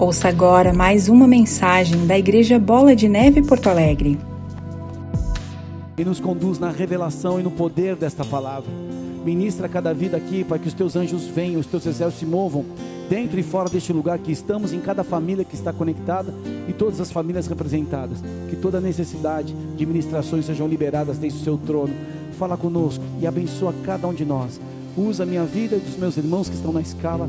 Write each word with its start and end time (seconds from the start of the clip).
Ouça 0.00 0.28
agora 0.28 0.72
mais 0.72 1.08
uma 1.08 1.26
mensagem 1.26 2.06
da 2.06 2.16
Igreja 2.16 2.56
Bola 2.56 2.94
de 2.94 3.08
Neve 3.08 3.42
Porto 3.42 3.68
Alegre. 3.68 4.16
E 5.98 6.04
nos 6.04 6.20
conduz 6.20 6.56
na 6.56 6.70
revelação 6.70 7.40
e 7.40 7.42
no 7.42 7.50
poder 7.50 7.96
desta 7.96 8.24
palavra. 8.24 8.70
Ministra 9.24 9.68
cada 9.68 9.92
vida 9.92 10.16
aqui 10.16 10.44
para 10.44 10.56
que 10.56 10.68
os 10.68 10.74
teus 10.74 10.94
anjos 10.94 11.24
venham, 11.26 11.58
os 11.58 11.66
teus 11.66 11.84
exércitos 11.84 12.20
se 12.20 12.26
movam 12.26 12.64
dentro 13.10 13.40
e 13.40 13.42
fora 13.42 13.68
deste 13.68 13.92
lugar 13.92 14.20
que 14.20 14.30
estamos, 14.30 14.72
em 14.72 14.78
cada 14.78 15.02
família 15.02 15.44
que 15.44 15.56
está 15.56 15.72
conectada 15.72 16.32
e 16.68 16.72
todas 16.72 17.00
as 17.00 17.10
famílias 17.10 17.48
representadas. 17.48 18.18
Que 18.48 18.54
toda 18.54 18.80
necessidade 18.80 19.52
de 19.52 19.84
ministrações 19.84 20.44
sejam 20.44 20.68
liberadas 20.68 21.18
desde 21.18 21.40
o 21.40 21.42
seu 21.42 21.58
trono. 21.58 21.92
Fala 22.38 22.56
conosco 22.56 23.02
e 23.20 23.26
abençoa 23.26 23.74
cada 23.84 24.06
um 24.06 24.14
de 24.14 24.24
nós. 24.24 24.60
Usa 24.96 25.24
a 25.24 25.26
minha 25.26 25.44
vida 25.44 25.74
e 25.74 25.80
dos 25.80 25.96
meus 25.96 26.16
irmãos 26.16 26.48
que 26.48 26.54
estão 26.54 26.72
na 26.72 26.80
escala 26.80 27.28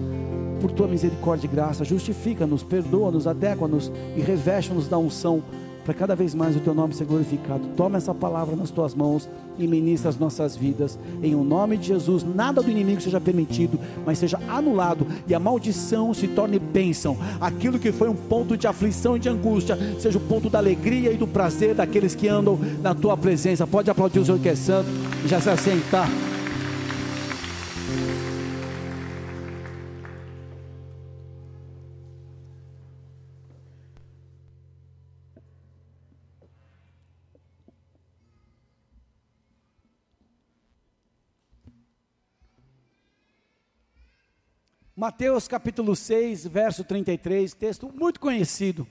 por 0.59 0.71
tua 0.71 0.87
misericórdia 0.87 1.47
e 1.47 1.49
graça. 1.49 1.83
Justifica-nos, 1.83 2.63
perdoa-nos, 2.63 3.27
adequa-nos 3.27 3.91
e 4.15 4.21
reveste-nos 4.21 4.87
da 4.87 4.97
unção 4.97 5.43
para 5.89 5.93
cada 5.93 6.15
vez 6.15 6.35
mais 6.35 6.55
o 6.55 6.59
teu 6.59 6.75
nome 6.75 6.93
ser 6.93 7.05
glorificado. 7.05 7.61
Toma 7.75 7.97
essa 7.97 8.13
palavra 8.13 8.55
nas 8.55 8.69
tuas 8.69 8.93
mãos 8.93 9.27
e 9.57 9.65
ministra 9.65 10.09
as 10.09 10.19
nossas 10.19 10.55
vidas. 10.55 10.99
Em 11.23 11.33
o 11.33 11.43
nome 11.43 11.77
de 11.77 11.87
Jesus, 11.87 12.23
nada 12.23 12.61
do 12.61 12.69
inimigo 12.69 13.01
seja 13.01 13.19
permitido, 13.19 13.79
mas 14.05 14.19
seja 14.19 14.39
anulado 14.47 15.07
e 15.27 15.33
a 15.33 15.39
maldição 15.39 16.13
se 16.13 16.27
torne 16.27 16.59
bênção. 16.59 17.17
Aquilo 17.41 17.79
que 17.79 17.91
foi 17.91 18.07
um 18.07 18.15
ponto 18.15 18.55
de 18.55 18.67
aflição 18.67 19.17
e 19.17 19.19
de 19.19 19.29
angústia, 19.29 19.77
seja 19.99 20.19
o 20.19 20.21
ponto 20.21 20.47
da 20.47 20.59
alegria 20.59 21.11
e 21.11 21.17
do 21.17 21.25
prazer 21.25 21.73
daqueles 21.73 22.13
que 22.13 22.27
andam 22.27 22.59
na 22.83 22.93
tua 22.93 23.17
presença. 23.17 23.65
Pode 23.65 23.89
aplaudir 23.89 24.19
o 24.19 24.25
Senhor 24.25 24.39
que 24.39 24.49
é 24.49 24.55
santo 24.55 24.89
e 25.25 25.27
já 25.27 25.41
se 25.41 25.49
assentar. 25.49 26.07
Mateus 44.99 45.47
capítulo 45.47 45.95
6, 45.95 46.45
verso 46.47 46.83
33, 46.83 47.53
texto 47.53 47.89
muito 47.89 48.19
conhecido. 48.19 48.85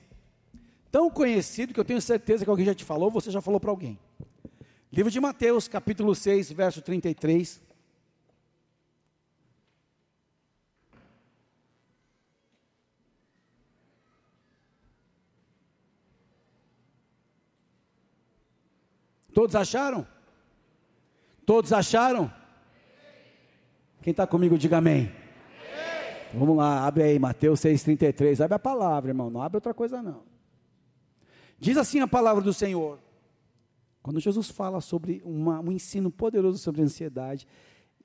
Tão 0.91 1.07
conhecido 1.07 1.71
que 1.71 1.79
eu 1.79 1.85
tenho 1.85 2.01
certeza 2.01 2.43
que 2.43 2.49
alguém 2.49 2.65
já 2.65 2.73
te 2.73 2.83
falou, 2.83 3.11
você 3.11 3.29
já 3.29 3.39
falou 3.41 3.59
para 3.59 3.69
alguém. 3.69 3.99
Livro 4.91 5.11
de 5.11 5.19
Mateus, 5.19 5.67
capítulo 5.67 6.15
6, 6.15 6.51
verso 6.51 6.81
33. 6.81 7.61
Todos 19.31 19.55
acharam? 19.55 20.07
Todos 21.45 21.71
acharam? 21.71 22.33
Quem 24.01 24.09
está 24.09 24.25
comigo, 24.25 24.57
diga 24.57 24.79
amém. 24.79 25.18
Vamos 26.33 26.55
lá, 26.55 26.85
abre 26.85 27.03
aí, 27.03 27.19
Mateus 27.19 27.59
6,33. 27.61 28.43
Abre 28.43 28.55
a 28.55 28.59
palavra, 28.59 29.09
irmão, 29.09 29.29
não 29.29 29.41
abre 29.41 29.57
outra 29.57 29.73
coisa 29.73 30.01
não. 30.01 30.23
Diz 31.57 31.75
assim 31.77 31.99
a 31.99 32.07
palavra 32.07 32.41
do 32.43 32.53
Senhor. 32.53 32.99
Quando 34.01 34.19
Jesus 34.19 34.49
fala 34.49 34.79
sobre 34.79 35.21
uma, 35.25 35.59
um 35.59 35.71
ensino 35.71 36.09
poderoso 36.09 36.57
sobre 36.57 36.81
ansiedade, 36.81 37.47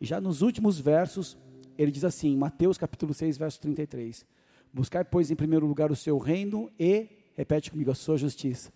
já 0.00 0.20
nos 0.20 0.42
últimos 0.42 0.78
versos, 0.78 1.38
ele 1.78 1.90
diz 1.90 2.04
assim, 2.04 2.36
Mateus 2.36 2.76
capítulo 2.76 3.14
6, 3.14 3.38
verso 3.38 3.60
33. 3.60 4.26
Buscar, 4.72 5.04
pois, 5.04 5.30
em 5.30 5.36
primeiro 5.36 5.66
lugar 5.66 5.92
o 5.92 5.96
seu 5.96 6.18
reino 6.18 6.70
e, 6.78 7.08
repete 7.34 7.70
comigo, 7.70 7.90
a 7.90 7.94
sua 7.94 8.16
justiça. 8.16 8.72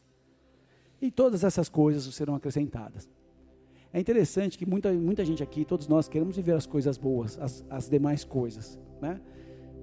E 1.00 1.10
todas 1.10 1.42
essas 1.42 1.68
coisas 1.68 2.14
serão 2.14 2.34
acrescentadas. 2.34 3.08
É 3.92 3.98
interessante 3.98 4.58
que 4.58 4.66
muita, 4.66 4.92
muita 4.92 5.24
gente 5.24 5.42
aqui, 5.42 5.64
todos 5.64 5.88
nós 5.88 6.08
queremos 6.08 6.36
viver 6.36 6.54
as 6.54 6.66
coisas 6.66 6.98
boas, 6.98 7.38
as, 7.38 7.64
as 7.70 7.88
demais 7.88 8.22
coisas, 8.22 8.78
né? 9.00 9.20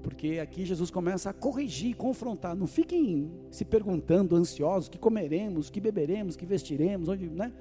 Porque 0.04 0.40
aqui 0.40 0.64
Jesus 0.66 0.92
começa 0.92 1.32
a 1.32 1.34
corrigir, 1.34 1.96
confrontar. 1.96 2.56
Não 2.56 2.68
fiquem 2.68 3.32
se 3.50 3.66
perguntando, 3.66 4.36
ansiosos, 4.36 4.88
que 4.88 5.00
comeremos, 5.00 5.70
que 5.70 5.82
beberemos, 5.82 6.36
que 6.36 6.46
vestiremos, 6.46 7.10
onde, 7.10 7.28
né? 7.28 7.52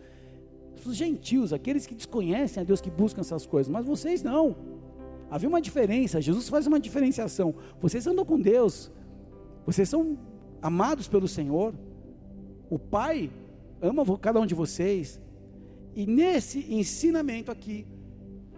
Os 0.84 0.94
gentios, 0.94 1.53
aqueles 1.53 1.87
que 1.87 1.94
desconhecem 1.94 2.60
a 2.60 2.64
Deus, 2.64 2.81
que 2.81 2.91
buscam 2.91 3.22
essas 3.22 3.47
coisas, 3.47 3.72
mas 3.72 3.87
vocês 3.87 4.22
não. 4.22 4.54
Havia 5.31 5.48
uma 5.48 5.60
diferença, 5.60 6.20
Jesus 6.20 6.48
faz 6.48 6.66
uma 6.66 6.78
diferenciação. 6.78 7.54
Vocês 7.81 8.06
andam 8.06 8.25
com 8.25 8.38
Deus, 8.38 8.93
vocês 9.64 9.88
são 9.88 10.19
amados 10.60 11.09
pelo 11.09 11.26
Senhor. 11.26 11.75
O 12.69 12.78
Pai 12.78 13.31
ama 13.81 14.04
cada 14.19 14.38
um 14.38 14.47
de 14.47 14.54
vocês. 14.54 15.19
E 15.94 16.06
nesse 16.06 16.72
ensinamento 16.72 17.50
aqui, 17.50 17.87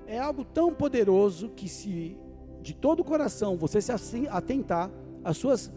é 0.07 0.19
algo 0.19 0.45
tão 0.45 0.75
poderoso 0.75 1.51
que 1.51 1.69
se 1.69 2.17
de 2.67 2.75
todo 2.75 2.99
o 3.01 3.05
coração 3.05 3.57
você 3.57 3.81
se 3.81 3.93
assim, 3.93 4.27
atentar, 4.27 4.91
as 5.23 5.37
suas 5.37 5.73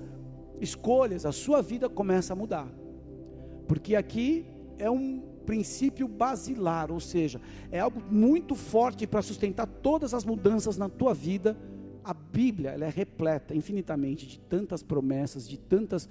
escolhas, 0.60 1.24
a 1.24 1.32
sua 1.32 1.62
vida 1.62 1.88
começa 1.88 2.34
a 2.34 2.36
mudar. 2.36 2.68
Porque 3.68 3.96
aqui 3.96 4.48
é 4.80 4.90
um 4.90 5.22
princípio 5.46 6.08
basilar, 6.08 6.92
ou 6.92 7.00
seja, 7.00 7.40
é 7.72 7.80
algo 7.80 8.02
muito 8.10 8.56
forte 8.56 9.06
para 9.06 9.22
sustentar 9.22 9.68
todas 9.68 10.16
as 10.16 10.26
mudanças 10.26 10.78
na 10.78 10.90
tua 10.90 11.14
vida. 11.14 11.56
A 12.04 12.14
Bíblia 12.14 12.72
ela 12.72 12.86
é 12.86 12.90
repleta 12.90 13.54
infinitamente 13.54 14.26
de 14.26 14.40
tantas 14.40 14.82
promessas, 14.82 15.48
de 15.48 15.60
tantos 15.60 16.10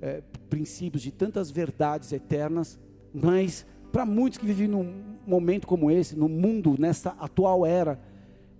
é, 0.00 0.22
princípios, 0.48 1.02
de 1.02 1.10
tantas 1.10 1.50
verdades 1.50 2.12
eternas, 2.12 2.78
mas 3.12 3.66
para 3.90 4.06
muitos 4.06 4.38
que 4.38 4.46
vivem 4.46 4.68
num 4.68 5.16
momento 5.26 5.66
como 5.66 5.90
esse, 5.90 6.16
no 6.16 6.28
mundo, 6.28 6.76
nessa 6.78 7.10
atual 7.18 7.66
era, 7.66 8.00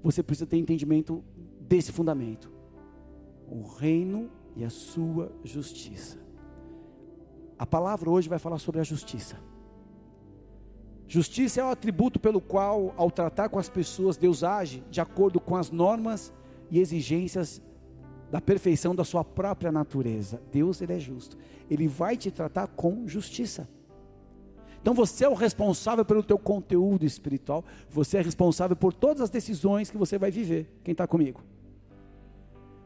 você 0.03 0.22
precisa 0.22 0.47
ter 0.47 0.56
entendimento 0.56 1.22
desse 1.70 1.92
fundamento: 1.92 2.50
o 3.48 3.62
reino 3.62 4.28
e 4.56 4.64
a 4.64 4.70
sua 4.70 5.32
justiça. 5.44 6.19
A 7.56 7.64
palavra 7.64 8.10
hoje 8.10 8.28
vai 8.28 8.38
falar 8.38 8.58
sobre 8.58 8.81
a 8.81 8.84
justiça. 8.84 9.36
Justiça 11.06 11.60
é 11.60 11.64
o 11.64 11.69
atributo 11.69 12.19
pelo 12.19 12.41
qual, 12.41 12.94
ao 12.97 13.10
tratar 13.10 13.48
com 13.48 13.59
as 13.59 13.69
pessoas, 13.69 14.16
Deus 14.16 14.42
age 14.42 14.82
de 14.91 15.00
acordo 15.00 15.41
com 15.41 15.56
as 15.56 15.70
normas 15.70 16.32
e 16.70 16.78
exigências 16.78 17.60
da 18.30 18.41
perfeição 18.41 18.94
da 18.94 19.04
sua 19.04 19.25
própria 19.25 19.72
natureza. 19.72 20.41
Deus, 20.53 20.80
ele 20.80 20.92
é 20.92 20.98
justo. 20.98 21.36
Ele 21.69 21.88
vai 21.88 22.16
te 22.16 22.30
tratar 22.30 22.69
com 22.69 23.06
justiça. 23.09 23.69
Então 24.80 24.94
você 24.94 25.25
é 25.25 25.28
o 25.28 25.34
responsável 25.34 26.04
pelo 26.04 26.22
teu 26.22 26.38
conteúdo 26.38 27.04
espiritual, 27.04 27.64
você 27.91 28.16
é 28.16 28.22
responsável 28.22 28.75
por 28.75 28.94
todas 28.94 29.20
as 29.20 29.28
decisões 29.28 29.91
que 29.91 29.98
você 29.98 30.16
vai 30.16 30.30
viver. 30.30 30.72
Quem 30.82 30.92
está 30.92 31.06
comigo? 31.06 31.42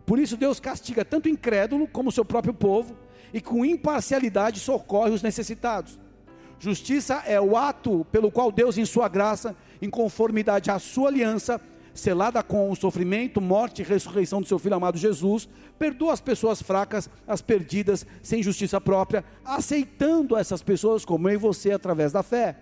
Por 0.07 0.19
isso 0.19 0.37
Deus 0.37 0.61
castiga 0.61 1.05
tanto 1.05 1.27
o 1.27 1.31
incrédulo 1.31 1.87
como 1.87 2.09
o 2.09 2.13
seu 2.13 2.25
próprio 2.25 2.55
povo, 2.55 2.97
e 3.33 3.41
com 3.41 3.65
imparcialidade 3.65 4.61
socorre 4.61 5.11
os 5.11 5.23
necessitados. 5.23 5.99
Justiça 6.59 7.23
é 7.27 7.41
o 7.41 7.57
ato 7.57 8.07
pelo 8.13 8.31
qual 8.31 8.53
Deus, 8.53 8.79
em 8.79 8.85
sua 8.85 9.09
graça, 9.09 9.57
em 9.83 9.91
conformidade 9.91 10.71
à 10.71 10.79
sua 10.79 11.09
aliança, 11.09 11.61
selada 11.93 12.43
com 12.43 12.71
o 12.71 12.77
sofrimento, 12.77 13.41
morte 13.41 13.83
e 13.83 13.85
ressurreição 13.85 14.41
do 14.41 14.47
seu 14.47 14.59
filho 14.59 14.75
amado 14.75 14.99
Jesus, 14.99 15.49
perdoa 15.79 16.13
as 16.13 16.21
pessoas 16.21 16.63
fracas, 16.63 17.09
as 17.27 17.41
perdidas, 17.41 18.07
sem 18.23 18.43
justiça 18.43 18.81
própria, 18.81 19.25
aceitando 19.45 20.37
essas 20.37 20.63
pessoas 20.63 21.05
como 21.05 21.29
eu 21.29 21.35
e 21.35 21.37
você 21.37 21.73
através 21.73 22.13
da 22.13 22.23
fé. 22.23 22.57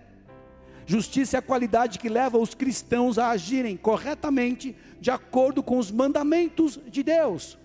Justiça 0.85 1.37
é 1.37 1.39
a 1.39 1.41
qualidade 1.41 1.99
que 1.99 2.09
leva 2.09 2.37
os 2.37 2.53
cristãos 2.53 3.17
a 3.17 3.29
agirem 3.29 3.77
corretamente 3.77 4.75
de 4.99 5.09
acordo 5.11 5.63
com 5.63 5.77
os 5.77 5.91
mandamentos 5.91 6.79
de 6.87 7.03
Deus. 7.03 7.57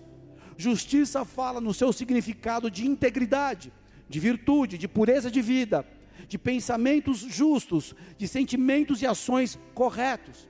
Justiça 0.57 1.23
fala 1.25 1.59
no 1.59 1.73
seu 1.73 1.91
significado 1.91 2.69
de 2.69 2.85
integridade, 2.87 3.71
de 4.07 4.19
virtude, 4.19 4.77
de 4.77 4.87
pureza 4.87 5.29
de 5.29 5.41
vida, 5.41 5.85
de 6.27 6.37
pensamentos 6.37 7.19
justos, 7.19 7.95
de 8.17 8.27
sentimentos 8.27 9.01
e 9.01 9.07
ações 9.07 9.59
corretos. 9.73 10.47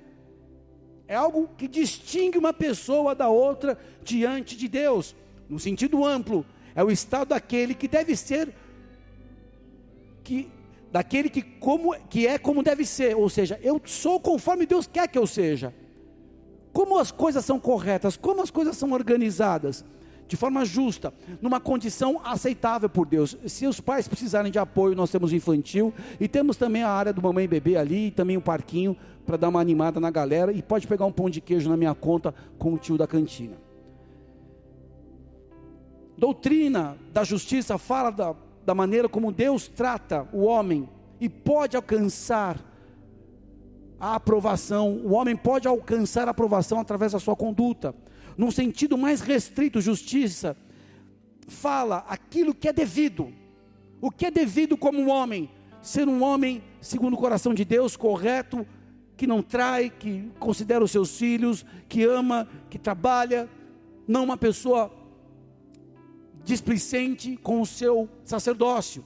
É 1.07 1.15
algo 1.15 1.49
que 1.57 1.67
distingue 1.67 2.37
uma 2.37 2.53
pessoa 2.53 3.15
da 3.15 3.29
outra 3.29 3.79
diante 4.03 4.55
de 4.55 4.67
Deus, 4.67 5.15
no 5.49 5.59
sentido 5.59 6.05
amplo, 6.05 6.45
é 6.75 6.83
o 6.83 6.91
estado 6.91 7.29
daquele 7.29 7.73
que 7.73 7.87
deve 7.87 8.15
ser 8.15 8.53
que 10.23 10.49
daquele 10.91 11.29
que, 11.29 11.41
como, 11.41 11.95
que 12.09 12.25
é 12.25 12.37
como 12.37 12.63
deve 12.63 12.85
ser, 12.85 13.15
ou 13.15 13.29
seja, 13.29 13.59
eu 13.61 13.81
sou 13.85 14.19
conforme 14.19 14.65
Deus 14.65 14.87
quer 14.87 15.07
que 15.07 15.17
eu 15.17 15.27
seja. 15.27 15.73
Como 16.71 16.97
as 16.97 17.11
coisas 17.11 17.43
são 17.45 17.59
corretas, 17.59 18.15
como 18.15 18.41
as 18.41 18.51
coisas 18.51 18.77
são 18.77 18.91
organizadas, 18.91 19.83
de 20.27 20.37
forma 20.37 20.63
justa, 20.63 21.11
numa 21.41 21.59
condição 21.59 22.21
aceitável 22.23 22.87
por 22.87 23.07
Deus. 23.07 23.35
Se 23.47 23.65
os 23.65 23.79
pais 23.79 24.07
precisarem 24.07 24.51
de 24.51 24.59
apoio, 24.59 24.95
nós 24.95 25.09
temos 25.09 25.33
infantil 25.33 25.91
e 26.19 26.27
temos 26.27 26.55
também 26.55 26.83
a 26.83 26.89
área 26.89 27.11
do 27.11 27.21
mamãe 27.21 27.45
e 27.45 27.47
bebê 27.47 27.75
ali, 27.75 28.07
e 28.07 28.11
também 28.11 28.37
o 28.37 28.39
um 28.39 28.43
parquinho 28.43 28.95
para 29.25 29.37
dar 29.37 29.49
uma 29.49 29.59
animada 29.59 29.99
na 29.99 30.11
galera 30.11 30.51
e 30.51 30.61
pode 30.61 30.87
pegar 30.87 31.05
um 31.05 31.11
pão 31.11 31.29
de 31.29 31.41
queijo 31.41 31.69
na 31.69 31.77
minha 31.77 31.95
conta 31.95 32.33
com 32.57 32.73
o 32.73 32.77
tio 32.77 32.97
da 32.97 33.07
cantina. 33.07 33.57
doutrina 36.17 36.97
da 37.13 37.23
justiça 37.23 37.77
fala 37.77 38.11
da, 38.11 38.35
da 38.69 38.75
maneira 38.75 39.09
como 39.09 39.31
Deus 39.31 39.67
trata 39.67 40.29
o 40.31 40.43
homem 40.43 40.87
e 41.19 41.27
pode 41.27 41.75
alcançar 41.75 42.63
a 43.99 44.13
aprovação, 44.13 44.91
o 44.91 45.13
homem 45.13 45.35
pode 45.35 45.67
alcançar 45.67 46.27
a 46.27 46.31
aprovação 46.31 46.79
através 46.79 47.13
da 47.13 47.19
sua 47.19 47.35
conduta. 47.35 47.95
Num 48.37 48.51
sentido 48.51 48.95
mais 48.95 49.21
restrito, 49.21 49.81
justiça 49.81 50.55
fala 51.47 52.05
aquilo 52.07 52.53
que 52.53 52.67
é 52.67 52.71
devido. 52.71 53.33
O 53.99 54.11
que 54.11 54.27
é 54.27 54.29
devido 54.29 54.77
como 54.77 54.99
um 54.99 55.09
homem? 55.09 55.49
Ser 55.81 56.07
um 56.07 56.21
homem 56.21 56.61
segundo 56.79 57.15
o 57.15 57.17
coração 57.17 57.55
de 57.55 57.65
Deus, 57.65 57.97
correto, 57.97 58.67
que 59.17 59.25
não 59.25 59.41
trai, 59.41 59.89
que 59.89 60.31
considera 60.37 60.83
os 60.83 60.91
seus 60.91 61.17
filhos, 61.17 61.65
que 61.87 62.03
ama, 62.03 62.47
que 62.69 62.77
trabalha, 62.77 63.49
não 64.07 64.23
uma 64.23 64.37
pessoa 64.37 64.91
displicente 66.49 67.37
com 67.37 67.61
o 67.61 67.65
seu 67.65 68.09
sacerdócio. 68.25 69.05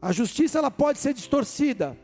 A 0.00 0.12
justiça 0.12 0.58
ela 0.58 0.70
pode 0.70 0.98
ser 0.98 1.12
distorcida. 1.12 1.96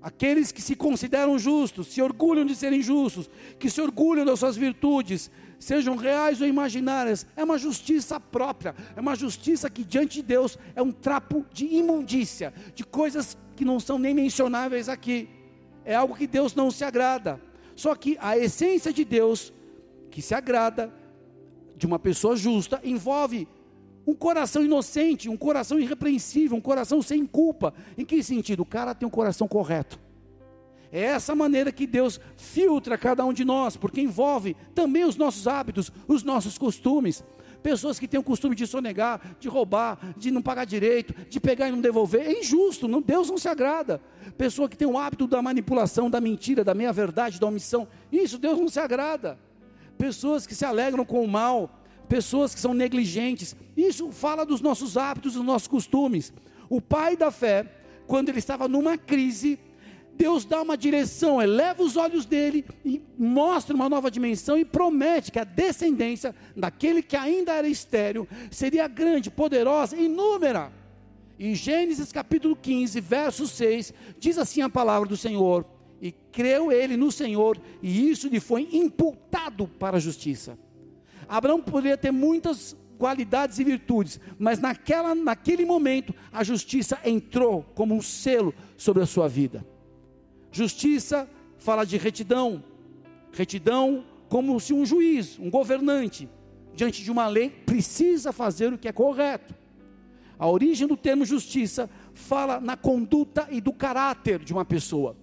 Aqueles 0.00 0.50
que 0.50 0.62
se 0.62 0.74
consideram 0.74 1.38
justos, 1.38 1.88
se 1.88 2.00
orgulham 2.00 2.46
de 2.46 2.56
serem 2.56 2.82
justos, 2.82 3.28
que 3.58 3.68
se 3.68 3.80
orgulham 3.80 4.24
das 4.24 4.38
suas 4.38 4.56
virtudes, 4.56 5.30
sejam 5.60 5.96
reais 5.96 6.40
ou 6.40 6.46
imaginárias, 6.46 7.26
é 7.36 7.44
uma 7.44 7.58
justiça 7.58 8.18
própria, 8.18 8.74
é 8.96 9.00
uma 9.00 9.14
justiça 9.14 9.70
que 9.70 9.84
diante 9.84 10.14
de 10.14 10.22
Deus 10.22 10.58
é 10.74 10.82
um 10.82 10.90
trapo 10.90 11.44
de 11.52 11.66
imundícia, 11.66 12.52
de 12.74 12.84
coisas 12.84 13.36
que 13.54 13.64
não 13.64 13.78
são 13.78 13.98
nem 13.98 14.14
mencionáveis 14.14 14.88
aqui. 14.88 15.28
É 15.84 15.94
algo 15.94 16.16
que 16.16 16.26
Deus 16.26 16.54
não 16.54 16.70
se 16.70 16.84
agrada. 16.84 17.40
Só 17.76 17.94
que 17.94 18.16
a 18.20 18.36
essência 18.36 18.92
de 18.92 19.04
Deus, 19.04 19.52
que 20.10 20.22
se 20.22 20.34
agrada 20.34 21.01
de 21.82 21.86
uma 21.86 21.98
pessoa 21.98 22.36
justa, 22.36 22.80
envolve 22.84 23.48
um 24.06 24.14
coração 24.14 24.64
inocente, 24.64 25.28
um 25.28 25.36
coração 25.36 25.80
irrepreensível, 25.80 26.56
um 26.56 26.60
coração 26.60 27.02
sem 27.02 27.26
culpa. 27.26 27.74
Em 27.98 28.04
que 28.04 28.22
sentido? 28.22 28.60
O 28.60 28.64
cara 28.64 28.94
tem 28.94 29.04
um 29.04 29.10
coração 29.10 29.48
correto. 29.48 29.98
É 30.92 31.00
essa 31.00 31.34
maneira 31.34 31.72
que 31.72 31.84
Deus 31.84 32.20
filtra 32.36 32.96
cada 32.96 33.24
um 33.24 33.32
de 33.32 33.44
nós, 33.44 33.76
porque 33.76 34.00
envolve 34.00 34.54
também 34.76 35.04
os 35.04 35.16
nossos 35.16 35.48
hábitos, 35.48 35.90
os 36.06 36.22
nossos 36.22 36.56
costumes. 36.56 37.24
Pessoas 37.64 37.98
que 37.98 38.06
têm 38.06 38.20
o 38.20 38.22
costume 38.22 38.54
de 38.54 38.64
sonegar, 38.64 39.20
de 39.40 39.48
roubar, 39.48 40.14
de 40.16 40.30
não 40.30 40.40
pagar 40.40 40.64
direito, 40.64 41.12
de 41.28 41.40
pegar 41.40 41.68
e 41.68 41.72
não 41.72 41.80
devolver, 41.80 42.20
é 42.20 42.38
injusto, 42.38 42.86
não, 42.86 43.02
Deus 43.02 43.28
não 43.28 43.38
se 43.38 43.48
agrada. 43.48 44.00
Pessoa 44.38 44.68
que 44.68 44.76
tem 44.76 44.86
o 44.86 44.96
hábito 44.96 45.26
da 45.26 45.42
manipulação, 45.42 46.08
da 46.08 46.20
mentira, 46.20 46.62
da 46.62 46.74
meia-verdade, 46.74 47.40
da 47.40 47.46
omissão, 47.48 47.88
isso 48.12 48.38
Deus 48.38 48.56
não 48.56 48.68
se 48.68 48.78
agrada. 48.78 49.36
Pessoas 50.02 50.48
que 50.48 50.54
se 50.56 50.64
alegram 50.64 51.04
com 51.04 51.22
o 51.24 51.28
mal, 51.28 51.70
pessoas 52.08 52.52
que 52.52 52.60
são 52.60 52.74
negligentes. 52.74 53.54
Isso 53.76 54.10
fala 54.10 54.44
dos 54.44 54.60
nossos 54.60 54.96
hábitos, 54.96 55.34
dos 55.34 55.44
nossos 55.44 55.68
costumes. 55.68 56.32
O 56.68 56.80
pai 56.80 57.16
da 57.16 57.30
fé, 57.30 57.64
quando 58.04 58.28
ele 58.28 58.40
estava 58.40 58.66
numa 58.66 58.98
crise, 58.98 59.60
Deus 60.14 60.44
dá 60.44 60.60
uma 60.60 60.76
direção, 60.76 61.40
eleva 61.40 61.84
os 61.84 61.96
olhos 61.96 62.26
dele 62.26 62.64
e 62.84 63.00
mostra 63.16 63.76
uma 63.76 63.88
nova 63.88 64.10
dimensão 64.10 64.58
e 64.58 64.64
promete 64.64 65.30
que 65.30 65.38
a 65.38 65.44
descendência 65.44 66.34
daquele 66.56 67.00
que 67.00 67.14
ainda 67.14 67.52
era 67.52 67.68
estéreo 67.68 68.26
seria 68.50 68.88
grande, 68.88 69.30
poderosa, 69.30 69.96
inúmera. 69.96 70.72
E 71.38 71.54
Gênesis 71.54 72.10
capítulo 72.10 72.56
15, 72.56 73.00
verso 73.00 73.46
6, 73.46 73.94
diz 74.18 74.36
assim 74.36 74.62
a 74.62 74.68
palavra 74.68 75.08
do 75.08 75.16
Senhor: 75.16 75.64
creu 76.32 76.72
ele 76.72 76.96
no 76.96 77.12
Senhor, 77.12 77.58
e 77.82 78.10
isso 78.10 78.28
lhe 78.28 78.40
foi 78.40 78.68
imputado 78.72 79.68
para 79.68 79.98
a 79.98 80.00
justiça. 80.00 80.58
Abraão 81.28 81.60
poderia 81.60 81.96
ter 81.96 82.10
muitas 82.10 82.76
qualidades 82.98 83.58
e 83.58 83.64
virtudes, 83.64 84.20
mas 84.38 84.58
naquela, 84.58 85.14
naquele 85.14 85.64
momento 85.64 86.14
a 86.32 86.42
justiça 86.42 86.98
entrou 87.04 87.64
como 87.74 87.94
um 87.94 88.02
selo 88.02 88.54
sobre 88.76 89.02
a 89.02 89.06
sua 89.06 89.28
vida. 89.28 89.66
Justiça 90.50 91.28
fala 91.58 91.84
de 91.84 91.96
retidão, 91.96 92.62
retidão 93.32 94.04
como 94.28 94.58
se 94.60 94.72
um 94.72 94.86
juiz, 94.86 95.38
um 95.38 95.50
governante, 95.50 96.28
diante 96.74 97.02
de 97.02 97.10
uma 97.10 97.28
lei, 97.28 97.50
precisa 97.50 98.32
fazer 98.32 98.72
o 98.72 98.78
que 98.78 98.88
é 98.88 98.92
correto. 98.92 99.54
A 100.38 100.48
origem 100.48 100.86
do 100.86 100.96
termo 100.96 101.24
justiça 101.24 101.88
fala 102.14 102.60
na 102.60 102.76
conduta 102.76 103.46
e 103.50 103.60
do 103.60 103.72
caráter 103.72 104.38
de 104.40 104.52
uma 104.52 104.64
pessoa. 104.64 105.16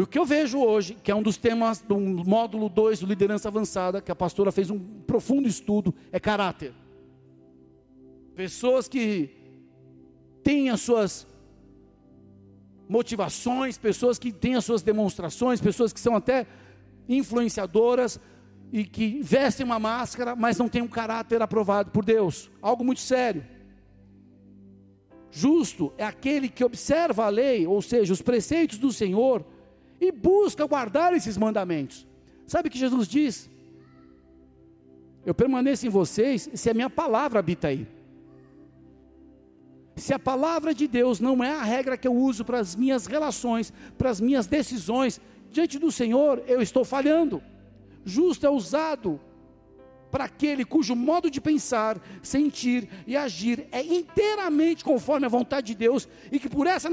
O 0.00 0.06
que 0.06 0.16
eu 0.16 0.24
vejo 0.24 0.60
hoje, 0.60 0.94
que 1.02 1.10
é 1.10 1.14
um 1.14 1.22
dos 1.22 1.36
temas 1.36 1.80
do 1.80 1.98
módulo 1.98 2.68
2 2.68 3.00
do 3.00 3.06
Liderança 3.06 3.48
Avançada, 3.48 4.00
que 4.00 4.12
a 4.12 4.14
pastora 4.14 4.52
fez 4.52 4.70
um 4.70 4.78
profundo 4.78 5.48
estudo, 5.48 5.92
é 6.12 6.20
caráter. 6.20 6.72
Pessoas 8.36 8.86
que 8.86 9.28
têm 10.44 10.70
as 10.70 10.80
suas 10.82 11.26
motivações, 12.88 13.76
pessoas 13.76 14.20
que 14.20 14.30
têm 14.30 14.54
as 14.54 14.64
suas 14.64 14.82
demonstrações, 14.82 15.60
pessoas 15.60 15.92
que 15.92 15.98
são 15.98 16.14
até 16.14 16.46
influenciadoras 17.08 18.20
e 18.72 18.84
que 18.84 19.20
vestem 19.20 19.66
uma 19.66 19.80
máscara, 19.80 20.36
mas 20.36 20.58
não 20.58 20.68
têm 20.68 20.80
um 20.80 20.86
caráter 20.86 21.42
aprovado 21.42 21.90
por 21.90 22.04
Deus. 22.04 22.48
Algo 22.62 22.84
muito 22.84 23.00
sério. 23.00 23.44
Justo 25.28 25.92
é 25.98 26.04
aquele 26.04 26.48
que 26.48 26.62
observa 26.62 27.24
a 27.24 27.28
lei, 27.28 27.66
ou 27.66 27.82
seja, 27.82 28.12
os 28.12 28.22
preceitos 28.22 28.78
do 28.78 28.92
Senhor 28.92 29.44
e 30.00 30.12
busca 30.12 30.64
guardar 30.66 31.12
esses 31.12 31.36
mandamentos. 31.36 32.06
Sabe 32.46 32.68
o 32.68 32.70
que 32.70 32.78
Jesus 32.78 33.06
diz? 33.06 33.50
Eu 35.24 35.34
permaneço 35.34 35.86
em 35.86 35.90
vocês 35.90 36.48
se 36.54 36.70
a 36.70 36.74
minha 36.74 36.88
palavra 36.88 37.38
habita 37.38 37.68
aí. 37.68 37.86
Se 39.96 40.14
a 40.14 40.18
palavra 40.18 40.72
de 40.72 40.86
Deus 40.86 41.18
não 41.20 41.42
é 41.42 41.52
a 41.52 41.62
regra 41.62 41.98
que 41.98 42.06
eu 42.06 42.14
uso 42.14 42.44
para 42.44 42.60
as 42.60 42.76
minhas 42.76 43.06
relações, 43.06 43.72
para 43.98 44.10
as 44.10 44.20
minhas 44.20 44.46
decisões, 44.46 45.20
diante 45.50 45.78
do 45.78 45.90
Senhor, 45.90 46.42
eu 46.46 46.62
estou 46.62 46.84
falhando. 46.84 47.42
Justo 48.04 48.46
é 48.46 48.50
usado 48.50 49.20
para 50.10 50.24
aquele 50.24 50.64
cujo 50.64 50.94
modo 50.94 51.30
de 51.30 51.40
pensar, 51.40 52.00
sentir 52.22 52.88
e 53.06 53.16
agir 53.16 53.66
é 53.70 53.82
inteiramente 53.82 54.84
conforme 54.84 55.26
a 55.26 55.28
vontade 55.28 55.68
de 55.68 55.74
Deus 55.74 56.08
e 56.30 56.38
que 56.38 56.48
por 56.48 56.66
essa 56.66 56.88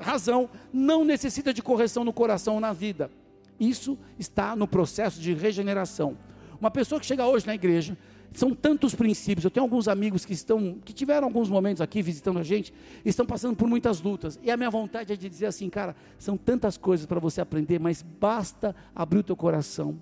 razão 0.00 0.48
não 0.72 1.04
necessita 1.04 1.52
de 1.52 1.62
correção 1.62 2.04
no 2.04 2.12
coração 2.12 2.54
ou 2.54 2.60
na 2.60 2.72
vida. 2.72 3.10
Isso 3.58 3.98
está 4.18 4.56
no 4.56 4.66
processo 4.66 5.20
de 5.20 5.34
regeneração. 5.34 6.16
Uma 6.58 6.70
pessoa 6.70 7.00
que 7.00 7.06
chega 7.06 7.26
hoje 7.26 7.46
na 7.46 7.54
igreja, 7.54 7.96
são 8.32 8.54
tantos 8.54 8.94
princípios. 8.94 9.44
Eu 9.44 9.50
tenho 9.50 9.64
alguns 9.64 9.88
amigos 9.88 10.24
que 10.24 10.32
estão, 10.32 10.78
que 10.84 10.92
tiveram 10.92 11.26
alguns 11.26 11.48
momentos 11.48 11.80
aqui 11.80 12.00
visitando 12.00 12.38
a 12.38 12.42
gente, 12.42 12.72
estão 13.04 13.26
passando 13.26 13.56
por 13.56 13.68
muitas 13.68 14.00
lutas. 14.00 14.38
E 14.42 14.50
a 14.50 14.56
minha 14.56 14.70
vontade 14.70 15.12
é 15.12 15.16
de 15.16 15.28
dizer 15.28 15.46
assim, 15.46 15.68
cara, 15.68 15.96
são 16.18 16.36
tantas 16.36 16.76
coisas 16.76 17.06
para 17.06 17.18
você 17.18 17.40
aprender, 17.40 17.78
mas 17.78 18.02
basta 18.02 18.74
abrir 18.94 19.18
o 19.18 19.22
teu 19.22 19.36
coração 19.36 20.00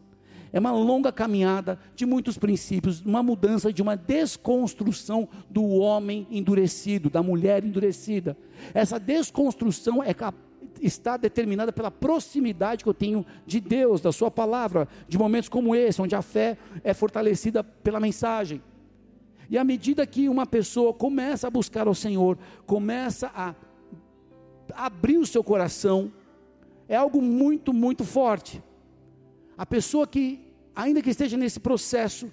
é 0.53 0.59
uma 0.59 0.73
longa 0.73 1.13
caminhada 1.13 1.79
de 1.95 2.07
muitos 2.07 2.39
princípios, 2.39 3.05
uma 3.05 3.23
mudança 3.23 3.73
de 3.73 3.83
uma 3.83 3.97
desconstrução 3.97 5.29
do 5.49 5.65
homem 5.67 6.27
endurecido, 6.31 7.11
da 7.11 7.23
mulher 7.23 7.65
endurecida. 7.65 8.37
Essa 8.73 8.99
desconstrução 8.99 10.03
é 10.03 10.15
está 10.81 11.17
determinada 11.17 11.73
pela 11.73 11.91
proximidade 11.91 12.85
que 12.85 12.89
eu 12.89 12.95
tenho 12.95 13.27
de 13.47 13.61
Deus, 13.61 14.01
da 14.01 14.13
Sua 14.13 14.31
palavra, 14.31 14.89
de 15.09 15.19
momentos 15.19 15.49
como 15.49 15.75
esse, 15.75 16.01
onde 16.01 16.15
a 16.15 16.23
fé 16.23 16.57
é 16.85 16.95
fortalecida 16.95 17.63
pela 17.65 18.01
mensagem. 18.01 18.63
E 19.51 19.57
à 19.57 19.65
medida 19.65 20.07
que 20.07 20.29
uma 20.29 20.47
pessoa 20.47 20.93
começa 20.93 21.47
a 21.47 21.51
buscar 21.51 21.89
o 21.89 21.95
Senhor, 21.95 22.39
começa 22.67 23.31
a 23.35 23.55
abrir 24.75 25.19
o 25.19 25.27
seu 25.27 25.43
coração, 25.43 26.13
é 26.89 26.97
algo 26.97 27.21
muito, 27.23 27.73
muito 27.73 28.05
forte. 28.05 28.63
A 29.59 29.67
pessoa 29.67 30.07
que, 30.07 30.55
ainda 30.75 31.03
que 31.03 31.11
esteja 31.11 31.37
nesse 31.37 31.59
processo, 31.59 32.31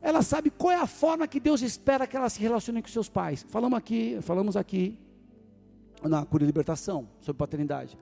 ela 0.00 0.22
sabe 0.22 0.48
qual 0.48 0.72
é 0.72 0.76
a 0.76 0.86
forma 0.86 1.28
que 1.28 1.38
Deus 1.38 1.60
espera 1.60 2.06
que 2.06 2.16
ela 2.16 2.30
se 2.30 2.40
relacione 2.40 2.80
com 2.80 2.88
seus 2.88 3.10
pais. 3.10 3.44
Falamos 3.50 3.78
aqui, 3.78 4.18
falamos 4.22 4.56
aqui 4.56 4.98
na 6.02 6.24
cura 6.24 6.44
e 6.44 6.46
libertação 6.46 7.06
sobre 7.20 7.38
paternidade. 7.38 7.98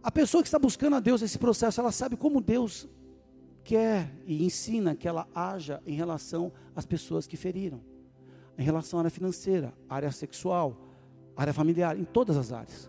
A 0.00 0.12
pessoa 0.12 0.44
que 0.44 0.46
está 0.46 0.60
buscando 0.60 0.94
a 0.94 1.00
Deus 1.00 1.22
esse 1.22 1.36
processo, 1.36 1.80
ela 1.80 1.90
sabe 1.90 2.16
como 2.16 2.40
Deus 2.40 2.86
quer 3.64 4.14
e 4.26 4.44
ensina 4.44 4.94
que 4.94 5.08
ela 5.08 5.26
haja 5.34 5.82
em 5.84 5.94
relação 5.94 6.52
às 6.76 6.86
pessoas 6.86 7.26
que 7.26 7.36
feriram, 7.36 7.80
em 8.56 8.62
relação 8.62 9.00
à 9.00 9.02
área 9.02 9.10
financeira, 9.10 9.74
área 9.88 10.12
sexual, 10.12 10.78
área 11.36 11.52
familiar, 11.52 11.98
em 11.98 12.04
todas 12.04 12.36
as 12.36 12.52
áreas. 12.52 12.88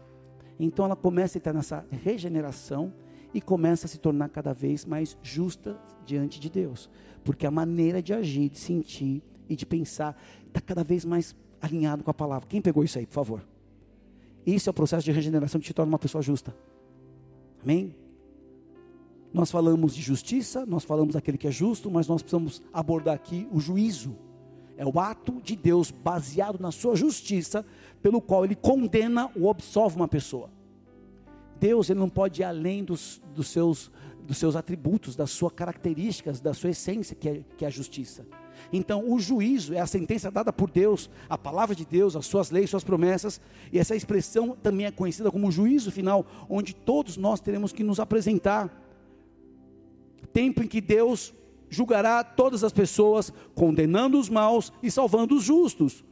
Então 0.60 0.86
ela 0.86 0.96
começa 0.96 1.38
a 1.38 1.40
estar 1.40 1.54
nessa 1.54 1.84
regeneração 1.90 2.94
e 3.36 3.42
começa 3.42 3.86
a 3.86 3.90
se 3.90 4.00
tornar 4.00 4.30
cada 4.30 4.54
vez 4.54 4.86
mais 4.86 5.16
justa 5.22 5.78
diante 6.06 6.40
de 6.40 6.50
Deus, 6.50 6.90
porque 7.24 7.46
a 7.46 7.52
maneira 7.52 8.02
de 8.02 8.14
agir, 8.14 8.50
de 8.50 8.58
sentir 8.58 9.22
e 9.48 9.56
de 9.56 9.66
pensar 9.66 10.20
está 10.48 10.60
cada 10.60 10.84
vez 10.84 11.06
mais 11.06 11.36
alinhado 11.62 12.04
com 12.04 12.10
a 12.10 12.14
palavra. 12.14 12.48
Quem 12.48 12.62
pegou 12.62 12.84
isso 12.84 12.98
aí, 12.98 13.06
por 13.06 13.14
favor? 13.14 13.46
Isso 14.46 14.70
é 14.70 14.72
o 14.72 14.74
processo 14.74 15.06
de 15.06 15.12
regeneração 15.12 15.62
que 15.62 15.68
te 15.68 15.74
torna 15.74 15.92
uma 15.92 16.00
pessoa 16.00 16.22
justa. 16.22 16.56
Amém? 17.62 17.96
nós 19.36 19.52
falamos 19.52 19.94
de 19.94 20.02
justiça, 20.02 20.66
nós 20.66 20.86
falamos 20.86 21.14
daquele 21.14 21.38
que 21.38 21.46
é 21.46 21.52
justo, 21.52 21.92
mas 21.92 22.08
nós 22.08 22.22
precisamos 22.22 22.62
abordar 22.72 23.14
aqui 23.14 23.46
o 23.52 23.60
juízo. 23.60 24.16
É 24.78 24.86
o 24.86 24.98
ato 24.98 25.42
de 25.42 25.58
Deus 25.58 25.92
baseado 25.92 26.58
na 26.58 26.72
sua 26.72 26.96
justiça, 26.96 27.66
pelo 28.02 28.22
qual 28.22 28.46
ele 28.46 28.56
condena 28.56 29.30
ou 29.38 29.50
absolve 29.50 29.98
uma 29.98 30.08
pessoa. 30.08 30.50
Deus 31.60 31.90
ele 31.90 32.00
não 32.00 32.10
pode 32.10 32.42
ir 32.42 32.46
além 32.46 32.84
dos, 32.84 33.22
dos, 33.34 33.48
seus, 33.48 33.92
dos 34.24 34.38
seus 34.38 34.56
atributos, 34.56 35.16
das 35.16 35.32
suas 35.32 35.54
características, 35.54 36.40
da 36.40 36.54
sua 36.54 36.72
essência, 36.72 37.16
que 37.16 37.30
é, 37.30 37.44
que 37.58 37.66
é 37.66 37.68
a 37.68 37.72
justiça. 37.72 38.26
Então, 38.72 39.10
o 39.12 39.20
juízo 39.20 39.74
é 39.74 39.80
a 39.80 39.88
sentença 39.88 40.32
dada 40.32 40.52
por 40.52 40.70
Deus, 40.70 41.10
a 41.30 41.38
palavra 41.38 41.76
de 41.76 41.86
Deus, 41.86 42.16
as 42.16 42.26
suas 42.26 42.50
leis, 42.50 42.70
suas 42.70 42.84
promessas, 42.84 43.40
e 43.72 43.80
essa 43.80 43.96
expressão 43.96 44.56
também 44.62 44.86
é 44.86 44.92
conhecida 44.92 45.32
como 45.32 45.52
juízo 45.52 45.92
final, 45.92 46.26
onde 46.50 46.74
todos 46.74 47.18
nós 47.18 47.40
teremos 47.40 47.72
que 47.72 47.84
nos 47.84 48.00
apresentar 48.00 48.82
tempo 50.34 50.62
em 50.62 50.68
que 50.68 50.82
Deus 50.82 51.34
julgará 51.70 52.24
todas 52.24 52.64
as 52.64 52.74
pessoas, 52.74 53.32
condenando 53.54 54.20
os 54.20 54.30
maus 54.30 54.72
e 54.84 54.92
salvando 54.92 55.36
os 55.36 55.44
justos. 55.44 56.04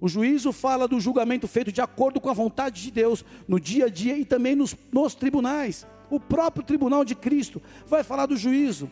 O 0.00 0.08
juízo 0.08 0.50
fala 0.52 0.88
do 0.88 0.98
julgamento 0.98 1.46
feito 1.46 1.70
de 1.70 1.80
acordo 1.80 2.20
com 2.20 2.30
a 2.30 2.32
vontade 2.32 2.82
de 2.82 2.90
Deus 2.90 3.24
no 3.46 3.60
dia 3.60 3.84
a 3.86 3.88
dia 3.88 4.16
e 4.16 4.24
também 4.24 4.56
nos, 4.56 4.74
nos 4.90 5.14
tribunais. 5.14 5.86
O 6.08 6.18
próprio 6.18 6.64
tribunal 6.64 7.04
de 7.04 7.14
Cristo 7.14 7.60
vai 7.86 8.02
falar 8.02 8.26
do 8.26 8.36
juízo. 8.36 8.90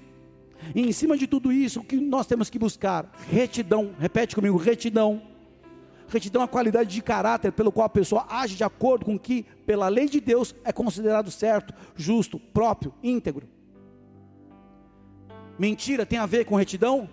E 0.75 0.83
em 0.83 0.93
cima 0.93 1.17
de 1.17 1.27
tudo 1.27 1.51
isso, 1.51 1.81
o 1.81 1.85
que 1.85 1.97
nós 1.97 2.27
temos 2.27 2.51
que 2.51 2.59
buscar? 2.59 3.11
Retidão. 3.31 3.95
Repete 3.99 4.35
comigo: 4.35 4.59
retidão. 4.59 5.23
Retidão 6.09 6.43
é 6.43 6.45
a 6.45 6.49
qualidade 6.49 6.91
de 6.91 7.03
caráter 7.03 7.53
pelo 7.53 7.73
qual 7.73 7.87
a 7.87 7.91
pessoa 7.91 8.27
age 8.29 8.57
de 8.57 8.65
acordo 8.65 9.05
com 9.05 9.15
o 9.15 9.19
que, 9.19 9.45
pela 9.67 9.89
lei 9.89 10.09
de 10.09 10.21
Deus, 10.21 10.55
é 10.65 10.73
considerado 10.73 11.31
certo, 11.31 11.75
justo, 11.95 12.39
próprio, 12.39 12.95
íntegro. 13.03 13.47
Mentira 15.59 16.07
tem 16.07 16.19
a 16.19 16.25
ver 16.25 16.45
com 16.45 16.55
retidão? 16.55 17.09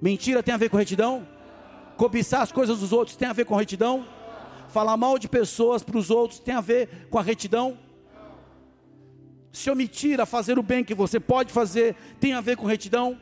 Mentira 0.00 0.42
tem 0.42 0.54
a 0.54 0.56
ver 0.56 0.70
com 0.70 0.78
retidão? 0.78 1.26
Cobiçar 2.00 2.40
as 2.40 2.50
coisas 2.50 2.80
dos 2.80 2.94
outros 2.94 3.14
tem 3.14 3.28
a 3.28 3.34
ver 3.34 3.44
com 3.44 3.54
retidão? 3.54 4.06
Falar 4.68 4.96
mal 4.96 5.18
de 5.18 5.28
pessoas 5.28 5.82
para 5.82 5.98
os 5.98 6.08
outros 6.10 6.40
tem 6.40 6.54
a 6.54 6.60
ver 6.62 6.88
com 7.10 7.18
a 7.18 7.22
retidão? 7.22 7.76
Se 9.52 9.70
omitir 9.70 10.18
a 10.18 10.24
fazer 10.24 10.58
o 10.58 10.62
bem 10.62 10.82
que 10.82 10.94
você 10.94 11.20
pode 11.20 11.52
fazer 11.52 11.94
tem 12.18 12.32
a 12.32 12.40
ver 12.40 12.56
com 12.56 12.64
retidão? 12.64 13.20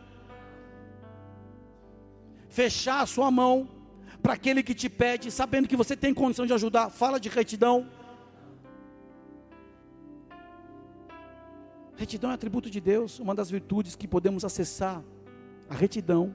Fechar 2.48 3.00
a 3.00 3.06
sua 3.06 3.32
mão 3.32 3.68
para 4.22 4.34
aquele 4.34 4.62
que 4.62 4.76
te 4.76 4.88
pede, 4.88 5.28
sabendo 5.32 5.66
que 5.66 5.76
você 5.76 5.96
tem 5.96 6.14
condição 6.14 6.46
de 6.46 6.52
ajudar, 6.52 6.88
fala 6.88 7.18
de 7.18 7.28
retidão? 7.28 7.90
Retidão 11.96 12.30
é 12.30 12.34
atributo 12.34 12.70
de 12.70 12.80
Deus, 12.80 13.18
uma 13.18 13.34
das 13.34 13.50
virtudes 13.50 13.96
que 13.96 14.06
podemos 14.06 14.44
acessar. 14.44 15.02
A 15.68 15.74
retidão 15.74 16.32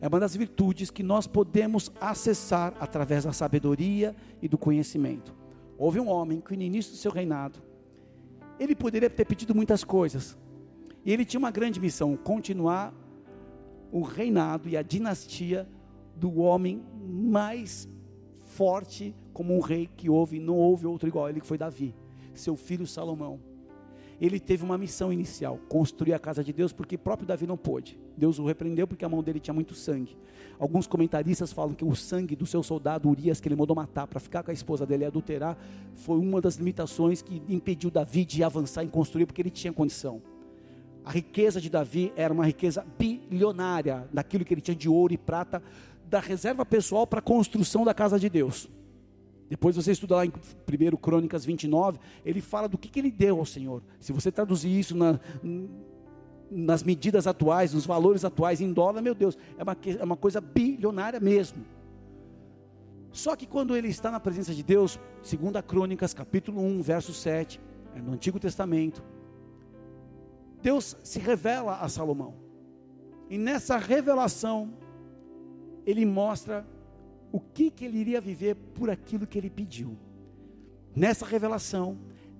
é 0.00 0.08
uma 0.08 0.20
das 0.20 0.36
virtudes 0.36 0.90
que 0.90 1.02
nós 1.02 1.26
podemos 1.26 1.90
acessar 2.00 2.74
através 2.78 3.24
da 3.24 3.32
sabedoria 3.32 4.14
e 4.40 4.48
do 4.48 4.56
conhecimento. 4.56 5.34
Houve 5.76 5.98
um 5.98 6.08
homem 6.08 6.40
que 6.40 6.56
no 6.56 6.62
início 6.62 6.92
do 6.92 6.98
seu 6.98 7.10
reinado, 7.10 7.60
ele 8.58 8.74
poderia 8.74 9.10
ter 9.10 9.24
pedido 9.24 9.54
muitas 9.54 9.82
coisas. 9.84 10.36
E 11.04 11.12
ele 11.12 11.24
tinha 11.24 11.38
uma 11.38 11.50
grande 11.50 11.80
missão, 11.80 12.16
continuar 12.16 12.92
o 13.90 14.02
reinado 14.02 14.68
e 14.68 14.76
a 14.76 14.82
dinastia 14.82 15.68
do 16.14 16.40
homem 16.40 16.82
mais 17.00 17.88
forte 18.40 19.14
como 19.32 19.56
um 19.56 19.60
rei 19.60 19.88
que 19.96 20.10
houve, 20.10 20.40
não 20.40 20.56
houve 20.56 20.86
outro 20.86 21.08
igual 21.08 21.28
ele, 21.28 21.40
que 21.40 21.46
foi 21.46 21.56
Davi, 21.56 21.94
seu 22.34 22.56
filho 22.56 22.86
Salomão 22.86 23.47
ele 24.20 24.40
teve 24.40 24.64
uma 24.64 24.76
missão 24.76 25.12
inicial, 25.12 25.58
construir 25.68 26.12
a 26.12 26.18
casa 26.18 26.42
de 26.42 26.52
Deus, 26.52 26.72
porque 26.72 26.98
próprio 26.98 27.26
Davi 27.26 27.46
não 27.46 27.56
pôde. 27.56 27.98
Deus 28.16 28.38
o 28.38 28.44
repreendeu 28.44 28.86
porque 28.86 29.04
a 29.04 29.08
mão 29.08 29.22
dele 29.22 29.38
tinha 29.38 29.54
muito 29.54 29.74
sangue. 29.74 30.16
Alguns 30.58 30.88
comentaristas 30.88 31.52
falam 31.52 31.72
que 31.72 31.84
o 31.84 31.94
sangue 31.94 32.34
do 32.34 32.44
seu 32.44 32.62
soldado 32.62 33.08
Urias, 33.08 33.40
que 33.40 33.46
ele 33.46 33.54
mandou 33.54 33.76
matar 33.76 34.08
para 34.08 34.18
ficar 34.18 34.42
com 34.42 34.50
a 34.50 34.54
esposa 34.54 34.84
dele 34.84 35.04
e 35.04 35.06
adulterar, 35.06 35.56
foi 35.94 36.18
uma 36.18 36.40
das 36.40 36.56
limitações 36.56 37.22
que 37.22 37.40
impediu 37.48 37.90
Davi 37.90 38.24
de 38.24 38.42
avançar 38.42 38.82
em 38.82 38.88
construir, 38.88 39.26
porque 39.26 39.40
ele 39.40 39.50
tinha 39.50 39.72
condição. 39.72 40.20
A 41.04 41.12
riqueza 41.12 41.60
de 41.60 41.70
Davi 41.70 42.12
era 42.16 42.34
uma 42.34 42.44
riqueza 42.44 42.84
bilionária, 42.98 44.08
daquilo 44.12 44.44
que 44.44 44.52
ele 44.52 44.60
tinha 44.60 44.74
de 44.74 44.88
ouro 44.88 45.14
e 45.14 45.18
prata, 45.18 45.62
da 46.08 46.18
reserva 46.18 46.66
pessoal 46.66 47.06
para 47.06 47.20
a 47.20 47.22
construção 47.22 47.84
da 47.84 47.94
casa 47.94 48.18
de 48.18 48.28
Deus. 48.28 48.68
Depois 49.48 49.76
você 49.76 49.92
estuda 49.92 50.16
lá 50.16 50.26
em 50.26 50.28
1 50.30 50.96
Crônicas 50.96 51.44
29, 51.44 51.98
ele 52.24 52.40
fala 52.40 52.68
do 52.68 52.76
que, 52.76 52.88
que 52.88 52.98
ele 52.98 53.10
deu 53.10 53.38
ao 53.38 53.46
Senhor. 53.46 53.82
Se 53.98 54.12
você 54.12 54.30
traduzir 54.30 54.78
isso 54.78 54.96
na, 54.96 55.18
nas 56.50 56.82
medidas 56.82 57.26
atuais, 57.26 57.72
nos 57.72 57.86
valores 57.86 58.24
atuais, 58.24 58.60
em 58.60 58.72
dólar, 58.72 59.00
meu 59.00 59.14
Deus, 59.14 59.38
é 59.56 59.62
uma, 59.62 59.76
é 60.00 60.04
uma 60.04 60.16
coisa 60.16 60.40
bilionária 60.40 61.18
mesmo. 61.18 61.64
Só 63.10 63.34
que 63.34 63.46
quando 63.46 63.74
ele 63.74 63.88
está 63.88 64.10
na 64.10 64.20
presença 64.20 64.54
de 64.54 64.62
Deus, 64.62 65.00
2 65.22 65.64
Crônicas, 65.66 66.12
capítulo 66.12 66.60
1, 66.60 66.82
verso 66.82 67.14
7, 67.14 67.60
é 67.94 68.00
no 68.00 68.12
Antigo 68.12 68.38
Testamento, 68.38 69.02
Deus 70.60 70.96
se 71.02 71.18
revela 71.18 71.78
a 71.78 71.88
Salomão. 71.88 72.34
E 73.30 73.38
nessa 73.38 73.76
revelação, 73.76 74.74
ele 75.86 76.04
mostra 76.04 76.66
o 77.32 77.40
que, 77.40 77.70
que 77.70 77.84
ele 77.84 77.98
iria 77.98 78.20
viver 78.20 78.54
por 78.54 78.90
aquilo 78.90 79.26
que 79.26 79.38
ele 79.38 79.50
pediu. 79.50 79.96
Nessa 80.94 81.26
revelação, 81.26 81.98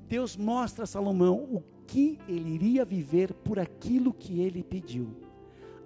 Deus 0.08 0.36
mostra 0.36 0.84
a 0.84 0.86
Salomão 0.86 1.36
o 1.36 1.62
que 1.86 2.18
ele 2.28 2.50
iria 2.50 2.84
viver 2.84 3.32
por 3.32 3.58
aquilo 3.58 4.12
que 4.12 4.40
ele 4.40 4.62
pediu. 4.62 5.28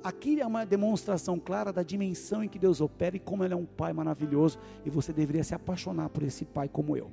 Aqui 0.02 0.40
é 0.40 0.46
uma 0.46 0.66
demonstração 0.66 1.38
clara 1.38 1.72
da 1.72 1.82
dimensão 1.82 2.42
em 2.42 2.48
que 2.48 2.58
Deus 2.58 2.80
opera 2.80 3.14
e 3.14 3.20
como 3.20 3.44
Ele 3.44 3.54
é 3.54 3.56
um 3.56 3.64
Pai 3.64 3.92
maravilhoso 3.92 4.58
e 4.84 4.90
você 4.90 5.12
deveria 5.12 5.44
se 5.44 5.54
apaixonar 5.54 6.08
por 6.08 6.24
esse 6.24 6.44
Pai 6.44 6.68
como 6.68 6.96
eu. 6.96 7.08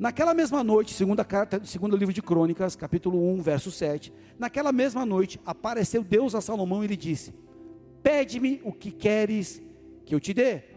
Naquela 0.00 0.34
mesma 0.34 0.64
noite, 0.64 0.94
segunda 0.94 1.24
carta, 1.24 1.64
segundo 1.64 1.96
livro 1.96 2.12
de 2.12 2.20
Crônicas, 2.20 2.74
capítulo 2.74 3.32
1, 3.34 3.42
verso 3.42 3.70
7, 3.70 4.12
naquela 4.36 4.72
mesma 4.72 5.06
noite 5.06 5.38
apareceu 5.46 6.02
Deus 6.02 6.34
a 6.34 6.40
Salomão 6.40 6.82
e 6.82 6.88
lhe 6.88 6.96
disse: 6.96 7.32
Pede-me 8.02 8.60
o 8.64 8.72
que 8.72 8.90
queres 8.90 9.62
que 10.04 10.12
eu 10.12 10.18
te 10.18 10.34
dê. 10.34 10.71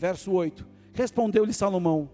Verso 0.00 0.32
8: 0.32 0.66
Respondeu-lhe 0.94 1.52
Salomão: 1.52 2.08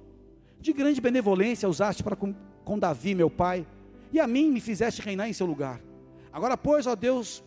De 0.61 0.73
grande 0.73 1.00
benevolência 1.00 1.69
usaste 1.69 2.02
para 2.02 2.16
com, 2.16 2.35
com 2.64 2.76
Davi, 2.76 3.14
meu 3.14 3.31
pai, 3.31 3.64
e 4.12 4.19
a 4.19 4.26
mim 4.26 4.50
me 4.50 4.61
fizeste 4.61 5.00
reinar 5.00 5.28
em 5.28 5.33
seu 5.33 5.47
lugar. 5.47 5.81
Agora, 6.33 6.57
pois, 6.57 6.88
ó 6.88 6.97
Deus, 6.97 7.45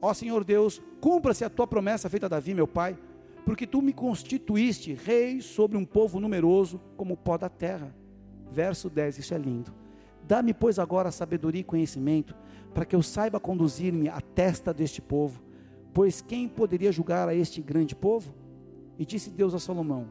ó 0.00 0.12
Senhor 0.12 0.42
Deus, 0.42 0.82
cumpra-se 1.00 1.44
a 1.44 1.48
tua 1.48 1.64
promessa 1.64 2.10
feita 2.10 2.26
a 2.26 2.28
Davi, 2.28 2.54
meu 2.54 2.66
pai, 2.66 2.98
porque 3.46 3.64
tu 3.64 3.80
me 3.80 3.92
constituíste 3.92 4.94
rei 4.94 5.40
sobre 5.40 5.76
um 5.76 5.84
povo 5.84 6.18
numeroso 6.18 6.80
como 6.96 7.14
o 7.14 7.16
pó 7.16 7.38
da 7.38 7.48
terra. 7.48 7.94
Verso 8.50 8.90
10, 8.90 9.18
isso 9.18 9.32
é 9.32 9.38
lindo. 9.38 9.72
Dá-me, 10.26 10.52
pois, 10.52 10.80
agora 10.80 11.12
sabedoria 11.12 11.60
e 11.60 11.64
conhecimento, 11.64 12.34
para 12.74 12.84
que 12.84 12.96
eu 12.96 13.02
saiba 13.02 13.38
conduzir-me 13.38 14.08
à 14.08 14.20
testa 14.20 14.74
deste 14.74 15.00
povo, 15.00 15.40
pois 15.94 16.20
quem 16.20 16.48
poderia 16.48 16.90
julgar 16.90 17.28
a 17.28 17.34
este 17.34 17.62
grande 17.62 17.94
povo? 17.94 18.41
E 18.98 19.04
disse 19.04 19.30
Deus 19.30 19.54
a 19.54 19.58
Salomão: 19.58 20.08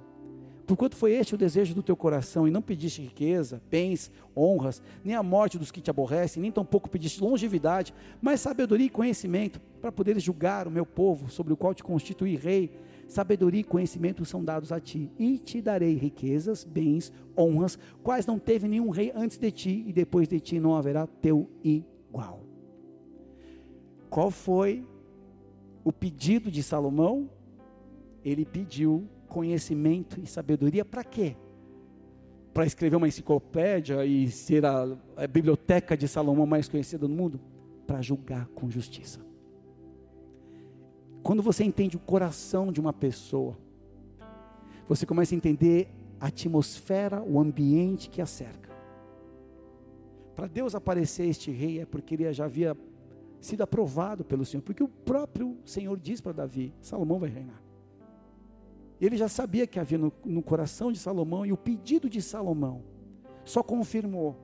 Porquanto 0.72 0.96
foi 0.96 1.12
este 1.12 1.36
o 1.36 1.38
desejo 1.38 1.76
do 1.76 1.84
teu 1.84 1.98
coração, 1.98 2.48
e 2.48 2.52
não 2.52 2.62
pediste 2.62 3.02
riqueza, 3.02 3.62
bens, 3.70 4.10
honras, 4.34 4.82
nem 5.04 5.16
a 5.16 5.22
morte 5.22 5.58
dos 5.58 5.70
que 5.70 5.82
te 5.82 5.90
aborrecem, 5.90 6.42
nem 6.42 6.50
tampouco 6.50 6.90
pediste 6.90 7.22
longevidade, 7.22 7.94
mas 8.22 8.40
sabedoria 8.40 8.86
e 8.86 8.90
conhecimento, 8.90 9.60
para 9.82 9.92
poderes 9.92 10.24
julgar 10.24 10.70
o 10.70 10.72
meu 10.72 10.86
povo, 10.86 11.30
sobre 11.30 11.52
o 11.52 11.58
qual 11.58 11.74
te 11.74 11.84
constituí 11.84 12.38
rei. 12.38 12.72
Sabedoria 13.06 13.60
e 13.60 13.66
conhecimento 13.66 14.24
são 14.24 14.42
dados 14.42 14.72
a 14.72 14.80
ti, 14.80 15.12
e 15.20 15.38
te 15.38 15.62
darei 15.62 15.96
riquezas, 15.96 16.64
bens, 16.64 17.12
honras, 17.38 17.78
quais 18.02 18.26
não 18.26 18.40
teve 18.40 18.66
nenhum 18.66 18.92
rei 18.92 19.12
antes 19.14 19.38
de 19.38 19.52
ti, 19.52 19.84
e 19.86 19.92
depois 19.92 20.26
de 20.26 20.40
ti 20.40 20.58
não 20.58 20.78
haverá 20.78 21.06
teu 21.06 21.50
igual. 21.62 22.46
Qual 24.10 24.32
foi 24.32 24.88
o 25.84 25.92
pedido 25.92 26.50
de 26.50 26.64
Salomão? 26.64 27.30
Ele 28.24 28.46
pediu 28.46 29.08
conhecimento 29.28 30.20
e 30.20 30.28
sabedoria 30.28 30.84
para 30.84 31.04
quê? 31.04 31.36
Para 32.54 32.66
escrever 32.66 32.96
uma 32.96 33.08
enciclopédia 33.08 34.06
e 34.06 34.30
ser 34.30 34.66
a, 34.66 34.98
a 35.16 35.28
biblioteca 35.28 35.96
de 35.96 36.08
Salomão 36.08 36.46
mais 36.46 36.68
conhecida 36.68 37.08
do 37.08 37.14
mundo? 37.14 37.40
Para 37.88 38.02
julgar 38.02 38.48
com 38.48 38.70
justiça. 38.70 39.20
Quando 41.24 41.42
você 41.42 41.64
entende 41.64 41.96
o 41.96 42.00
coração 42.00 42.72
de 42.72 42.80
uma 42.80 42.92
pessoa, 42.92 43.58
você 44.88 45.06
começa 45.06 45.34
a 45.34 45.38
entender 45.38 45.88
a 46.20 46.28
atmosfera, 46.28 47.22
o 47.22 47.40
ambiente 47.40 48.10
que 48.10 48.22
a 48.22 48.26
cerca. 48.26 48.70
Para 50.36 50.48
Deus 50.48 50.76
aparecer 50.76 51.28
este 51.28 51.52
rei 51.52 51.80
é 51.80 51.86
porque 51.86 52.16
ele 52.16 52.32
já 52.34 52.46
havia 52.46 52.76
sido 53.40 53.62
aprovado 53.62 54.24
pelo 54.24 54.46
Senhor, 54.46 54.62
porque 54.62 54.84
o 54.84 54.88
próprio 54.88 55.58
Senhor 55.64 56.00
diz 56.00 56.20
para 56.20 56.32
Davi: 56.32 56.74
Salomão 56.82 57.20
vai 57.20 57.30
reinar. 57.30 57.62
Ele 59.02 59.18
já 59.18 59.28
sabia 59.28 59.66
que 59.66 59.80
havia 59.80 59.98
no, 59.98 60.14
no 60.24 60.44
coração 60.44 60.92
de 60.92 61.00
Salomão 61.00 61.44
e 61.44 61.52
o 61.52 61.58
pedido 61.58 62.08
de 62.08 62.22
Salomão 62.22 62.84
só 63.44 63.64
confirmou 63.64 64.38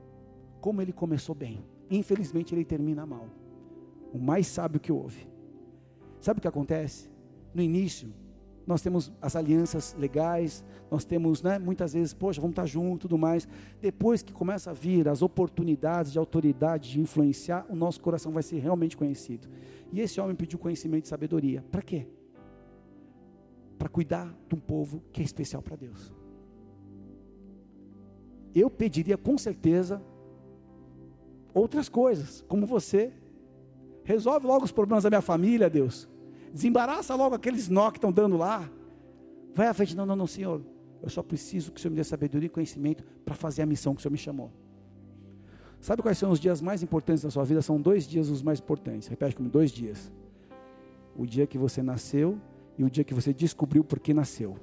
como 0.60 0.82
ele 0.82 0.92
começou 0.92 1.34
bem. 1.34 1.64
infelizmente 1.88 2.54
ele 2.54 2.64
termina 2.64 3.06
mal. 3.06 3.28
O 4.12 4.18
mais 4.18 4.46
sábio 4.48 4.80
que 4.80 4.90
houve. 4.90 5.28
Sabe 6.20 6.38
o 6.38 6.40
que 6.40 6.48
acontece? 6.48 7.08
No 7.54 7.62
início, 7.62 8.12
nós 8.66 8.82
temos 8.82 9.12
as 9.22 9.36
alianças 9.36 9.94
legais, 9.98 10.64
nós 10.90 11.04
temos, 11.04 11.42
né, 11.42 11.58
muitas 11.58 11.92
vezes, 11.92 12.12
poxa, 12.12 12.40
vamos 12.40 12.52
estar 12.52 12.66
juntos, 12.66 13.02
tudo 13.02 13.16
mais. 13.16 13.46
Depois 13.80 14.22
que 14.22 14.32
começa 14.32 14.70
a 14.70 14.74
vir 14.74 15.08
as 15.08 15.22
oportunidades 15.22 16.12
de 16.12 16.18
autoridade, 16.18 16.90
de 16.90 17.00
influenciar, 17.00 17.64
o 17.70 17.76
nosso 17.76 18.00
coração 18.00 18.32
vai 18.32 18.42
ser 18.42 18.58
realmente 18.58 18.96
conhecido. 18.96 19.48
E 19.92 20.00
esse 20.00 20.20
homem 20.20 20.34
pediu 20.34 20.58
conhecimento 20.58 21.06
e 21.06 21.08
sabedoria. 21.08 21.64
Para 21.70 21.80
quê? 21.80 22.06
Para 23.78 23.88
cuidar 23.88 24.34
de 24.48 24.54
um 24.54 24.60
povo 24.60 25.02
que 25.12 25.20
é 25.20 25.24
especial 25.24 25.62
para 25.62 25.76
Deus. 25.76 26.12
Eu 28.54 28.68
pediria 28.68 29.16
com 29.16 29.38
certeza 29.38 30.02
outras 31.54 31.88
coisas, 31.88 32.44
como 32.48 32.66
você. 32.66 33.12
Resolve 34.04 34.46
logo 34.46 34.64
os 34.64 34.72
problemas 34.72 35.04
da 35.04 35.10
minha 35.10 35.20
família, 35.20 35.68
Deus. 35.68 36.08
Desembaraça 36.52 37.14
logo 37.14 37.34
aqueles 37.34 37.68
nó 37.68 37.90
que 37.90 37.98
estão 37.98 38.10
dando 38.10 38.36
lá. 38.36 38.68
Vai 39.54 39.66
à 39.66 39.74
frente, 39.74 39.94
não, 39.94 40.06
não, 40.06 40.16
não, 40.16 40.26
Senhor. 40.26 40.62
Eu 41.02 41.10
só 41.10 41.22
preciso 41.22 41.70
que 41.70 41.78
o 41.78 41.80
Senhor 41.80 41.90
me 41.90 41.96
dê 41.96 42.04
sabedoria 42.04 42.46
e 42.46 42.50
conhecimento 42.50 43.04
para 43.24 43.34
fazer 43.34 43.62
a 43.62 43.66
missão 43.66 43.94
que 43.94 44.00
o 44.00 44.02
Senhor 44.02 44.12
me 44.12 44.18
chamou. 44.18 44.50
Sabe 45.80 46.02
quais 46.02 46.18
são 46.18 46.30
os 46.30 46.40
dias 46.40 46.60
mais 46.60 46.82
importantes 46.82 47.22
da 47.22 47.30
sua 47.30 47.44
vida? 47.44 47.62
São 47.62 47.80
dois 47.80 48.06
dias 48.06 48.28
os 48.28 48.42
mais 48.42 48.58
importantes. 48.58 49.08
Repete 49.08 49.36
comigo: 49.36 49.52
dois 49.52 49.70
dias. 49.70 50.10
O 51.16 51.26
dia 51.26 51.46
que 51.46 51.58
você 51.58 51.82
nasceu 51.82 52.38
e 52.78 52.84
o 52.84 52.90
dia 52.90 53.02
que 53.02 53.12
você 53.12 53.34
descobriu 53.34 53.82
por 53.82 53.98
que 53.98 54.14
nasceu. 54.14 54.56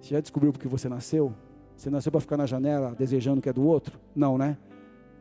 Você 0.00 0.10
já 0.10 0.20
descobriu 0.20 0.52
por 0.52 0.58
que 0.58 0.68
você 0.68 0.88
nasceu? 0.88 1.32
Você 1.74 1.88
nasceu 1.88 2.12
para 2.12 2.20
ficar 2.20 2.36
na 2.36 2.46
janela 2.46 2.94
desejando 2.94 3.38
o 3.38 3.42
que 3.42 3.48
é 3.48 3.52
do 3.52 3.64
outro? 3.64 3.98
Não, 4.14 4.36
né? 4.36 4.58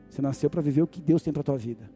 Você 0.09 0.21
nasceu 0.21 0.49
para 0.49 0.61
viver 0.61 0.81
o 0.81 0.87
que 0.87 1.01
Deus 1.01 1.23
tem 1.23 1.31
para 1.31 1.39
a 1.39 1.43
tua 1.43 1.57
vida. 1.57 1.89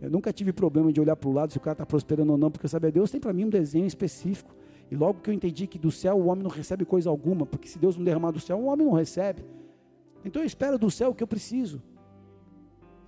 Eu 0.00 0.10
nunca 0.10 0.32
tive 0.32 0.52
problema 0.52 0.92
de 0.92 1.00
olhar 1.00 1.16
para 1.16 1.28
o 1.28 1.32
lado 1.32 1.50
se 1.50 1.58
o 1.58 1.60
cara 1.60 1.74
está 1.74 1.84
prosperando 1.84 2.30
ou 2.30 2.38
não, 2.38 2.50
porque 2.50 2.68
sabe, 2.68 2.90
Deus 2.90 3.10
tem 3.10 3.20
para 3.20 3.32
mim 3.32 3.46
um 3.46 3.50
desenho 3.50 3.86
específico. 3.86 4.54
E 4.90 4.94
logo 4.94 5.20
que 5.20 5.30
eu 5.30 5.34
entendi 5.34 5.66
que 5.66 5.78
do 5.78 5.90
céu 5.90 6.16
o 6.16 6.26
homem 6.26 6.44
não 6.44 6.50
recebe 6.50 6.84
coisa 6.84 7.10
alguma, 7.10 7.44
porque 7.44 7.66
se 7.66 7.78
Deus 7.78 7.96
não 7.96 8.04
derramar 8.04 8.30
do 8.30 8.38
céu, 8.38 8.58
o 8.58 8.66
homem 8.66 8.86
não 8.86 8.94
recebe. 8.94 9.44
Então 10.24 10.40
eu 10.42 10.46
espero 10.46 10.78
do 10.78 10.90
céu 10.90 11.10
o 11.10 11.14
que 11.14 11.22
eu 11.22 11.26
preciso. 11.26 11.82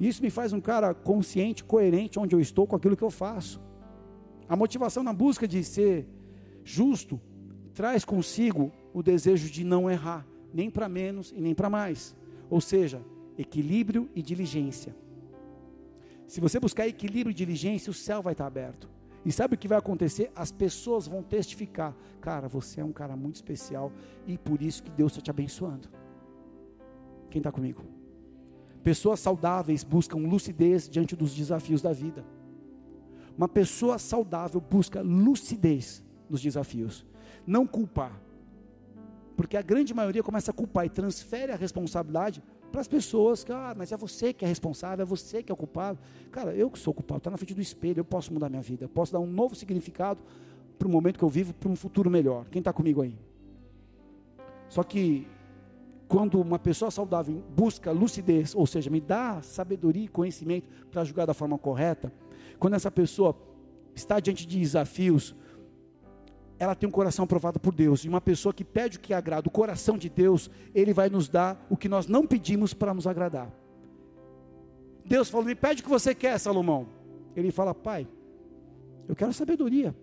Isso 0.01 0.23
me 0.23 0.31
faz 0.31 0.53
um 0.53 0.61
cara 0.61 0.93
consciente, 0.93 1.65
coerente 1.65 2.19
onde 2.19 2.35
eu 2.35 2.41
estou 2.41 2.67
com 2.67 2.77
aquilo 2.77 2.97
que 2.97 3.05
eu 3.05 3.11
faço. 3.11 3.61
A 4.49 4.57
motivação 4.57 5.03
na 5.03 5.13
busca 5.13 5.47
de 5.47 5.63
ser 5.65 6.07
justo 6.65 7.21
traz 7.75 8.05
consigo 8.05 8.73
o 8.93 9.03
desejo 9.03 9.51
de 9.51 9.65
não 9.65 9.91
errar, 9.91 10.27
nem 10.53 10.71
para 10.71 10.89
menos 10.89 11.33
e 11.33 11.41
nem 11.41 11.55
para 11.55 11.69
mais. 11.69 12.15
Ou 12.49 12.61
seja, 12.61 13.03
equilíbrio 13.37 14.09
e 14.15 14.23
diligência. 14.23 14.97
Se 16.27 16.41
você 16.41 16.59
buscar 16.59 16.87
equilíbrio 16.87 17.31
e 17.31 17.35
diligência, 17.35 17.91
o 17.91 17.95
céu 17.95 18.23
vai 18.23 18.33
estar 18.33 18.47
aberto. 18.47 18.89
E 19.25 19.33
sabe 19.33 19.55
o 19.55 19.59
que 19.59 19.69
vai 19.69 19.79
acontecer? 19.79 20.31
As 20.35 20.53
pessoas 20.53 21.07
vão 21.07 21.23
testificar: 21.23 21.95
cara, 22.21 22.49
você 22.49 22.81
é 22.81 22.85
um 22.85 22.93
cara 22.93 23.17
muito 23.17 23.37
especial 23.37 23.93
e 24.27 24.39
por 24.39 24.63
isso 24.63 24.83
que 24.83 24.91
Deus 24.91 25.13
está 25.13 25.21
te 25.21 25.31
abençoando. 25.31 25.89
Quem 27.31 27.41
está 27.41 27.51
comigo? 27.51 27.85
Pessoas 28.83 29.19
saudáveis 29.19 29.83
buscam 29.83 30.19
lucidez 30.19 30.89
diante 30.89 31.17
dos 31.17 31.35
desafios 31.35 31.83
da 31.83 31.93
vida. 31.93 32.25
Uma 33.37 33.49
pessoa 33.49 33.99
saudável 33.99 34.61
busca 34.61 35.03
lucidez 35.03 36.03
nos 36.29 36.41
desafios, 36.41 37.05
não 37.47 37.67
culpar. 37.67 38.21
Porque 39.37 39.57
a 39.57 39.63
grande 39.63 39.93
maioria 39.93 40.23
começa 40.23 40.51
a 40.51 40.55
culpar 40.55 40.87
e 40.87 40.89
transfere 40.89 41.53
a 41.53 41.57
responsabilidade 41.57 42.43
para 42.73 42.81
as 42.81 42.89
pessoas 42.89 43.45
que, 43.45 43.53
ah, 43.53 43.75
mas 43.77 43.93
é 43.93 43.97
você 43.97 44.33
que 44.33 44.45
é 44.45 44.49
responsável, 44.49 45.03
é 45.03 45.07
você 45.07 45.43
que 45.43 45.53
é 45.53 45.55
o 45.55 45.57
culpado. 45.57 45.99
Cara, 46.31 46.55
eu 46.55 46.71
que 46.71 46.79
sou 46.79 46.93
o 46.93 46.95
culpado, 46.95 47.19
está 47.19 47.31
na 47.31 47.37
frente 47.37 47.55
do 47.55 47.61
espelho, 47.61 48.01
eu 48.01 48.05
posso 48.05 48.33
mudar 48.33 48.49
minha 48.49 48.63
vida, 48.63 48.85
eu 48.85 48.89
posso 48.89 49.13
dar 49.13 49.21
um 49.21 49.27
novo 49.27 49.55
significado 49.55 50.23
para 50.79 50.89
o 50.89 50.91
momento 50.91 51.19
que 51.19 51.25
eu 51.25 51.29
vivo, 51.29 51.53
para 51.53 51.69
um 51.69 51.77
futuro 51.77 52.11
melhor. 52.11 52.47
Quem 52.51 52.61
está 52.61 52.73
comigo 52.73 53.03
aí? 53.03 53.19
Só 54.69 54.83
que 54.83 55.27
quando 56.09 56.41
uma 56.41 56.59
pessoa 56.59 56.91
saudável 56.91 57.43
busca 57.55 57.91
lucidez, 57.91 58.55
ou 58.55 58.67
seja, 58.67 58.91
me 58.91 59.01
dá 59.01 59.43
sabedoria 59.43 60.05
e 60.05 60.09
conhecimento 60.09 60.69
para 60.91 61.05
julgar 61.05 61.27
da 61.27 61.35
forma 61.35 61.59
correta, 61.59 62.13
quando 62.59 62.75
essa 62.75 62.91
pessoa 62.91 63.37
está 63.95 64.21
diante 64.21 64.47
de 64.47 64.59
desafios, 64.59 65.35
ela 66.59 66.75
tem 66.75 66.89
um 66.89 66.93
coração 66.93 67.25
aprovado 67.25 67.61
por 67.61 67.75
Deus. 67.75 68.05
E 68.05 68.09
uma 68.09 68.21
pessoa 68.21 68.53
que 68.53 68.65
pede 68.65 68.97
o 68.97 69.01
que 69.01 69.13
agrada 69.13 69.49
o 69.49 69.51
coração 69.51 69.99
de 69.99 70.09
Deus, 70.09 70.51
Ele 70.75 70.93
vai 70.93 71.09
nos 71.09 71.29
dar 71.29 71.67
o 71.69 71.77
que 71.77 71.89
nós 71.89 72.07
não 72.07 72.27
pedimos 72.27 72.73
para 72.73 72.95
nos 72.95 73.07
agradar. 73.07 73.53
Deus 75.05 75.29
falou: 75.29 75.47
Me 75.47 75.55
pede 75.55 75.81
o 75.81 75.85
que 75.85 75.91
você 75.91 76.15
quer, 76.15 76.39
Salomão. 76.39 76.89
Ele 77.35 77.51
fala: 77.51 77.75
Pai, 77.75 78.09
eu 79.09 79.15
quero 79.15 79.33
sabedoria, 79.33 79.95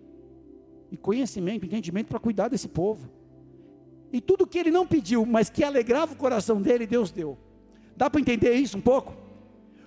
e 0.90 0.96
conhecimento, 0.96 1.66
entendimento 1.66 2.08
para 2.08 2.20
cuidar 2.20 2.48
desse 2.48 2.68
povo. 2.68 3.10
E 4.12 4.20
tudo 4.20 4.46
que 4.46 4.58
ele 4.58 4.70
não 4.70 4.86
pediu, 4.86 5.26
mas 5.26 5.50
que 5.50 5.64
alegrava 5.64 6.12
o 6.12 6.16
coração 6.16 6.62
dele, 6.62 6.86
Deus 6.86 7.10
deu. 7.10 7.36
Dá 7.96 8.08
para 8.08 8.20
entender 8.20 8.54
isso 8.54 8.78
um 8.78 8.80
pouco? 8.80 9.23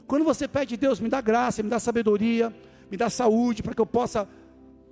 Quando 0.07 0.23
você 0.23 0.47
pede, 0.47 0.77
Deus, 0.77 0.99
me 0.99 1.09
dá 1.09 1.19
graça, 1.19 1.61
me 1.61 1.69
dá 1.69 1.79
sabedoria, 1.79 2.55
me 2.89 2.95
dá 2.95 3.09
saúde, 3.09 3.61
para 3.61 3.73
que 3.73 3.81
eu 3.81 3.85
possa 3.85 4.27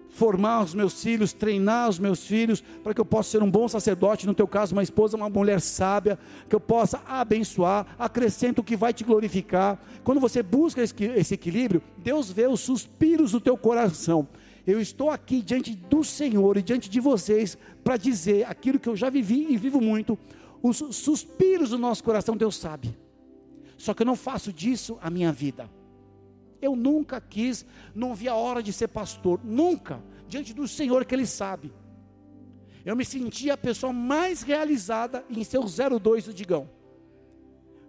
formar 0.09 0.63
os 0.63 0.73
meus 0.73 1.01
filhos, 1.01 1.33
treinar 1.33 1.89
os 1.89 1.99
meus 1.99 2.25
filhos, 2.25 2.61
para 2.83 2.93
que 2.93 3.01
eu 3.01 3.05
possa 3.05 3.31
ser 3.31 3.43
um 3.43 3.49
bom 3.49 3.67
sacerdote, 3.67 4.25
no 4.25 4.33
teu 4.33 4.47
caso, 4.47 4.73
uma 4.73 4.83
esposa, 4.83 5.17
uma 5.17 5.29
mulher 5.29 5.59
sábia, 5.59 6.17
que 6.49 6.55
eu 6.55 6.59
possa 6.59 7.01
abençoar, 7.05 7.85
acrescenta 7.97 8.61
o 8.61 8.63
que 8.63 8.77
vai 8.77 8.93
te 8.93 9.03
glorificar. 9.03 9.79
Quando 10.03 10.19
você 10.19 10.43
busca 10.43 10.81
esse 10.81 11.33
equilíbrio, 11.33 11.81
Deus 11.97 12.31
vê 12.31 12.47
os 12.47 12.61
suspiros 12.61 13.31
do 13.31 13.41
teu 13.41 13.57
coração. 13.57 14.27
Eu 14.65 14.81
estou 14.81 15.09
aqui 15.11 15.41
diante 15.41 15.75
do 15.75 16.03
Senhor 16.03 16.57
e 16.57 16.61
diante 16.61 16.89
de 16.89 16.99
vocês 16.99 17.57
para 17.83 17.97
dizer 17.97 18.45
aquilo 18.47 18.79
que 18.79 18.89
eu 18.89 18.95
já 18.95 19.09
vivi 19.09 19.47
e 19.49 19.57
vivo 19.57 19.79
muito. 19.79 20.17
Os 20.63 20.77
suspiros 20.77 21.69
do 21.69 21.77
nosso 21.77 22.03
coração, 22.03 22.35
Deus 22.35 22.55
sabe. 22.55 23.04
Só 23.77 23.93
que 23.93 24.01
eu 24.01 24.05
não 24.05 24.15
faço 24.15 24.51
disso 24.53 24.97
a 25.01 25.09
minha 25.09 25.31
vida. 25.31 25.69
Eu 26.61 26.75
nunca 26.75 27.19
quis, 27.19 27.65
não 27.93 28.15
vi 28.15 28.27
a 28.27 28.35
hora 28.35 28.63
de 28.63 28.71
ser 28.73 28.87
pastor, 28.87 29.39
nunca, 29.43 30.01
diante 30.27 30.53
do 30.53 30.67
Senhor 30.67 31.05
que 31.05 31.13
Ele 31.13 31.25
sabe. 31.25 31.71
Eu 32.85 32.95
me 32.95 33.03
sentia 33.03 33.53
a 33.53 33.57
pessoa 33.57 33.91
mais 33.91 34.41
realizada 34.41 35.25
em 35.29 35.43
ser 35.43 35.57
o 35.57 35.65
02 35.99 36.25
do 36.25 36.33
Digão. 36.33 36.69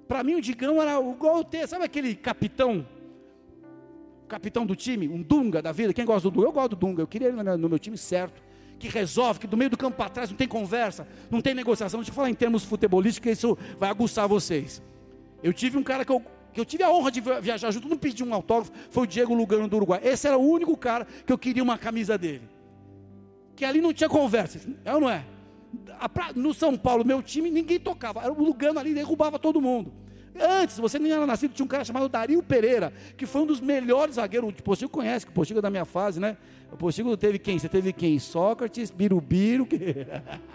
Para 0.08 0.22
mim, 0.22 0.36
o 0.36 0.40
Digão 0.40 0.80
era 0.80 0.98
igual 1.00 1.44
ter, 1.44 1.68
sabe 1.68 1.84
aquele 1.84 2.14
capitão? 2.14 2.86
Capitão 4.28 4.64
do 4.64 4.74
time, 4.74 5.08
um 5.08 5.22
Dunga 5.22 5.60
da 5.60 5.70
vida. 5.70 5.92
Quem 5.92 6.04
gosta 6.04 6.28
do 6.28 6.34
Dunga? 6.34 6.46
Eu 6.48 6.52
gosto 6.52 6.70
do 6.70 6.76
Dunga. 6.76 7.02
Eu 7.02 7.06
queria 7.06 7.28
ele 7.28 7.42
no 7.42 7.68
meu 7.68 7.78
time 7.78 7.96
certo. 7.96 8.42
Que 8.78 8.88
resolve, 8.88 9.40
que 9.40 9.46
do 9.46 9.56
meio 9.56 9.70
do 9.70 9.76
campo 9.76 9.96
para 9.96 10.10
trás 10.10 10.30
não 10.30 10.36
tem 10.36 10.46
conversa, 10.48 11.06
não 11.30 11.40
tem 11.40 11.54
negociação. 11.54 12.00
Deixa 12.00 12.10
eu 12.10 12.14
falar 12.14 12.30
em 12.30 12.34
termos 12.34 12.64
futebolísticos, 12.64 13.24
que 13.24 13.30
isso 13.32 13.56
vai 13.78 13.88
aguçar 13.88 14.28
vocês. 14.28 14.82
Eu 15.46 15.52
tive 15.52 15.78
um 15.78 15.82
cara 15.82 16.04
que 16.04 16.10
eu 16.10 16.20
que 16.52 16.60
eu 16.60 16.64
tive 16.64 16.82
a 16.82 16.90
honra 16.90 17.10
de 17.10 17.20
viajar 17.20 17.70
junto, 17.70 17.86
não 17.86 17.98
pedi 17.98 18.24
um 18.24 18.32
autógrafo, 18.32 18.72
foi 18.90 19.04
o 19.04 19.06
Diego 19.06 19.34
Lugano 19.34 19.68
do 19.68 19.76
Uruguai. 19.76 20.00
Esse 20.02 20.26
era 20.26 20.38
o 20.38 20.40
único 20.40 20.74
cara 20.74 21.06
que 21.26 21.30
eu 21.30 21.36
queria 21.36 21.62
uma 21.62 21.76
camisa 21.76 22.16
dele. 22.16 22.48
Que 23.54 23.62
ali 23.62 23.78
não 23.78 23.92
tinha 23.92 24.08
conversa, 24.08 24.58
é 24.82 24.94
ou 24.94 25.00
não 25.02 25.10
é? 25.10 25.22
No 26.34 26.54
São 26.54 26.74
Paulo, 26.76 27.04
meu 27.04 27.22
time, 27.22 27.50
ninguém 27.50 27.78
tocava. 27.78 28.22
Era 28.22 28.32
o 28.32 28.42
Lugano 28.42 28.78
ali, 28.78 28.94
derrubava 28.94 29.38
todo 29.38 29.60
mundo. 29.60 29.92
Antes, 30.34 30.78
você 30.78 30.98
nem 30.98 31.12
era 31.12 31.26
nascido, 31.26 31.52
tinha 31.52 31.64
um 31.64 31.68
cara 31.68 31.84
chamado 31.84 32.08
Dario 32.08 32.42
Pereira, 32.42 32.90
que 33.18 33.26
foi 33.26 33.42
um 33.42 33.46
dos 33.46 33.60
melhores 33.60 34.14
zagueiros. 34.14 34.48
O 34.58 34.62
Postigo 34.62 34.90
conhece, 34.90 35.26
o 35.26 35.32
Postigo 35.32 35.58
é 35.58 35.62
da 35.62 35.70
minha 35.70 35.84
fase, 35.84 36.18
né? 36.18 36.38
O 36.72 36.76
Postigo 36.78 37.14
teve 37.18 37.38
quem? 37.38 37.58
Você 37.58 37.68
teve 37.68 37.92
quem? 37.92 38.18
Sócrates, 38.18 38.90
Birubiru. 38.90 39.66
Que... 39.66 40.06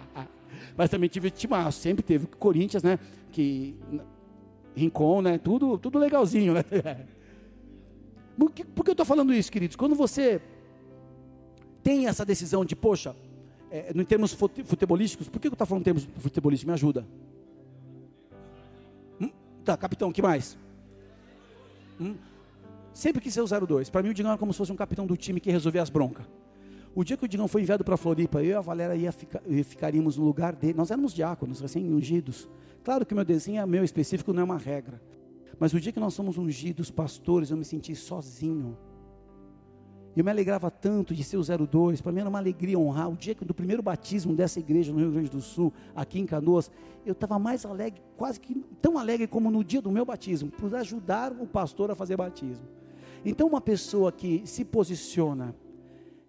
Mas 0.75 0.89
também 0.89 1.07
tive 1.07 1.29
Timaço, 1.29 1.79
sempre 1.79 2.01
teve 2.01 2.25
Corinthians, 2.25 2.81
né? 2.81 2.97
Que 3.31 3.75
Rincon, 4.75 5.21
né? 5.21 5.37
Tudo, 5.37 5.77
tudo 5.77 5.99
legalzinho, 5.99 6.53
né? 6.53 6.63
Por 8.37 8.51
que, 8.51 8.63
por 8.63 8.83
que 8.83 8.89
eu 8.89 8.93
estou 8.93 9.05
falando 9.05 9.33
isso, 9.33 9.51
queridos? 9.51 9.75
Quando 9.75 9.93
você 9.93 10.41
tem 11.83 12.07
essa 12.07 12.25
decisão 12.25 12.65
de, 12.65 12.75
poxa, 12.75 13.15
é, 13.69 13.91
em 13.93 14.03
termos 14.03 14.33
futebolísticos, 14.33 15.29
por 15.29 15.39
que 15.39 15.47
eu 15.47 15.51
estou 15.51 15.67
falando 15.67 15.81
em 15.81 15.83
termos 15.83 16.07
futebolísticos? 16.17 16.67
Me 16.67 16.73
ajuda. 16.73 17.05
Hum? 19.19 19.29
Tá, 19.63 19.77
capitão, 19.77 20.11
que 20.11 20.21
mais? 20.21 20.57
Hum? 21.99 22.15
Sempre 22.93 23.21
quis 23.21 23.33
ser 23.33 23.41
o 23.41 23.67
02. 23.67 23.89
Para 23.89 24.01
mim, 24.01 24.09
o 24.09 24.13
Digão 24.13 24.31
era 24.31 24.37
como 24.37 24.51
se 24.51 24.57
fosse 24.57 24.71
um 24.71 24.75
capitão 24.75 25.05
do 25.05 25.15
time 25.15 25.39
que 25.39 25.51
resolvia 25.51 25.81
as 25.81 25.89
broncas. 25.89 26.25
O 26.93 27.03
dia 27.03 27.15
que 27.15 27.23
o 27.23 27.27
Digão 27.27 27.47
foi 27.47 27.61
enviado 27.61 27.83
para 27.83 27.95
Floripa, 27.95 28.39
eu 28.39 28.49
e 28.49 28.53
a 28.53 28.61
Valéria 28.61 28.95
ia 28.95 29.11
ficar, 29.11 29.41
ficaríamos 29.63 30.17
no 30.17 30.25
lugar 30.25 30.53
dele. 30.53 30.73
Nós 30.73 30.91
éramos 30.91 31.13
diáconos, 31.13 31.61
recém-ungidos. 31.61 32.49
Claro 32.83 33.05
que 33.05 33.13
meu 33.13 33.23
desenho 33.23 33.61
é 33.61 33.65
meu 33.65 33.83
específico, 33.83 34.33
não 34.33 34.41
é 34.41 34.45
uma 34.45 34.57
regra. 34.57 35.01
Mas 35.59 35.73
o 35.73 35.79
dia 35.79 35.91
que 35.91 35.99
nós 35.99 36.13
somos 36.13 36.37
ungidos 36.37 36.89
pastores, 36.89 37.51
eu 37.51 37.57
me 37.57 37.63
senti 37.63 37.95
sozinho. 37.95 38.77
Eu 40.15 40.25
me 40.25 40.31
alegrava 40.31 40.69
tanto 40.69 41.13
de 41.13 41.23
ser 41.23 41.37
o 41.37 41.67
02, 41.67 42.01
para 42.01 42.11
mim 42.11 42.19
era 42.19 42.29
uma 42.29 42.39
alegria 42.39 42.77
honrar. 42.77 43.09
O 43.09 43.15
dia 43.15 43.35
do 43.35 43.53
primeiro 43.53 43.81
batismo 43.81 44.35
dessa 44.35 44.59
igreja 44.59 44.91
no 44.91 44.99
Rio 44.99 45.11
Grande 45.11 45.29
do 45.29 45.39
Sul, 45.39 45.71
aqui 45.95 46.19
em 46.19 46.25
Canoas, 46.25 46.69
eu 47.05 47.13
estava 47.13 47.39
mais 47.39 47.65
alegre, 47.65 48.01
quase 48.17 48.39
que 48.39 48.55
tão 48.81 48.97
alegre 48.97 49.27
como 49.27 49.49
no 49.49 49.63
dia 49.63 49.81
do 49.81 49.91
meu 49.91 50.03
batismo, 50.03 50.49
por 50.51 50.73
ajudar 50.75 51.31
o 51.31 51.47
pastor 51.47 51.91
a 51.91 51.95
fazer 51.95 52.17
batismo. 52.17 52.65
Então, 53.23 53.47
uma 53.47 53.61
pessoa 53.61 54.11
que 54.11 54.41
se 54.45 54.65
posiciona 54.65 55.55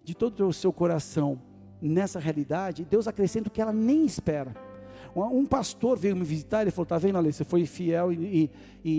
de 0.03 0.13
todo 0.15 0.47
o 0.47 0.53
seu 0.53 0.71
coração 0.71 1.41
nessa 1.81 2.19
realidade, 2.19 2.85
Deus 2.85 3.07
acrescenta 3.07 3.49
o 3.49 3.51
que 3.51 3.61
ela 3.61 3.73
nem 3.73 4.05
espera. 4.05 4.55
Um 5.15 5.45
pastor 5.45 5.97
veio 5.97 6.15
me 6.15 6.23
visitar, 6.23 6.63
ele 6.63 6.71
falou: 6.71 6.83
Está 6.83 6.97
vendo, 6.97 7.17
Ale, 7.17 7.31
você 7.31 7.43
foi 7.43 7.65
fiel 7.67 8.11
e, 8.11 8.49
e, 8.83 8.91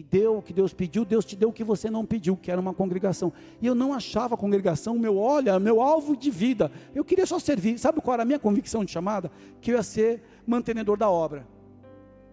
e, 0.00 0.06
deu 0.10 0.38
o 0.38 0.42
que 0.42 0.52
Deus 0.52 0.74
pediu, 0.74 1.04
Deus 1.04 1.24
te 1.24 1.36
deu 1.36 1.50
o 1.50 1.52
que 1.52 1.62
você 1.62 1.88
não 1.88 2.04
pediu, 2.04 2.36
que 2.36 2.50
era 2.50 2.60
uma 2.60 2.74
congregação. 2.74 3.32
E 3.62 3.66
eu 3.66 3.74
não 3.74 3.94
achava 3.94 4.34
a 4.34 4.38
congregação 4.38 4.98
meu, 4.98 5.16
olha, 5.16 5.58
meu 5.60 5.80
alvo 5.80 6.16
de 6.16 6.30
vida. 6.30 6.72
Eu 6.92 7.04
queria 7.04 7.24
só 7.24 7.38
servir. 7.38 7.78
Sabe 7.78 8.00
qual 8.00 8.14
era 8.14 8.24
a 8.24 8.26
minha 8.26 8.38
convicção 8.38 8.84
de 8.84 8.90
chamada? 8.90 9.30
Que 9.60 9.70
eu 9.70 9.76
ia 9.76 9.82
ser 9.82 10.22
mantenedor 10.44 10.98
da 10.98 11.08
obra, 11.08 11.46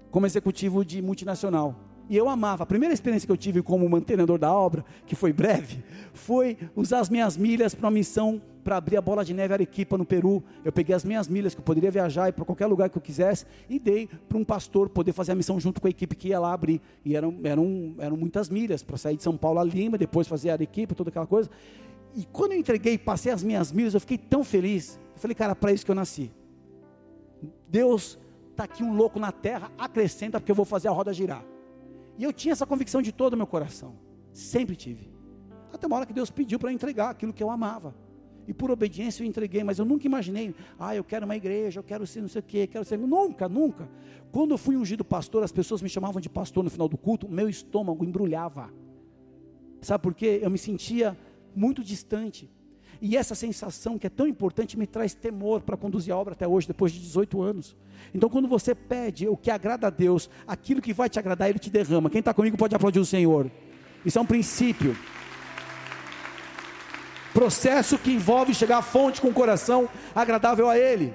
como 0.10 0.26
executivo 0.26 0.84
de 0.84 1.02
multinacional. 1.02 1.87
E 2.10 2.16
eu 2.16 2.30
amava. 2.30 2.64
A 2.64 2.66
primeira 2.66 2.94
experiência 2.94 3.26
que 3.26 3.32
eu 3.32 3.38
tive 3.38 3.62
como 3.62 3.88
mantenedor 3.90 4.38
da 4.38 4.52
obra, 4.54 4.86
que 5.06 5.16
foi 5.16 5.34
breve, 5.34 5.84
foi 6.14 6.58
usar 6.76 7.00
as 7.00 7.10
minhas 7.10 7.36
milhas 7.36 7.76
para 7.76 7.86
uma 7.86 7.92
missão 7.92 8.42
para 8.64 8.78
abrir 8.78 8.98
a 8.98 9.02
bola 9.02 9.24
de 9.24 9.34
neve 9.34 9.54
Arequipa 9.54 9.98
no 9.98 10.06
Peru. 10.06 10.44
Eu 10.64 10.72
peguei 10.72 10.94
as 10.94 11.06
minhas 11.06 11.28
milhas 11.28 11.54
que 11.54 11.60
eu 11.60 11.64
poderia 11.64 11.90
viajar 11.90 12.30
e 12.30 12.32
para 12.34 12.44
qualquer 12.44 12.66
lugar 12.66 12.90
que 12.90 12.98
eu 12.98 13.02
quisesse 13.02 13.46
e 13.70 13.80
dei 13.80 14.10
para 14.28 14.38
um 14.38 14.44
pastor 14.44 14.90
poder 14.90 15.14
fazer 15.14 15.32
a 15.32 15.36
missão 15.36 15.60
junto 15.60 15.80
com 15.80 15.88
a 15.88 15.90
equipe 15.90 16.16
que 16.16 16.30
ia 16.30 16.40
lá 16.40 16.54
abrir. 16.54 16.82
E 17.04 17.16
eram, 17.16 17.40
eram, 17.44 17.96
eram 17.98 18.18
muitas 18.18 18.50
milhas 18.50 18.84
para 18.84 18.98
sair 18.98 19.18
de 19.18 19.24
São 19.24 19.38
Paulo 19.38 19.60
a 19.60 19.64
Lima, 19.64 19.98
depois 19.98 20.28
fazer 20.28 20.50
Arequipa, 20.50 20.96
toda 20.96 21.10
aquela 21.10 21.28
coisa. 21.28 21.50
E 22.16 22.26
quando 22.26 22.54
eu 22.54 22.60
entreguei, 22.60 22.98
passei 22.98 23.32
as 23.32 23.44
minhas 23.44 23.72
milhas, 23.72 23.94
eu 23.94 24.00
fiquei 24.00 24.18
tão 24.18 24.44
feliz. 24.44 25.00
Eu 25.14 25.20
falei, 25.20 25.36
cara, 25.36 25.56
para 25.56 25.72
isso 25.72 25.86
que 25.86 25.92
eu 25.92 25.96
nasci. 25.96 26.32
Deus 27.70 28.18
está 28.52 28.64
aqui 28.64 28.84
um 28.84 28.96
louco 28.96 29.20
na 29.20 29.32
terra, 29.32 29.72
acrescenta 29.78 30.40
porque 30.40 30.52
eu 30.52 30.56
vou 30.56 30.66
fazer 30.66 30.88
a 30.88 30.92
roda 30.92 31.14
girar. 31.14 31.44
E 32.18 32.24
eu 32.24 32.34
tinha 32.34 32.52
essa 32.52 32.66
convicção 32.66 33.02
de 33.02 33.12
todo 33.12 33.34
o 33.34 33.38
meu 33.38 33.48
coração. 33.48 33.96
Sempre 34.34 34.76
tive. 34.76 35.10
Até 35.72 35.86
uma 35.88 35.98
hora 35.98 36.06
que 36.06 36.14
Deus 36.14 36.30
pediu 36.30 36.58
para 36.58 36.72
entregar 36.72 37.10
aquilo 37.10 37.34
que 37.34 37.44
eu 37.44 37.50
amava. 37.50 37.94
E 38.48 38.54
por 38.54 38.72
obediência 38.72 39.24
eu 39.24 39.28
entreguei, 39.28 39.64
mas 39.64 39.78
eu 39.78 39.84
nunca 39.84 40.08
imaginei, 40.08 40.56
ah, 40.80 40.96
eu 40.96 41.04
quero 41.04 41.26
uma 41.26 41.36
igreja, 41.36 41.80
eu 41.80 41.84
quero 41.84 42.08
ser 42.08 42.22
não 42.22 42.30
sei 42.30 42.40
o 42.40 42.44
quê, 42.44 42.66
quero 42.66 42.86
ser. 42.86 42.98
Nunca, 42.98 43.50
nunca. 43.50 43.90
Quando 44.32 44.52
eu 44.52 44.58
fui 44.58 44.78
ungido 44.78 45.04
pastor, 45.04 45.44
as 45.44 45.52
pessoas 45.52 45.82
me 45.82 45.90
chamavam 45.90 46.22
de 46.22 46.30
pastor 46.30 46.64
no 46.64 46.70
final 46.70 46.88
do 46.88 46.98
culto, 46.98 47.28
meu 47.28 47.50
estômago 47.50 48.06
embrulhava. 48.06 48.72
Sabe 49.82 50.02
por 50.02 50.14
quê? 50.14 50.40
Eu 50.42 50.50
me 50.50 50.58
sentia 50.58 51.18
muito 51.54 51.84
distante. 51.84 52.50
E 53.02 53.16
essa 53.16 53.36
sensação 53.36 53.98
que 53.98 54.08
é 54.08 54.10
tão 54.10 54.28
importante 54.28 54.78
me 54.78 54.88
traz 54.88 55.14
temor 55.14 55.62
para 55.62 55.78
conduzir 55.78 56.14
a 56.14 56.18
obra 56.18 56.34
até 56.34 56.48
hoje, 56.48 56.68
depois 56.68 56.92
de 56.92 57.00
18 57.00 57.42
anos. 57.42 57.76
Então, 58.14 58.30
quando 58.30 58.48
você 58.48 58.74
pede 58.74 59.28
o 59.28 59.38
que 59.38 59.52
agrada 59.52 59.88
a 59.88 59.90
Deus, 59.90 60.30
aquilo 60.48 60.82
que 60.82 60.94
vai 60.94 61.10
te 61.10 61.20
agradar, 61.20 61.50
Ele 61.50 61.60
te 61.60 61.70
derrama. 61.70 62.10
Quem 62.10 62.20
está 62.20 62.34
comigo 62.34 62.58
pode 62.58 62.76
aplaudir 62.76 63.00
o 63.00 63.06
Senhor. 63.06 63.52
Isso 64.06 64.18
é 64.18 64.22
um 64.22 64.26
princípio. 64.26 64.96
Processo 67.34 67.98
que 67.98 68.12
envolve 68.12 68.54
chegar 68.54 68.80
à 68.80 68.82
fonte 68.82 69.22
com 69.22 69.28
o 69.28 69.34
coração 69.34 69.88
agradável 70.16 70.70
a 70.70 70.78
Ele. 70.78 71.14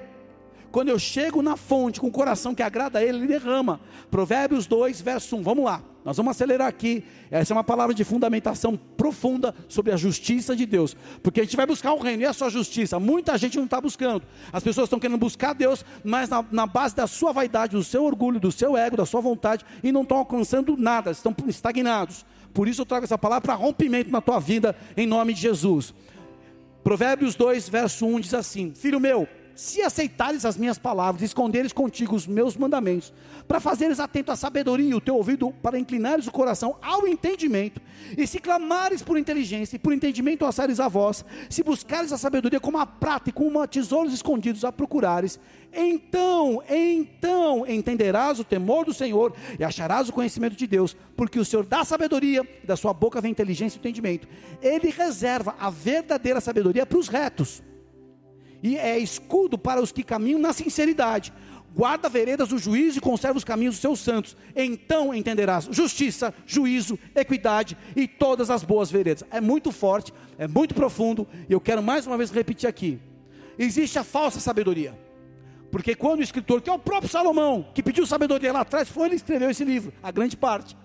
Quando 0.71 0.89
eu 0.89 0.97
chego 0.97 1.41
na 1.41 1.57
fonte 1.57 1.99
com 1.99 2.07
o 2.07 2.11
coração 2.11 2.55
que 2.55 2.63
agrada 2.63 2.99
a 2.99 3.03
Ele, 3.03 3.17
Ele 3.17 3.27
derrama. 3.27 3.79
Provérbios 4.09 4.65
2, 4.65 5.01
verso 5.01 5.35
1. 5.35 5.43
Vamos 5.43 5.65
lá. 5.65 5.83
Nós 6.03 6.17
vamos 6.17 6.31
acelerar 6.31 6.67
aqui. 6.67 7.03
Essa 7.31 7.53
é 7.53 7.55
uma 7.55 7.63
palavra 7.63 7.93
de 7.93 8.03
fundamentação 8.03 8.75
profunda 8.75 9.55
sobre 9.69 9.91
a 9.91 9.97
justiça 9.97 10.55
de 10.55 10.65
Deus. 10.65 10.95
Porque 11.21 11.39
a 11.39 11.43
gente 11.43 11.55
vai 11.55 11.65
buscar 11.65 11.93
o 11.93 11.99
reino 11.99 12.23
e 12.23 12.25
a 12.25 12.33
sua 12.33 12.49
justiça. 12.49 12.99
Muita 12.99 13.37
gente 13.37 13.57
não 13.57 13.65
está 13.65 13.79
buscando. 13.79 14.23
As 14.51 14.63
pessoas 14.63 14.85
estão 14.85 14.99
querendo 14.99 15.17
buscar 15.17 15.53
Deus, 15.53 15.85
mas 16.03 16.29
na, 16.29 16.43
na, 16.51 16.67
base 16.67 16.95
da 16.95 17.07
sua 17.07 17.31
vaidade, 17.31 17.75
do 17.75 17.83
seu 17.83 18.03
orgulho, 18.03 18.39
do 18.39 18.51
seu 18.51 18.75
ego, 18.75 18.97
da 18.97 19.05
sua 19.05 19.21
vontade, 19.21 19.65
e 19.81 19.91
não 19.91 20.01
estão 20.01 20.17
alcançando 20.17 20.75
nada, 20.75 21.11
estão 21.11 21.33
estagnados. 21.47 22.25
Por 22.53 22.67
isso 22.67 22.81
eu 22.81 22.85
trago 22.85 23.05
essa 23.05 23.17
palavra 23.17 23.41
para 23.41 23.55
rompimento 23.55 24.11
na 24.11 24.21
tua 24.21 24.39
vida, 24.39 24.75
em 24.95 25.07
nome 25.07 25.33
de 25.33 25.41
Jesus. 25.41 25.93
Provérbios 26.83 27.33
2, 27.35 27.69
verso 27.69 28.05
1 28.05 28.19
diz 28.19 28.33
assim: 28.33 28.73
Filho 28.75 28.99
meu, 28.99 29.27
se 29.55 29.81
aceitares 29.81 30.45
as 30.45 30.57
minhas 30.57 30.77
palavras, 30.77 31.21
esconderes 31.21 31.71
contigo 31.71 32.15
os 32.15 32.25
meus 32.25 32.55
mandamentos, 32.57 33.13
para 33.47 33.59
fazeres 33.59 33.99
atento 33.99 34.31
à 34.31 34.35
sabedoria 34.35 34.89
e 34.89 34.93
o 34.93 35.01
teu 35.01 35.15
ouvido, 35.15 35.51
para 35.61 35.77
inclinares 35.77 36.27
o 36.27 36.31
coração 36.31 36.75
ao 36.81 37.07
entendimento, 37.07 37.81
e 38.17 38.25
se 38.25 38.39
clamares 38.39 39.01
por 39.01 39.17
inteligência 39.17 39.75
e 39.75 39.79
por 39.79 39.93
entendimento 39.93 40.45
alçares 40.45 40.79
a 40.79 40.87
voz, 40.87 41.23
se 41.49 41.63
buscares 41.63 42.11
a 42.11 42.17
sabedoria 42.17 42.59
como 42.59 42.77
a 42.77 42.85
prata 42.85 43.29
e 43.29 43.33
como 43.33 43.65
tesouros 43.67 44.13
escondidos 44.13 44.65
a 44.65 44.71
procurares, 44.71 45.39
então, 45.71 46.61
então 46.69 47.65
entenderás 47.67 48.39
o 48.39 48.43
temor 48.43 48.85
do 48.85 48.93
Senhor 48.93 49.33
e 49.57 49.63
acharás 49.63 50.07
o 50.07 50.13
conhecimento 50.13 50.55
de 50.55 50.67
Deus, 50.67 50.95
porque 51.15 51.39
o 51.39 51.45
Senhor 51.45 51.65
dá 51.65 51.83
sabedoria, 51.83 52.47
e 52.63 52.67
da 52.67 52.75
sua 52.75 52.93
boca 52.93 53.19
vem 53.19 53.31
inteligência 53.31 53.77
e 53.77 53.79
entendimento. 53.79 54.27
Ele 54.61 54.89
reserva 54.89 55.55
a 55.59 55.69
verdadeira 55.69 56.39
sabedoria 56.39 56.85
para 56.85 56.97
os 56.97 57.07
retos 57.07 57.63
e 58.63 58.77
é 58.77 58.97
escudo 58.97 59.57
para 59.57 59.81
os 59.81 59.91
que 59.91 60.01
caminham 60.01 60.39
na 60.39 60.53
sinceridade. 60.53 61.33
Guarda 61.75 62.07
veredas 62.07 62.49
do 62.49 62.57
juízo 62.57 62.99
e 62.99 63.01
conserva 63.01 63.37
os 63.37 63.43
caminhos 63.43 63.75
dos 63.75 63.81
seus 63.81 63.99
santos. 63.99 64.37
Então 64.55 65.13
entenderás 65.13 65.67
justiça, 65.69 66.33
juízo, 66.45 66.97
equidade 67.13 67.75
e 67.95 68.07
todas 68.07 68.49
as 68.49 68.63
boas 68.63 68.89
veredas. 68.89 69.23
É 69.29 69.41
muito 69.41 69.71
forte, 69.71 70.13
é 70.37 70.47
muito 70.47 70.73
profundo, 70.73 71.27
e 71.49 71.51
eu 71.51 71.59
quero 71.59 71.83
mais 71.83 72.07
uma 72.07 72.17
vez 72.17 72.31
repetir 72.31 72.69
aqui. 72.69 72.99
Existe 73.59 73.99
a 73.99 74.03
falsa 74.03 74.39
sabedoria. 74.39 74.97
Porque 75.69 75.95
quando 75.95 76.19
o 76.19 76.23
escritor, 76.23 76.61
que 76.61 76.69
é 76.69 76.73
o 76.73 76.79
próprio 76.79 77.09
Salomão, 77.09 77.67
que 77.73 77.83
pediu 77.83 78.05
sabedoria 78.05 78.53
lá 78.53 78.61
atrás, 78.61 78.87
foi 78.87 79.07
ele 79.07 79.15
que 79.15 79.23
escreveu 79.23 79.49
esse 79.49 79.65
livro, 79.65 79.91
a 80.01 80.11
grande 80.11 80.37
parte. 80.37 80.77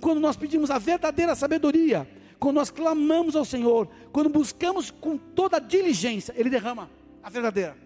Quando 0.00 0.20
nós 0.20 0.36
pedimos 0.36 0.70
a 0.70 0.78
verdadeira 0.78 1.34
sabedoria, 1.34 2.06
quando 2.38 2.56
nós 2.56 2.70
clamamos 2.70 3.34
ao 3.34 3.44
Senhor, 3.44 3.88
quando 4.12 4.28
buscamos 4.28 4.90
com 4.90 5.16
toda 5.16 5.58
diligência, 5.58 6.34
Ele 6.36 6.50
derrama 6.50 6.97
a 7.28 7.30
verdadeira. 7.30 7.76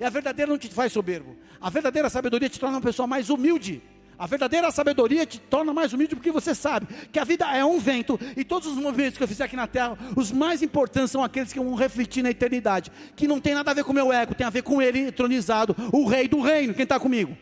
E 0.00 0.04
a 0.04 0.10
verdadeira 0.10 0.50
não 0.50 0.58
te 0.58 0.68
faz 0.68 0.92
soberbo. 0.92 1.36
A 1.60 1.70
verdadeira 1.70 2.10
sabedoria 2.10 2.48
te 2.48 2.58
torna 2.58 2.76
uma 2.76 2.82
pessoa 2.82 3.06
mais 3.06 3.30
humilde. 3.30 3.80
A 4.18 4.26
verdadeira 4.26 4.70
sabedoria 4.72 5.24
te 5.24 5.38
torna 5.38 5.72
mais 5.72 5.92
humilde 5.92 6.16
porque 6.16 6.32
você 6.32 6.52
sabe 6.52 6.88
que 7.12 7.20
a 7.20 7.24
vida 7.24 7.44
é 7.56 7.64
um 7.64 7.78
vento 7.78 8.18
e 8.36 8.44
todos 8.44 8.66
os 8.66 8.76
movimentos 8.76 9.16
que 9.16 9.22
eu 9.22 9.28
fizer 9.28 9.44
aqui 9.44 9.54
na 9.54 9.68
terra, 9.68 9.96
os 10.16 10.32
mais 10.32 10.60
importantes 10.60 11.12
são 11.12 11.22
aqueles 11.22 11.52
que 11.52 11.60
vão 11.60 11.76
refletir 11.76 12.24
na 12.24 12.30
eternidade, 12.30 12.90
que 13.14 13.28
não 13.28 13.40
tem 13.40 13.54
nada 13.54 13.70
a 13.70 13.74
ver 13.74 13.84
com 13.84 13.92
o 13.92 13.94
meu 13.94 14.12
ego, 14.12 14.34
tem 14.34 14.44
a 14.44 14.50
ver 14.50 14.62
com 14.62 14.82
ele 14.82 14.98
entronizado, 14.98 15.76
o 15.92 16.04
rei 16.04 16.26
do 16.26 16.40
reino. 16.40 16.74
Quem 16.74 16.82
está 16.82 16.98
comigo? 16.98 17.38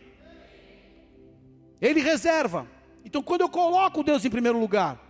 Ele 1.81 2.01
reserva. 2.01 2.67
Então, 3.03 3.23
quando 3.23 3.41
eu 3.41 3.49
coloco 3.49 4.05
Deus 4.05 4.23
em 4.27 4.31
primeiro 4.31 4.61
lugar, 4.61 5.01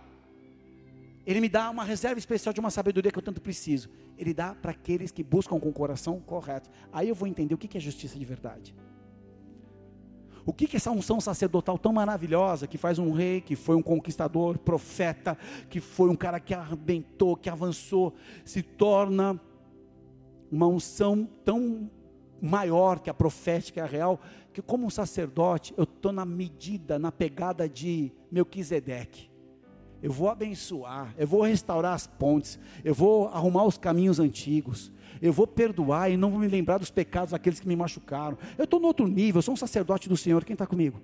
Ele 1.27 1.41
me 1.41 1.49
dá 1.49 1.69
uma 1.69 1.83
reserva 1.83 2.17
especial 2.17 2.53
de 2.53 2.61
uma 2.61 2.71
sabedoria 2.71 3.11
que 3.11 3.19
eu 3.19 3.21
tanto 3.21 3.41
preciso. 3.41 3.89
Ele 4.17 4.33
dá 4.33 4.55
para 4.55 4.71
aqueles 4.71 5.11
que 5.11 5.21
buscam 5.21 5.59
com 5.59 5.67
o 5.67 5.73
coração 5.73 6.21
correto. 6.21 6.69
Aí 6.89 7.09
eu 7.09 7.13
vou 7.13 7.27
entender 7.27 7.53
o 7.53 7.57
que 7.57 7.77
é 7.77 7.81
justiça 7.81 8.17
de 8.17 8.23
verdade. 8.23 8.73
O 10.45 10.53
que 10.53 10.63
é 10.73 10.77
essa 10.77 10.89
unção 10.89 11.19
sacerdotal 11.19 11.77
tão 11.77 11.91
maravilhosa 11.91 12.65
que 12.65 12.77
faz 12.77 12.97
um 12.97 13.11
rei, 13.11 13.41
que 13.41 13.57
foi 13.57 13.75
um 13.75 13.81
conquistador, 13.81 14.57
profeta, 14.57 15.37
que 15.69 15.81
foi 15.81 16.09
um 16.09 16.15
cara 16.15 16.39
que 16.39 16.53
arrebentou, 16.53 17.35
que 17.35 17.49
avançou, 17.49 18.15
se 18.45 18.63
torna 18.63 19.37
uma 20.49 20.67
unção 20.67 21.27
tão 21.43 21.91
maior 22.41 23.01
que 23.01 23.09
a 23.09 23.13
profética, 23.13 23.83
a 23.83 23.85
real, 23.85 24.17
que 24.53 24.61
como 24.61 24.87
um 24.87 24.89
sacerdote 24.89 25.73
eu 25.75 25.83
estou 25.83 26.13
na 26.13 26.23
medida, 26.23 26.97
na 26.97 27.11
pegada 27.11 27.67
de 27.67 28.13
Melquisedeque 28.31 29.35
eu 30.01 30.11
vou 30.11 30.29
abençoar, 30.29 31.13
eu 31.17 31.27
vou 31.27 31.41
restaurar 31.41 31.93
as 31.93 32.05
pontes, 32.05 32.59
eu 32.83 32.93
vou 32.93 33.27
arrumar 33.29 33.65
os 33.65 33.77
caminhos 33.77 34.19
antigos, 34.19 34.91
eu 35.21 35.33
vou 35.33 35.47
perdoar 35.47 36.11
e 36.11 36.17
não 36.17 36.29
vou 36.29 36.39
me 36.39 36.47
lembrar 36.47 36.77
dos 36.77 36.91
pecados 36.91 37.31
daqueles 37.31 37.59
que 37.59 37.67
me 37.67 37.75
machucaram. 37.75 38.37
Eu 38.57 38.65
estou 38.65 38.79
no 38.79 38.87
outro 38.87 39.07
nível, 39.07 39.39
eu 39.39 39.43
sou 39.43 39.53
um 39.53 39.57
sacerdote 39.57 40.07
do 40.07 40.15
Senhor, 40.15 40.45
quem 40.45 40.53
está 40.53 40.67
comigo? 40.67 41.01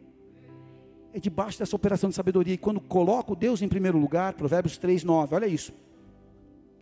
É 1.11 1.19
debaixo 1.19 1.59
dessa 1.59 1.75
operação 1.75 2.09
de 2.09 2.15
sabedoria, 2.15 2.53
e 2.53 2.57
quando 2.57 2.79
coloco 2.79 3.35
Deus 3.35 3.61
em 3.61 3.67
primeiro 3.67 3.97
lugar, 3.97 4.33
Provérbios 4.33 4.77
3, 4.77 5.03
9, 5.03 5.35
olha 5.35 5.47
isso. 5.47 5.73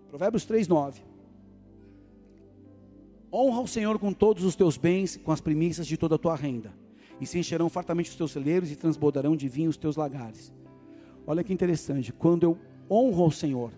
Provérbios 0.09 0.45
3, 0.45 0.67
9. 0.67 1.01
Honra 3.33 3.61
o 3.61 3.67
Senhor 3.67 3.97
com 3.97 4.11
todos 4.11 4.43
os 4.43 4.55
teus 4.55 4.75
bens, 4.75 5.15
com 5.15 5.31
as 5.31 5.39
primícias 5.39 5.87
de 5.87 5.95
toda 5.95 6.15
a 6.15 6.17
tua 6.17 6.35
renda, 6.35 6.73
e 7.19 7.25
se 7.25 7.39
encherão 7.39 7.69
fartamente 7.69 8.09
os 8.09 8.15
teus 8.15 8.31
celeiros 8.31 8.69
e 8.71 8.75
transbordarão 8.75 9.37
de 9.37 9.47
vinho 9.47 9.69
os 9.69 9.77
teus 9.77 9.95
lagares. 9.95 10.51
Olha 11.31 11.45
que 11.45 11.53
interessante, 11.53 12.11
quando 12.11 12.43
eu 12.43 12.57
honro 12.89 13.23
ao 13.23 13.31
Senhor, 13.31 13.71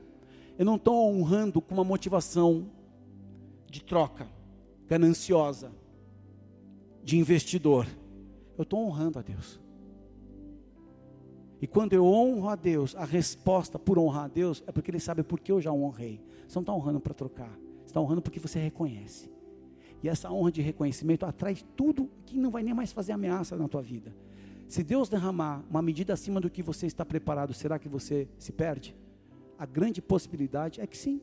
eu 0.58 0.66
não 0.66 0.76
estou 0.76 1.08
honrando 1.08 1.62
com 1.62 1.76
uma 1.76 1.84
motivação 1.84 2.66
de 3.70 3.84
troca, 3.84 4.28
gananciosa, 4.88 5.72
de 7.04 7.16
investidor. 7.16 7.86
Eu 8.58 8.64
estou 8.64 8.84
honrando 8.84 9.20
a 9.20 9.22
Deus. 9.22 9.60
E 11.62 11.68
quando 11.68 11.94
eu 11.94 12.04
honro 12.08 12.50
a 12.50 12.56
Deus, 12.56 12.96
a 12.96 13.06
resposta 13.06 13.78
por 13.78 14.00
honrar 14.00 14.26
a 14.26 14.30
Deus 14.30 14.64
é 14.66 14.72
porque 14.72 14.90
Ele 14.90 15.00
sabe 15.00 15.22
por 15.22 15.40
que 15.40 15.52
eu 15.52 15.62
já 15.62 15.72
honrei. 15.72 16.20
Você 16.48 16.56
não 16.56 16.64
está 16.64 16.74
honrando 16.74 17.00
para 17.00 17.14
trocar, 17.14 17.52
você 17.52 17.86
está 17.86 18.02
honrando 18.02 18.24
porque 18.24 18.40
você 18.40 18.58
reconhece. 18.58 19.32
E 20.02 20.10
essa 20.10 20.32
honra 20.32 20.52
de 20.52 20.64
reconhecimento 20.64 21.24
atrai 21.24 21.56
tudo 21.76 22.10
que 22.26 22.36
não 22.36 22.50
vai 22.50 22.64
nem 22.64 22.74
mais 22.74 22.92
fazer 22.92 23.12
ameaça 23.12 23.56
na 23.56 23.68
tua 23.68 23.84
vida. 23.84 24.12
Se 24.74 24.84
Deus 24.84 25.08
derramar 25.08 25.64
uma 25.70 25.84
medida 25.84 26.14
acima 26.14 26.42
do 26.42 26.50
que 26.50 26.64
você 26.64 26.88
está 26.88 27.06
preparado, 27.06 27.54
será 27.54 27.78
que 27.78 27.88
você 27.88 28.28
se 28.40 28.52
perde? 28.52 28.98
A 29.56 29.68
grande 29.68 30.02
possibilidade 30.02 30.82
é 30.82 30.88
que 30.88 30.98
sim. 30.98 31.22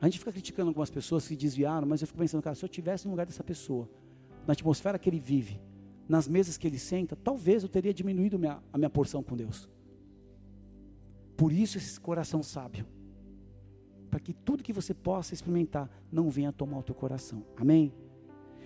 A 0.00 0.06
gente 0.06 0.18
fica 0.18 0.32
criticando 0.32 0.70
algumas 0.70 0.88
pessoas 0.88 1.28
que 1.28 1.36
desviaram, 1.36 1.86
mas 1.86 2.00
eu 2.00 2.06
fico 2.06 2.18
pensando, 2.18 2.42
cara, 2.42 2.56
se 2.56 2.64
eu 2.64 2.68
tivesse 2.70 3.04
no 3.04 3.10
lugar 3.10 3.26
dessa 3.26 3.44
pessoa, 3.44 3.90
na 4.46 4.54
atmosfera 4.54 4.98
que 4.98 5.06
ele 5.06 5.20
vive, 5.20 5.60
nas 6.08 6.26
mesas 6.26 6.56
que 6.56 6.66
ele 6.66 6.78
senta, 6.78 7.14
talvez 7.14 7.62
eu 7.62 7.68
teria 7.68 7.92
diminuído 7.92 8.38
minha, 8.38 8.58
a 8.72 8.78
minha 8.78 8.88
porção 8.88 9.22
com 9.22 9.36
Deus. 9.36 9.68
Por 11.36 11.52
isso 11.52 11.76
esse 11.76 12.00
coração 12.00 12.42
sábio 12.42 12.86
para 14.10 14.18
que 14.18 14.32
tudo 14.32 14.64
que 14.64 14.72
você 14.72 14.94
possa 14.94 15.34
experimentar 15.34 15.90
não 16.10 16.30
venha 16.30 16.50
tomar 16.54 16.78
o 16.78 16.82
teu 16.82 16.94
coração. 16.94 17.44
Amém? 17.54 17.92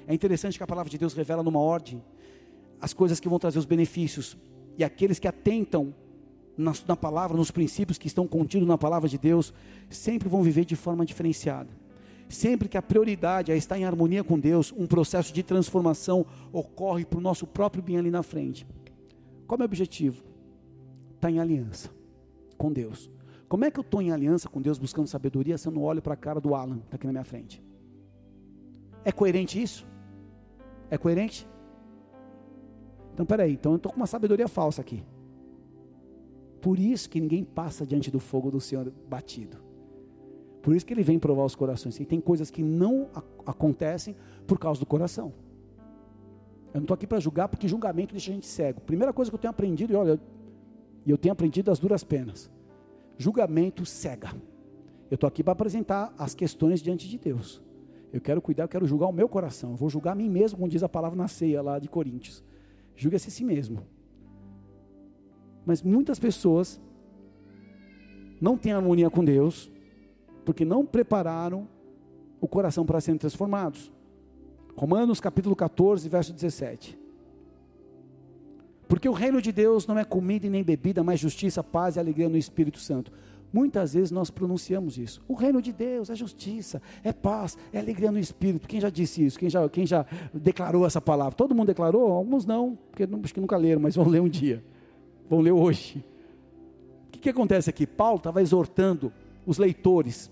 É 0.07 0.15
interessante 0.15 0.57
que 0.57 0.63
a 0.63 0.67
palavra 0.69 0.89
de 0.89 0.97
Deus 0.97 1.13
revela 1.13 1.43
numa 1.43 1.59
ordem 1.59 2.01
as 2.81 2.93
coisas 2.93 3.21
que 3.21 3.29
vão 3.29 3.39
trazer 3.39 3.59
os 3.59 3.67
benefícios 3.67 4.37
e 4.77 4.85
aqueles 4.85 5.19
que 5.19 5.29
atentam 5.29 5.95
na, 6.57 6.73
na 6.87 6.97
palavra, 6.97 7.37
nos 7.37 7.51
princípios 7.51 7.99
que 7.99 8.07
estão 8.07 8.27
contidos 8.27 8.67
na 8.67 8.79
palavra 8.79 9.09
de 9.09 9.19
Deus, 9.19 9.53
sempre 9.89 10.29
vão 10.29 10.43
viver 10.43 10.65
de 10.65 10.77
forma 10.77 11.05
diferenciada. 11.05 11.71
Sempre 12.29 12.69
que 12.69 12.79
a 12.79 12.83
prioridade 12.83 13.51
é 13.51 13.57
estar 13.57 13.77
em 13.77 13.85
harmonia 13.85 14.23
com 14.23 14.39
Deus, 14.39 14.73
um 14.77 14.87
processo 14.87 15.33
de 15.33 15.43
transformação 15.43 16.25
ocorre 16.53 17.05
para 17.05 17.19
o 17.19 17.23
nosso 17.23 17.47
próprio 17.47 17.83
bem 17.83 17.99
ali 17.99 18.11
na 18.11 18.23
frente. 18.23 18.67
Qual 19.47 19.59
é 19.59 19.63
o 19.63 19.65
objetivo? 19.65 20.23
Estar 21.15 21.29
tá 21.29 21.31
em 21.31 21.41
aliança 21.41 21.91
com 22.57 22.73
Deus. 22.73 23.11
Como 23.49 23.65
é 23.65 23.71
que 23.71 23.81
eu 23.81 23.83
estou 23.83 24.01
em 24.01 24.13
aliança 24.13 24.49
com 24.49 24.63
Deus 24.63 24.79
buscando 24.79 25.09
sabedoria 25.09 25.59
se 25.59 25.67
eu 25.67 25.73
não 25.73 25.83
olho 25.83 26.01
para 26.01 26.15
a 26.15 26.17
cara 26.17 26.41
do 26.41 26.55
Alan, 26.55 26.79
está 26.85 26.95
aqui 26.95 27.07
na 27.07 27.13
minha 27.13 27.25
frente? 27.25 27.61
É 29.05 29.11
coerente 29.11 29.61
isso? 29.61 29.85
É 30.89 30.97
coerente? 30.97 31.49
Então 33.13 33.27
peraí, 33.27 33.53
então 33.53 33.73
eu 33.73 33.77
estou 33.77 33.93
com 33.93 33.97
uma 33.97 34.07
sabedoria 34.07 34.49
falsa 34.49 34.81
aqui. 34.81 35.03
Por 36.61 36.79
isso 36.79 37.09
que 37.09 37.21
ninguém 37.21 37.43
passa 37.45 37.87
diante 37.87 38.11
do 38.11 38.21
fogo 38.21 38.51
do 38.51 38.61
Senhor 38.61 38.93
batido. 39.09 39.57
Por 40.63 40.75
isso 40.75 40.85
que 40.85 40.93
ele 40.93 41.03
vem 41.03 41.19
provar 41.19 41.45
os 41.45 41.55
corações. 41.55 41.99
E 41.99 42.05
tem 42.05 42.21
coisas 42.21 42.51
que 42.51 42.63
não 42.63 43.09
acontecem 43.47 44.15
por 44.47 44.59
causa 44.59 44.79
do 44.79 44.87
coração. 44.87 45.33
Eu 46.73 46.81
não 46.81 46.83
estou 46.83 46.95
aqui 46.95 47.07
para 47.07 47.19
julgar, 47.19 47.49
porque 47.49 47.67
julgamento 47.67 48.13
deixa 48.13 48.31
a 48.31 48.35
gente 48.35 48.47
cego. 48.47 48.81
Primeira 48.83 49.13
coisa 49.13 49.31
que 49.31 49.35
eu 49.35 49.41
tenho 49.41 49.51
aprendido, 49.51 49.93
e 49.93 49.97
olha, 49.97 50.21
eu 51.07 51.17
tenho 51.17 51.33
aprendido 51.33 51.71
as 51.71 51.79
duras 51.79 52.05
penas 52.05 52.51
julgamento 53.21 53.85
cega. 53.85 54.35
Eu 55.11 55.17
estou 55.17 55.29
aqui 55.29 55.45
para 55.45 55.53
apresentar 55.53 56.15
as 56.17 56.35
questões 56.35 56.81
diante 56.81 57.07
de 57.07 57.19
Deus. 57.19 57.61
Eu 58.11 58.21
quero 58.21 58.41
cuidar, 58.41 58.65
eu 58.65 58.69
quero 58.69 58.87
julgar 58.87 59.09
o 59.09 59.13
meu 59.13 59.29
coração. 59.29 59.73
Eu 59.73 59.77
vou 59.77 59.91
julgar 59.91 60.13
a 60.13 60.15
mim 60.15 60.29
mesmo, 60.29 60.57
como 60.57 60.71
diz 60.71 60.83
a 60.83 60.89
palavra 60.89 61.17
na 61.17 61.29
ceia 61.29 61.61
lá 61.61 61.79
de 61.79 61.87
Coríntios. 61.87 62.43
Julgue-se 63.01 63.29
a 63.29 63.31
si 63.31 63.45
mesmo. 63.45 63.81
Mas 65.65 65.81
muitas 65.81 66.19
pessoas 66.19 66.79
não 68.39 68.59
têm 68.59 68.73
harmonia 68.73 69.09
com 69.09 69.25
Deus, 69.25 69.73
porque 70.45 70.67
não 70.67 70.85
prepararam 70.85 71.67
o 72.43 72.47
coração 72.47 72.85
para 72.85 73.01
serem 73.01 73.17
transformados. 73.17 73.91
Romanos 74.77 75.19
capítulo 75.19 75.57
14, 75.57 76.07
verso 76.11 76.35
17. 76.35 76.99
Porque 78.87 79.09
o 79.09 79.15
reino 79.15 79.41
de 79.41 79.51
Deus 79.51 79.87
não 79.87 79.99
é 79.99 80.05
comida 80.05 80.47
e 80.47 80.51
nem 80.51 80.63
bebida, 80.63 81.03
mas 81.03 81.19
justiça, 81.19 81.65
paz 81.65 81.97
e 81.97 82.01
alegria 82.01 82.29
no 82.29 82.37
Espírito 82.37 82.79
Santo. 82.79 83.11
Muitas 83.53 83.95
vezes 83.95 84.11
nós 84.11 84.31
pronunciamos 84.31 84.97
isso. 84.97 85.21
O 85.27 85.35
reino 85.35 85.61
de 85.61 85.73
Deus 85.73 86.09
é 86.09 86.15
justiça, 86.15 86.81
é 87.03 87.13
paz, 87.13 87.59
é 87.73 87.81
alegria 87.81 88.11
no 88.13 88.19
Espírito. 88.19 88.69
Quem 88.69 88.81
já 88.81 88.91
disse 88.91 89.25
isso? 89.25 89.39
Quem 89.39 89.51
já, 89.51 89.69
quem 89.69 89.87
já 89.87 90.07
declarou 90.33 90.87
essa 90.87 91.01
palavra? 91.01 91.35
Todo 91.35 91.55
mundo 91.55 91.67
declarou? 91.67 92.13
Alguns 92.13 92.47
não, 92.47 92.79
porque 92.91 93.03
acho 93.03 93.35
que 93.35 93.41
nunca 93.41 93.57
leram, 93.57 93.81
mas 93.81 93.97
vão 93.97 94.07
ler 94.07 94.21
um 94.21 94.29
dia. 94.29 94.65
Vão 95.29 95.41
ler 95.41 95.53
hoje. 95.53 96.05
O 97.09 97.11
que, 97.11 97.19
que 97.19 97.29
acontece 97.29 97.69
aqui? 97.69 97.87
Paulo 97.87 98.19
estava 98.19 98.41
exortando 98.41 99.13
os 99.45 99.59
leitores 99.59 100.31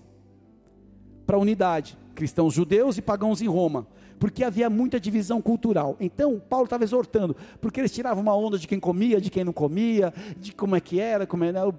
para 1.25 1.35
a 1.35 1.39
unidade, 1.39 1.97
cristãos 2.15 2.53
judeus 2.53 2.97
e 2.97 3.01
pagãos 3.01 3.41
em 3.41 3.47
Roma 3.47 3.85
porque 4.19 4.43
havia 4.43 4.69
muita 4.69 4.99
divisão 4.99 5.41
cultural. 5.41 5.95
Então, 5.99 6.39
Paulo 6.39 6.65
estava 6.65 6.83
exortando, 6.83 7.35
porque 7.61 7.79
eles 7.79 7.91
tiravam 7.91 8.21
uma 8.21 8.35
onda 8.35 8.59
de 8.59 8.67
quem 8.67 8.79
comia, 8.79 9.21
de 9.21 9.29
quem 9.29 9.43
não 9.43 9.53
comia, 9.53 10.13
de 10.37 10.51
como 10.53 10.75
é 10.75 10.81
que 10.81 10.99
era, 10.99 11.25
como 11.25 11.45
era 11.45 11.67
o 11.67 11.73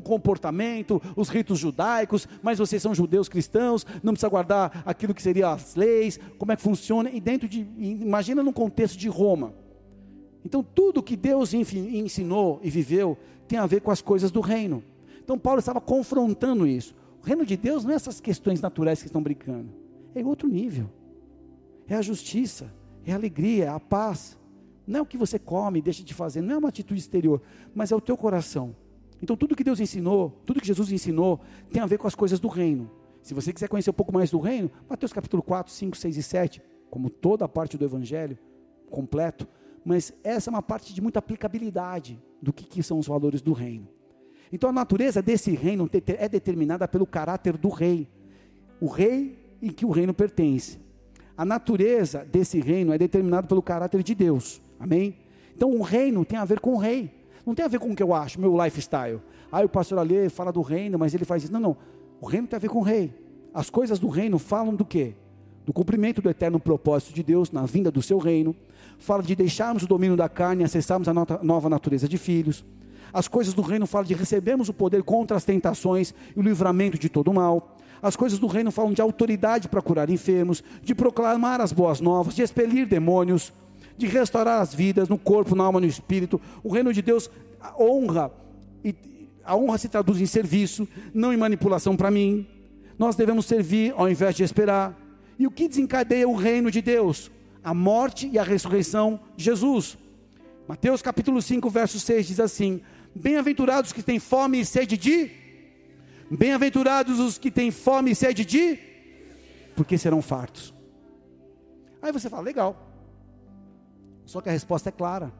comportamento, 0.00 1.00
os 1.16 1.28
ritos 1.28 1.58
judaicos, 1.58 2.28
mas 2.42 2.58
vocês 2.58 2.82
são 2.82 2.94
judeus 2.94 3.28
cristãos, 3.28 3.86
não 4.02 4.12
precisa 4.12 4.28
guardar 4.28 4.82
aquilo 4.84 5.14
que 5.14 5.22
seriam 5.22 5.50
as 5.50 5.74
leis, 5.74 6.20
como 6.38 6.52
é 6.52 6.56
que 6.56 6.62
funciona, 6.62 7.10
e 7.10 7.20
dentro 7.20 7.48
de, 7.48 7.66
imagina 7.78 8.42
num 8.42 8.52
contexto 8.52 8.98
de 8.98 9.08
Roma. 9.08 9.54
Então, 10.44 10.62
tudo 10.62 11.02
que 11.02 11.16
Deus 11.16 11.54
ensinou 11.54 12.60
e 12.62 12.70
viveu 12.70 13.16
tem 13.48 13.58
a 13.58 13.66
ver 13.66 13.80
com 13.80 13.90
as 13.90 14.02
coisas 14.02 14.30
do 14.30 14.40
reino. 14.40 14.84
Então, 15.22 15.38
Paulo 15.38 15.58
estava 15.58 15.80
confrontando 15.80 16.66
isso. 16.66 16.94
O 17.22 17.26
reino 17.26 17.44
de 17.44 17.56
Deus 17.56 17.84
não 17.84 17.92
é 17.92 17.94
essas 17.94 18.20
questões 18.20 18.60
naturais 18.60 19.00
que 19.00 19.06
estão 19.06 19.22
brincando, 19.22 19.68
é 20.14 20.24
outro 20.24 20.48
nível 20.48 20.88
é 21.88 21.94
a 21.94 22.02
justiça, 22.02 22.72
é 23.04 23.12
a 23.12 23.16
alegria, 23.16 23.64
é 23.64 23.68
a 23.68 23.80
paz. 23.80 24.38
Não 24.86 25.00
é 25.00 25.02
o 25.02 25.06
que 25.06 25.18
você 25.18 25.38
come 25.38 25.82
deixa 25.82 26.02
de 26.02 26.14
fazer, 26.14 26.40
não 26.40 26.54
é 26.54 26.58
uma 26.58 26.68
atitude 26.68 27.00
exterior, 27.00 27.42
mas 27.74 27.90
é 27.92 27.96
o 27.96 28.00
teu 28.00 28.16
coração. 28.16 28.74
Então 29.20 29.36
tudo 29.36 29.56
que 29.56 29.64
Deus 29.64 29.80
ensinou, 29.80 30.40
tudo 30.46 30.60
que 30.60 30.66
Jesus 30.66 30.92
ensinou, 30.92 31.40
tem 31.70 31.82
a 31.82 31.86
ver 31.86 31.98
com 31.98 32.06
as 32.06 32.14
coisas 32.14 32.38
do 32.38 32.48
reino. 32.48 32.90
Se 33.22 33.34
você 33.34 33.52
quiser 33.52 33.68
conhecer 33.68 33.90
um 33.90 33.94
pouco 33.94 34.12
mais 34.12 34.30
do 34.30 34.38
reino, 34.38 34.70
Mateus 34.88 35.12
capítulo 35.12 35.42
4, 35.42 35.72
5, 35.72 35.96
6 35.96 36.16
e 36.16 36.22
7, 36.22 36.62
como 36.90 37.10
toda 37.10 37.44
a 37.44 37.48
parte 37.48 37.76
do 37.76 37.84
evangelho 37.84 38.38
completo, 38.90 39.46
mas 39.84 40.12
essa 40.22 40.48
é 40.48 40.52
uma 40.52 40.62
parte 40.62 40.94
de 40.94 41.00
muita 41.00 41.18
aplicabilidade 41.18 42.22
do 42.40 42.52
que, 42.52 42.64
que 42.64 42.82
são 42.82 42.98
os 42.98 43.06
valores 43.06 43.42
do 43.42 43.52
reino. 43.52 43.88
Então 44.52 44.70
a 44.70 44.72
natureza 44.72 45.20
desse 45.20 45.50
reino 45.50 45.90
é 46.18 46.28
determinada 46.28 46.88
pelo 46.88 47.06
caráter 47.06 47.56
do 47.56 47.68
rei, 47.68 48.08
o 48.80 48.86
rei 48.86 49.38
em 49.60 49.70
que 49.70 49.84
o 49.84 49.90
reino 49.90 50.14
pertence. 50.14 50.78
A 51.38 51.44
natureza 51.44 52.26
desse 52.30 52.58
reino 52.58 52.92
é 52.92 52.98
determinada 52.98 53.46
pelo 53.46 53.62
caráter 53.62 54.02
de 54.02 54.12
Deus. 54.12 54.60
Amém? 54.80 55.14
Então 55.54 55.70
o 55.70 55.82
reino 55.82 56.24
tem 56.24 56.36
a 56.36 56.44
ver 56.44 56.58
com 56.58 56.74
o 56.74 56.76
rei. 56.76 57.14
Não 57.46 57.54
tem 57.54 57.64
a 57.64 57.68
ver 57.68 57.78
com 57.78 57.92
o 57.92 57.94
que 57.94 58.02
eu 58.02 58.12
acho, 58.12 58.40
meu 58.40 58.60
lifestyle. 58.60 59.20
Ah, 59.50 59.62
o 59.62 59.68
pastor 59.68 60.00
ali 60.00 60.28
fala 60.28 60.52
do 60.52 60.60
reino, 60.62 60.98
mas 60.98 61.14
ele 61.14 61.24
faz 61.24 61.44
isso. 61.44 61.52
Não, 61.52 61.60
não. 61.60 61.76
O 62.20 62.26
reino 62.26 62.48
tem 62.48 62.56
a 62.56 62.60
ver 62.60 62.68
com 62.68 62.80
o 62.80 62.82
rei. 62.82 63.14
As 63.54 63.70
coisas 63.70 64.00
do 64.00 64.08
reino 64.08 64.36
falam 64.36 64.74
do 64.74 64.84
quê? 64.84 65.14
Do 65.64 65.72
cumprimento 65.72 66.20
do 66.20 66.28
eterno 66.28 66.58
propósito 66.58 67.14
de 67.14 67.22
Deus 67.22 67.52
na 67.52 67.64
vinda 67.64 67.88
do 67.88 68.02
seu 68.02 68.18
reino. 68.18 68.54
Fala 68.98 69.22
de 69.22 69.36
deixarmos 69.36 69.84
o 69.84 69.86
domínio 69.86 70.16
da 70.16 70.28
carne 70.28 70.62
e 70.62 70.64
acessarmos 70.64 71.06
a 71.06 71.14
nova 71.40 71.68
natureza 71.68 72.08
de 72.08 72.18
filhos. 72.18 72.64
As 73.12 73.28
coisas 73.28 73.54
do 73.54 73.62
reino 73.62 73.86
falam 73.86 74.08
de 74.08 74.14
recebermos 74.14 74.68
o 74.68 74.74
poder 74.74 75.04
contra 75.04 75.36
as 75.36 75.44
tentações 75.44 76.12
e 76.36 76.40
o 76.40 76.42
livramento 76.42 76.98
de 76.98 77.08
todo 77.08 77.30
o 77.30 77.34
mal. 77.34 77.77
As 78.02 78.16
coisas 78.16 78.38
do 78.38 78.46
reino 78.46 78.70
falam 78.70 78.92
de 78.92 79.00
autoridade 79.00 79.68
para 79.68 79.82
curar 79.82 80.08
enfermos, 80.10 80.62
de 80.82 80.94
proclamar 80.94 81.60
as 81.60 81.72
boas 81.72 82.00
novas, 82.00 82.34
de 82.34 82.42
expelir 82.42 82.86
demônios, 82.86 83.52
de 83.96 84.06
restaurar 84.06 84.60
as 84.60 84.74
vidas 84.74 85.08
no 85.08 85.18
corpo, 85.18 85.56
na 85.56 85.64
alma, 85.64 85.80
no 85.80 85.86
espírito. 85.86 86.40
O 86.62 86.72
reino 86.72 86.92
de 86.92 87.02
Deus 87.02 87.30
honra 87.78 88.30
e 88.84 88.94
a 89.44 89.56
honra 89.56 89.78
se 89.78 89.88
traduz 89.88 90.20
em 90.20 90.26
serviço, 90.26 90.86
não 91.12 91.32
em 91.32 91.36
manipulação 91.36 91.96
para 91.96 92.10
mim. 92.10 92.46
Nós 92.98 93.16
devemos 93.16 93.46
servir 93.46 93.92
ao 93.96 94.08
invés 94.08 94.34
de 94.34 94.42
esperar. 94.42 94.96
E 95.38 95.46
o 95.46 95.50
que 95.50 95.68
desencadeia 95.68 96.28
o 96.28 96.34
reino 96.34 96.70
de 96.70 96.82
Deus? 96.82 97.30
A 97.62 97.74
morte 97.74 98.28
e 98.32 98.38
a 98.38 98.42
ressurreição 98.42 99.20
de 99.36 99.44
Jesus. 99.44 99.98
Mateus 100.68 101.00
capítulo 101.00 101.40
5, 101.40 101.70
verso 101.70 101.98
6 101.98 102.26
diz 102.26 102.40
assim: 102.40 102.80
Bem-aventurados 103.14 103.92
que 103.92 104.02
têm 104.02 104.18
fome 104.18 104.60
e 104.60 104.64
sede 104.64 104.96
de 104.96 105.30
Bem-aventurados 106.30 107.18
os 107.18 107.38
que 107.38 107.50
têm 107.50 107.70
fome 107.70 108.10
e 108.10 108.14
sede 108.14 108.44
de, 108.44 108.78
porque 109.74 109.96
serão 109.96 110.20
fartos. 110.20 110.74
Aí 112.02 112.12
você 112.12 112.28
fala, 112.28 112.42
legal. 112.42 112.76
Só 114.26 114.40
que 114.40 114.48
a 114.48 114.52
resposta 114.52 114.90
é 114.90 114.92
clara. 114.92 115.32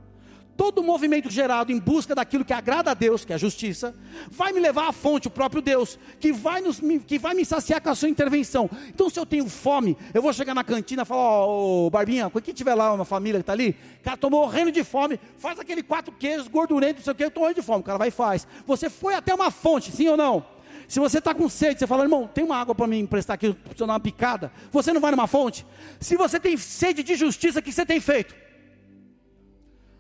Todo 0.57 0.83
movimento 0.83 1.31
gerado 1.31 1.71
em 1.71 1.79
busca 1.79 2.17
daquilo 2.17 2.45
que 2.45 2.53
agrada 2.53 2.91
a 2.91 2.95
Deus, 2.95 3.25
que 3.25 3.33
é 3.33 3.37
a 3.37 3.39
justiça, 3.39 3.95
vai 4.29 4.51
me 4.51 4.59
levar 4.59 4.89
à 4.89 4.93
fonte, 4.93 5.29
o 5.29 5.31
próprio 5.31 5.63
Deus, 5.63 5.97
que 6.19 6.33
vai, 6.33 6.61
nos, 6.61 6.81
que 7.07 7.17
vai 7.17 7.33
me 7.33 7.45
saciar 7.45 7.81
com 7.81 7.91
a 7.91 7.95
sua 7.95 8.09
intervenção. 8.09 8.69
Então, 8.89 9.09
se 9.09 9.21
eu 9.21 9.25
tenho 9.25 9.49
fome, 9.49 9.97
eu 10.13 10.21
vou 10.21 10.33
chegar 10.33 10.55
na 10.55 10.65
cantina 10.65 11.03
e 11.03 11.05
falar: 11.05 11.21
Ó, 11.21 11.87
oh, 11.87 11.91
Barbinha, 11.91 12.29
quem 12.43 12.53
tiver 12.53 12.75
lá, 12.75 12.93
uma 12.93 13.05
família 13.05 13.39
que 13.39 13.43
está 13.43 13.53
ali, 13.53 13.77
cara, 14.03 14.17
tomou 14.17 14.47
morrendo 14.47 14.73
de 14.73 14.83
fome, 14.83 15.21
faz 15.37 15.61
aquele 15.61 15.81
quatro 15.83 16.13
queijos, 16.13 16.49
gordurento, 16.49 16.97
não 16.97 17.05
sei 17.05 17.13
o 17.13 17.15
que, 17.15 17.23
eu 17.23 17.29
estou 17.29 17.43
morrendo 17.43 17.61
de 17.61 17.67
fome. 17.67 17.81
O 17.81 17.85
cara 17.85 17.99
vai 17.99 18.09
e 18.09 18.11
faz. 18.11 18.45
Você 18.67 18.91
foi 18.91 19.15
até 19.15 19.33
uma 19.33 19.53
fonte, 19.53 19.93
sim 19.93 20.09
ou 20.09 20.17
não? 20.17 20.45
Se 20.89 20.99
você 20.99 21.19
está 21.19 21.35
com 21.35 21.51
sede, 21.51 21.79
você 21.79 21.87
fala, 21.87 22.05
irmão, 22.05 22.27
tem 22.27 22.43
uma 22.43 22.57
água 22.57 22.75
para 22.75 22.87
me 22.87 22.99
emprestar 22.99 23.35
aqui, 23.35 23.53
para 23.53 23.75
dar 23.75 23.93
uma 23.93 24.01
picada. 24.01 24.51
Você 24.73 24.91
não 24.91 25.03
vai 25.03 25.11
numa 25.11 25.27
fonte? 25.27 25.67
Se 26.01 26.17
você 26.17 26.41
tem 26.41 26.57
sede 26.57 27.03
de 27.03 27.15
justiça, 27.15 27.61
o 27.61 27.63
que 27.63 27.71
você 27.71 27.85
tem 27.85 28.01
feito? 28.01 28.35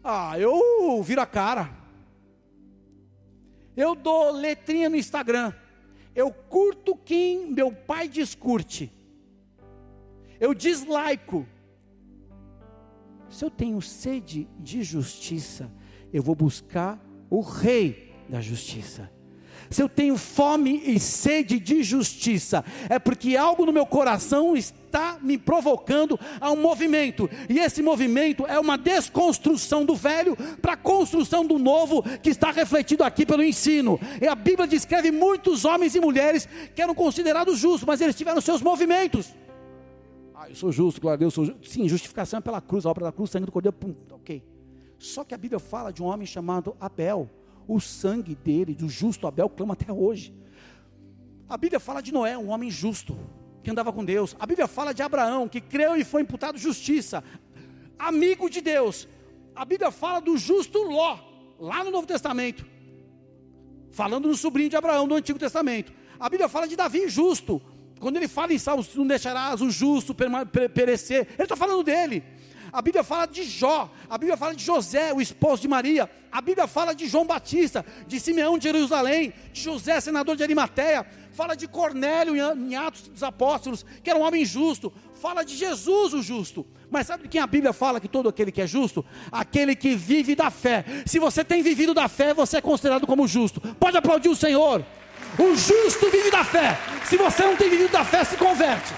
Ah, 0.03 0.38
eu 0.38 1.03
viro 1.03 1.20
a 1.20 1.27
cara. 1.27 1.70
Eu 3.77 3.94
dou 3.94 4.31
letrinha 4.31 4.88
no 4.88 4.96
Instagram. 4.96 5.53
Eu 6.14 6.33
curto 6.33 6.96
quem 6.96 7.53
meu 7.53 7.70
pai 7.70 8.09
descurte. 8.09 8.90
Eu 10.40 10.55
dislike. 10.55 11.44
Se 13.29 13.44
eu 13.44 13.51
tenho 13.51 13.79
sede 13.83 14.48
de 14.59 14.83
justiça, 14.83 15.70
eu 16.11 16.22
vou 16.22 16.35
buscar 16.35 16.98
o 17.29 17.42
rei 17.42 18.14
da 18.27 18.40
justiça. 18.40 19.17
Se 19.70 19.83
eu 19.83 19.88
tenho 19.88 20.16
fome 20.16 20.83
e 20.85 20.98
sede 20.98 21.59
de 21.59 21.83
justiça, 21.83 22.64
é 22.88 22.98
porque 22.98 23.37
algo 23.37 23.66
no 23.66 23.72
meu 23.72 23.85
coração 23.85 24.57
está 24.57 25.18
me 25.20 25.37
provocando 25.37 26.18
a 26.40 26.50
um 26.50 26.57
movimento, 26.57 27.28
e 27.48 27.59
esse 27.59 27.83
movimento 27.83 28.46
é 28.46 28.59
uma 28.59 28.78
desconstrução 28.78 29.85
do 29.85 29.94
velho 29.94 30.37
para 30.62 30.72
a 30.72 30.76
construção 30.76 31.44
do 31.44 31.59
novo, 31.59 32.02
que 32.22 32.31
está 32.31 32.50
refletido 32.50 33.04
aqui 33.04 33.26
pelo 33.26 33.42
ensino. 33.42 34.00
E 34.20 34.26
a 34.26 34.35
Bíblia 34.35 34.66
descreve 34.66 35.11
muitos 35.11 35.64
homens 35.64 35.94
e 35.94 36.00
mulheres 36.00 36.48
que 36.74 36.81
eram 36.81 36.94
considerados 36.94 37.59
justos, 37.59 37.85
mas 37.85 38.00
eles 38.00 38.14
tiveram 38.14 38.40
seus 38.40 38.62
movimentos. 38.62 39.35
Ah, 40.35 40.48
eu 40.48 40.54
sou 40.54 40.72
justo, 40.72 41.00
glória 41.00 41.16
a 41.16 41.18
Deus, 41.18 41.35
sou 41.35 41.44
justo. 41.44 41.68
Sim, 41.68 41.88
justificação 41.88 42.38
é 42.38 42.40
pela 42.40 42.61
cruz, 42.61 42.87
a 42.87 42.90
obra 42.90 43.04
da 43.07 43.12
cruz, 43.12 43.31
sangue 43.31 43.46
do 43.46 43.52
cordeiro, 43.52 43.76
pum, 43.76 43.94
ok. 44.11 44.42
Só 44.98 45.24
que 45.24 45.35
a 45.35 45.38
Bíblia 45.38 45.59
fala 45.59 45.92
de 45.92 46.02
um 46.02 46.07
homem 46.07 46.26
chamado 46.26 46.76
Abel 46.81 47.28
o 47.68 47.78
sangue 47.78 48.35
dele, 48.35 48.74
do 48.74 48.88
justo 48.88 49.26
Abel, 49.26 49.48
clama 49.50 49.74
até 49.74 49.92
hoje. 49.92 50.35
A 51.46 51.57
Bíblia 51.57 51.78
fala 51.78 52.00
de 52.00 52.11
Noé, 52.11 52.37
um 52.37 52.48
homem 52.48 52.70
justo, 52.70 53.16
que 53.62 53.70
andava 53.70 53.92
com 53.92 54.04
Deus. 54.04 54.35
A 54.40 54.46
Bíblia 54.46 54.66
fala 54.66 54.94
de 54.94 55.02
Abraão, 55.02 55.46
que 55.46 55.61
creu 55.61 55.94
e 55.94 56.02
foi 56.02 56.22
imputado 56.22 56.57
justiça, 56.57 57.22
amigo 57.98 58.48
de 58.48 58.62
Deus. 58.62 59.07
A 59.54 59.64
Bíblia 59.64 59.90
fala 59.90 60.20
do 60.20 60.38
justo 60.38 60.78
Ló, 60.83 61.18
lá 61.61 61.85
no 61.85 61.90
Novo 61.90 62.07
Testamento, 62.07 62.64
falando 63.90 64.28
no 64.28 64.37
sobrinho 64.37 64.70
de 64.70 64.76
Abraão 64.76 65.07
do 65.07 65.14
Antigo 65.14 65.38
Testamento. 65.38 65.92
A 66.18 66.28
Bíblia 66.28 66.48
fala 66.48 66.66
de 66.66 66.74
Davi 66.74 67.09
justo, 67.09 67.61
quando 68.00 68.16
ele 68.16 68.28
fala 68.28 68.52
em 68.52 68.59
Salmos, 68.59 68.94
não 68.94 69.07
deixarás 69.07 69.61
o 69.61 69.70
justo 69.70 70.14
perecer, 70.74 71.28
ele 71.35 71.42
está 71.42 71.57
falando 71.57 71.83
dele. 71.83 72.22
A 72.72 72.83
Bíblia 72.83 73.02
fala 73.02 73.26
de 73.26 73.44
Jó, 73.44 73.90
a 74.09 74.18
Bíblia 74.18 74.37
fala 74.37 74.54
de 74.54 74.64
José, 74.64 75.12
o 75.12 75.20
esposo 75.20 75.62
de 75.62 75.68
Maria, 75.68 76.09
a 76.31 76.40
Bíblia 76.40 76.66
fala 76.66 76.94
de 76.94 77.07
João 77.07 77.26
Batista, 77.26 77.85
de 78.07 78.20
Simeão 78.20 78.59
de 78.59 78.64
Jerusalém, 78.64 79.33
de 79.52 79.61
José, 79.61 80.00
senador 80.00 80.37
de 80.37 80.42
Arimateia, 80.42 81.07
fala 81.33 81.54
de 81.54 81.66
Cornélio 81.66 82.35
em 82.37 82.76
Atos 82.76 83.09
dos 83.09 83.22
Apóstolos, 83.22 83.87
que 84.02 84.11
era 84.11 84.18
um 84.18 84.22
homem 84.22 84.44
justo, 84.44 84.92
fala 85.14 85.44
de 85.44 85.54
Jesus 85.57 86.12
o 86.12 86.22
justo. 86.22 86.66
Mas 86.90 87.07
sabe 87.07 87.24
de 87.24 87.28
quem 87.28 87.40
a 87.40 87.46
Bíblia 87.46 87.72
fala 87.72 88.00
que 88.00 88.09
todo 88.09 88.28
aquele 88.28 88.52
que 88.52 88.61
é 88.61 88.66
justo? 88.66 89.04
Aquele 89.31 89.74
que 89.74 89.94
vive 89.94 90.35
da 90.35 90.50
fé. 90.50 90.85
Se 91.07 91.18
você 91.18 91.44
tem 91.44 91.62
vivido 91.62 91.94
da 91.94 92.09
fé, 92.09 92.35
você 92.35 92.59
é 92.59 92.61
considerado 92.61 93.07
como 93.07 93.28
justo. 93.28 93.61
Pode 93.78 93.96
aplaudir 93.96 94.28
o 94.28 94.37
Senhor. 94.37 94.85
O 95.38 95.54
justo 95.54 96.11
vive 96.11 96.31
da 96.31 96.44
fé. 96.44 96.78
Se 97.04 97.16
você 97.16 97.42
não 97.44 97.57
tem 97.57 97.70
vivido 97.70 97.92
da 97.92 98.04
fé, 98.04 98.24
se 98.24 98.37
converte. 98.37 98.92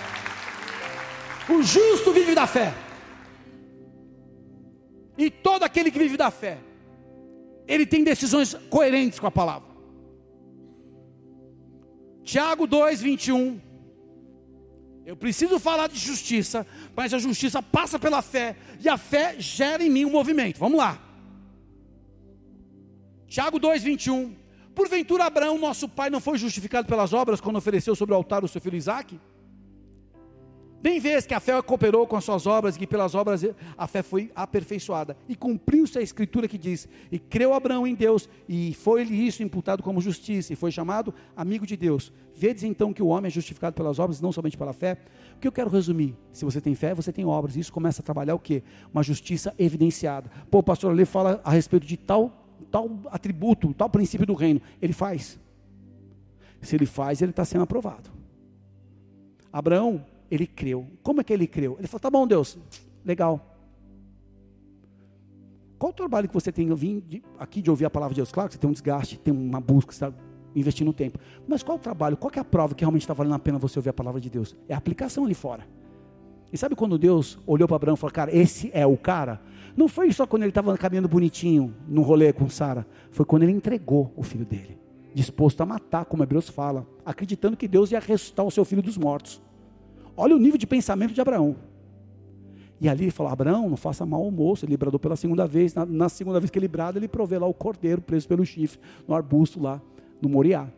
O 1.49 1.63
justo 1.63 2.13
vive 2.13 2.35
da 2.35 2.47
fé. 2.47 2.73
E 5.21 5.31
todo 5.31 5.65
aquele 5.65 5.91
que 5.91 5.99
vive 5.99 6.17
da 6.17 6.31
fé, 6.31 6.57
ele 7.69 7.85
tem 7.85 8.03
decisões 8.03 8.55
coerentes 8.71 9.21
com 9.21 9.27
a 9.27 9.31
palavra. 9.31 9.69
Tiago 12.25 12.67
2, 12.67 13.03
21. 13.03 13.61
Eu 15.05 15.15
preciso 15.15 15.59
falar 15.59 15.89
de 15.89 15.99
justiça, 15.99 16.67
mas 16.97 17.13
a 17.13 17.19
justiça 17.19 17.63
passa 17.63 17.99
pela 17.99 18.23
fé, 18.23 18.57
e 18.83 18.89
a 18.89 18.97
fé 18.97 19.37
gera 19.39 19.85
em 19.85 19.91
mim 19.91 20.07
um 20.07 20.11
movimento. 20.11 20.59
Vamos 20.59 20.79
lá. 20.79 20.99
Tiago 23.27 23.59
2, 23.59 23.83
21. 23.83 24.35
Porventura 24.75 25.25
Abraão, 25.25 25.59
nosso 25.59 25.87
pai, 25.87 26.09
não 26.09 26.21
foi 26.21 26.39
justificado 26.39 26.89
pelas 26.89 27.13
obras 27.13 27.43
quando 27.43 27.57
ofereceu 27.57 27.95
sobre 27.95 28.15
o 28.15 28.17
altar 28.17 28.43
o 28.43 28.49
seu 28.49 28.61
filho 28.61 28.77
Isaque? 28.77 29.21
Bem 30.83 30.99
vês 30.99 31.27
que 31.27 31.35
a 31.35 31.41
fé 31.41 31.61
cooperou 31.61 32.07
com 32.07 32.17
as 32.17 32.25
suas 32.25 32.47
obras 32.47 32.75
e 32.75 32.79
que 32.79 32.87
pelas 32.87 33.15
obras 33.15 33.45
a 33.77 33.87
fé 33.87 34.03
foi 34.03 34.31
aperfeiçoada. 34.35 35.15
E 35.29 35.37
cumpriu-se 35.37 35.99
a 35.99 36.03
escritura 36.03 36.49
que 36.49 36.57
diz: 36.57 36.89
E 37.13 37.19
creu 37.19 37.53
Abraão 37.53 37.87
em 37.87 37.95
Deus, 37.95 38.31
e 38.49 38.73
foi-lhe 38.73 39.27
isso 39.27 39.43
imputado 39.43 39.83
como 39.83 40.01
justiça, 40.01 40.55
e 40.55 40.57
foi 40.57 40.71
chamado 40.71 41.13
amigo 41.37 41.67
de 41.67 41.77
Deus. 41.77 42.11
Vedes 42.35 42.63
então 42.63 42.95
que 42.95 43.03
o 43.03 43.09
homem 43.09 43.27
é 43.27 43.31
justificado 43.31 43.77
pelas 43.77 43.99
obras, 43.99 44.23
não 44.23 44.33
somente 44.33 44.57
pela 44.57 44.73
fé. 44.73 44.97
O 45.37 45.39
que 45.39 45.47
eu 45.47 45.53
quero 45.53 45.69
resumir? 45.69 46.17
Se 46.33 46.47
você 46.47 46.63
tem 46.63 46.75
fé, 46.75 46.95
você 46.95 47.13
tem 47.13 47.27
obras. 47.27 47.57
Isso 47.57 47.71
começa 47.71 48.01
a 48.01 48.05
trabalhar 48.05 48.35
o 48.35 48.39
quê? 48.39 48.63
Uma 48.93 49.03
justiça 49.03 49.55
evidenciada. 49.59 50.31
Pô, 50.51 50.61
o 50.61 50.63
pastor 50.63 50.93
Ali 50.93 51.05
fala 51.05 51.43
a 51.45 51.51
respeito 51.51 51.87
de 51.87 51.99
tal, 51.99 52.33
tal 52.71 52.91
atributo, 53.11 53.75
tal 53.75 53.91
princípio 53.91 54.27
do 54.27 54.33
reino. 54.33 54.63
Ele 54.81 54.95
faz. 54.95 55.39
Se 56.63 56.75
ele 56.75 56.87
faz, 56.87 57.21
ele 57.21 57.33
está 57.33 57.45
sendo 57.45 57.65
aprovado. 57.65 58.11
Abraão 59.53 60.03
ele 60.31 60.47
creu. 60.47 60.87
Como 61.03 61.21
é 61.21 61.25
que 61.25 61.33
ele 61.33 61.47
creu? 61.47 61.77
Ele 61.79 61.89
falou: 61.89 62.01
tá 62.01 62.11
bom, 62.11 62.27
Deus, 62.27 62.59
legal. 63.05 63.47
Qual 65.79 65.91
o 65.91 65.95
trabalho 65.95 66.29
que 66.29 66.35
você 66.35 66.53
tem 66.53 66.69
aqui 67.39 67.63
de 67.63 67.71
ouvir 67.71 67.87
a 67.87 67.91
palavra 67.91 68.15
de 68.15 68.19
Deus? 68.19 68.31
Claro 68.31 68.51
que 68.51 68.55
você 68.55 68.61
tem 68.61 68.69
um 68.69 68.73
desgaste, 68.73 69.19
tem 69.19 69.33
uma 69.33 69.61
busca, 69.61 69.93
está 69.93 70.13
investindo 70.55 70.93
tempo. 70.93 71.19
Mas 71.49 71.63
qual 71.63 71.79
o 71.79 71.81
trabalho? 71.81 72.19
Qual 72.19 72.31
é 72.37 72.39
a 72.39 72.45
prova 72.45 72.75
que 72.75 72.85
realmente 72.85 73.03
está 73.03 73.15
valendo 73.15 73.35
a 73.35 73.39
pena 73.39 73.59
você 73.59 73.79
ouvir 73.79 73.89
a 73.89 73.93
palavra 73.95 74.21
de 74.21 74.29
Deus? 74.29 74.55
É 74.69 74.75
a 74.75 74.77
aplicação 74.77 75.25
ali 75.25 75.33
fora. 75.33 75.67
E 76.53 76.59
sabe 76.59 76.75
quando 76.75 76.99
Deus 76.99 77.39
olhou 77.47 77.67
para 77.67 77.77
Abraão 77.77 77.95
e 77.95 77.97
falou, 77.97 78.13
cara, 78.13 78.37
esse 78.37 78.71
é 78.75 78.85
o 78.85 78.97
cara? 78.97 79.41
Não 79.77 79.89
foi 79.89 80.13
só 80.13 80.27
quando 80.27 80.43
ele 80.43 80.51
estava 80.51 80.77
caminhando 80.77 81.09
bonitinho 81.09 81.75
no 81.89 82.03
rolê 82.03 82.33
com 82.33 82.49
Sara. 82.51 82.87
Foi 83.11 83.25
quando 83.25 83.45
ele 83.45 83.53
entregou 83.53 84.13
o 84.17 84.23
filho 84.23 84.45
dele. 84.45 84.79
Disposto 85.15 85.61
a 85.63 85.67
matar, 85.67 86.05
como 86.05 86.23
Hebreus 86.23 86.49
fala. 86.49 86.87
Acreditando 87.07 87.57
que 87.57 87.69
Deus 87.69 87.93
ia 87.93 88.01
ressuscitar 88.01 88.45
o 88.45 88.51
seu 88.51 88.65
filho 88.65 88.83
dos 88.83 88.99
mortos. 88.99 89.41
Olha 90.21 90.37
o 90.37 90.39
nível 90.39 90.59
de 90.59 90.67
pensamento 90.67 91.15
de 91.15 91.21
Abraão. 91.23 91.57
E 92.79 92.91
ali 92.91 93.05
ele 93.05 93.11
falou: 93.11 93.33
Abraão, 93.33 93.71
não 93.71 93.77
faça 93.77 94.05
mal 94.05 94.23
ao 94.23 94.31
moço. 94.31 94.67
Ele 94.67 94.77
bradou 94.77 95.01
pela 95.01 95.17
segunda 95.17 95.47
vez. 95.47 95.73
Na, 95.73 95.87
na, 95.87 96.11
segunda 96.11 96.39
vez 96.39 96.51
que 96.51 96.59
ele 96.59 96.69
brada, 96.69 96.99
ele 96.99 97.09
provê 97.09 97.39
lá 97.39 97.47
o 97.47 97.55
cordeiro 97.55 98.03
preso 98.03 98.29
pelo 98.29 98.45
chifre, 98.45 98.79
no 99.09 99.15
arbusto 99.15 99.59
lá, 99.59 99.81
no 100.21 100.29
Moriá. 100.29 100.69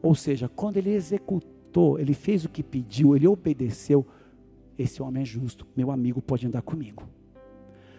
Ou 0.00 0.14
seja, 0.14 0.48
quando 0.48 0.78
ele 0.78 0.90
executou, 0.90 1.98
ele 1.98 2.14
fez 2.14 2.46
o 2.46 2.48
que 2.48 2.62
pediu, 2.62 3.14
ele 3.14 3.28
obedeceu. 3.28 4.06
Esse 4.78 5.02
homem 5.02 5.22
é 5.22 5.26
justo, 5.26 5.66
meu 5.76 5.90
amigo 5.90 6.22
pode 6.22 6.46
andar 6.46 6.62
comigo. 6.62 7.02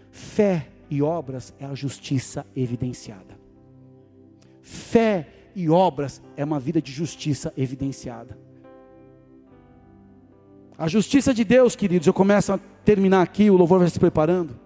Fé 0.10 0.70
e 0.90 1.04
obras 1.04 1.54
é 1.60 1.66
a 1.66 1.76
justiça 1.76 2.44
evidenciada. 2.56 3.38
Fé 4.64 5.28
e 5.56 5.70
obras 5.70 6.20
é 6.36 6.44
uma 6.44 6.60
vida 6.60 6.82
de 6.82 6.92
justiça 6.92 7.54
evidenciada. 7.56 8.47
A 10.78 10.88
justiça 10.88 11.34
de 11.34 11.44
Deus, 11.44 11.76
queridos, 11.76 12.06
eu 12.06 12.14
começo 12.14 12.54
a 12.54 12.60
terminar 12.86 13.24
aqui, 13.24 13.50
o 13.50 13.58
louvor 13.58 13.80
vai 13.80 13.90
se 13.90 14.00
preparando. 14.00 14.60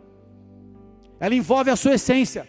Ela 1.20 1.34
envolve 1.34 1.70
a 1.70 1.76
sua 1.76 1.94
essência. 1.94 2.46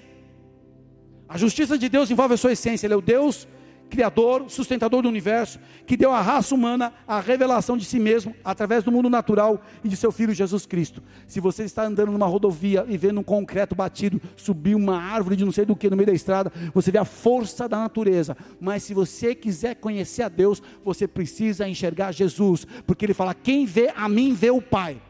A 1.29 1.38
justiça 1.38 1.79
de 1.79 1.88
Deus 1.88 2.11
envolve 2.11 2.35
a 2.35 2.37
sua 2.37 2.53
essência. 2.53 2.87
Ele 2.87 2.94
é 2.94 2.96
o 2.96 3.01
Deus 3.01 3.46
Criador, 3.92 4.46
sustentador 4.48 5.02
do 5.02 5.09
universo, 5.09 5.61
que 5.87 5.98
deu 5.98 6.12
à 6.12 6.22
raça 6.22 6.55
humana 6.55 6.94
a 7.07 7.20
revelação 7.20 7.76
de 7.76 7.85
si 7.85 8.00
mesmo 8.00 8.35
através 8.42 8.83
do 8.83 8.90
mundo 8.90 9.11
natural 9.11 9.61
e 9.85 9.88
de 9.88 9.96
seu 9.98 10.11
Filho 10.11 10.33
Jesus 10.33 10.64
Cristo. 10.64 11.02
Se 11.26 11.40
você 11.40 11.64
está 11.64 11.85
andando 11.85 12.11
numa 12.11 12.24
rodovia 12.24 12.87
e 12.88 12.96
vendo 12.96 13.20
um 13.20 13.22
concreto 13.22 13.74
batido, 13.74 14.18
subir 14.35 14.74
uma 14.74 14.96
árvore 14.96 15.37
de 15.37 15.44
não 15.44 15.52
sei 15.52 15.66
do 15.66 15.76
que 15.76 15.90
no 15.90 15.96
meio 15.96 16.07
da 16.07 16.14
estrada, 16.14 16.50
você 16.72 16.90
vê 16.90 16.96
a 16.96 17.05
força 17.05 17.68
da 17.68 17.76
natureza. 17.76 18.35
Mas 18.59 18.83
se 18.83 18.94
você 18.94 19.35
quiser 19.35 19.74
conhecer 19.74 20.22
a 20.22 20.31
Deus, 20.31 20.62
você 20.83 21.07
precisa 21.07 21.68
enxergar 21.68 22.12
Jesus, 22.12 22.66
porque 22.87 23.05
Ele 23.05 23.12
fala: 23.12 23.35
quem 23.35 23.66
vê 23.66 23.92
a 23.94 24.09
mim 24.09 24.33
vê 24.33 24.50
o 24.50 24.62
Pai. 24.62 25.02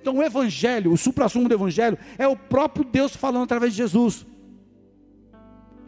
Então 0.00 0.16
o 0.16 0.22
Evangelho, 0.22 0.90
o 0.90 0.96
supra-sumo 0.96 1.50
do 1.50 1.54
Evangelho, 1.54 1.98
é 2.16 2.26
o 2.26 2.34
próprio 2.34 2.82
Deus 2.82 3.14
falando 3.14 3.44
através 3.44 3.72
de 3.72 3.76
Jesus. 3.76 4.26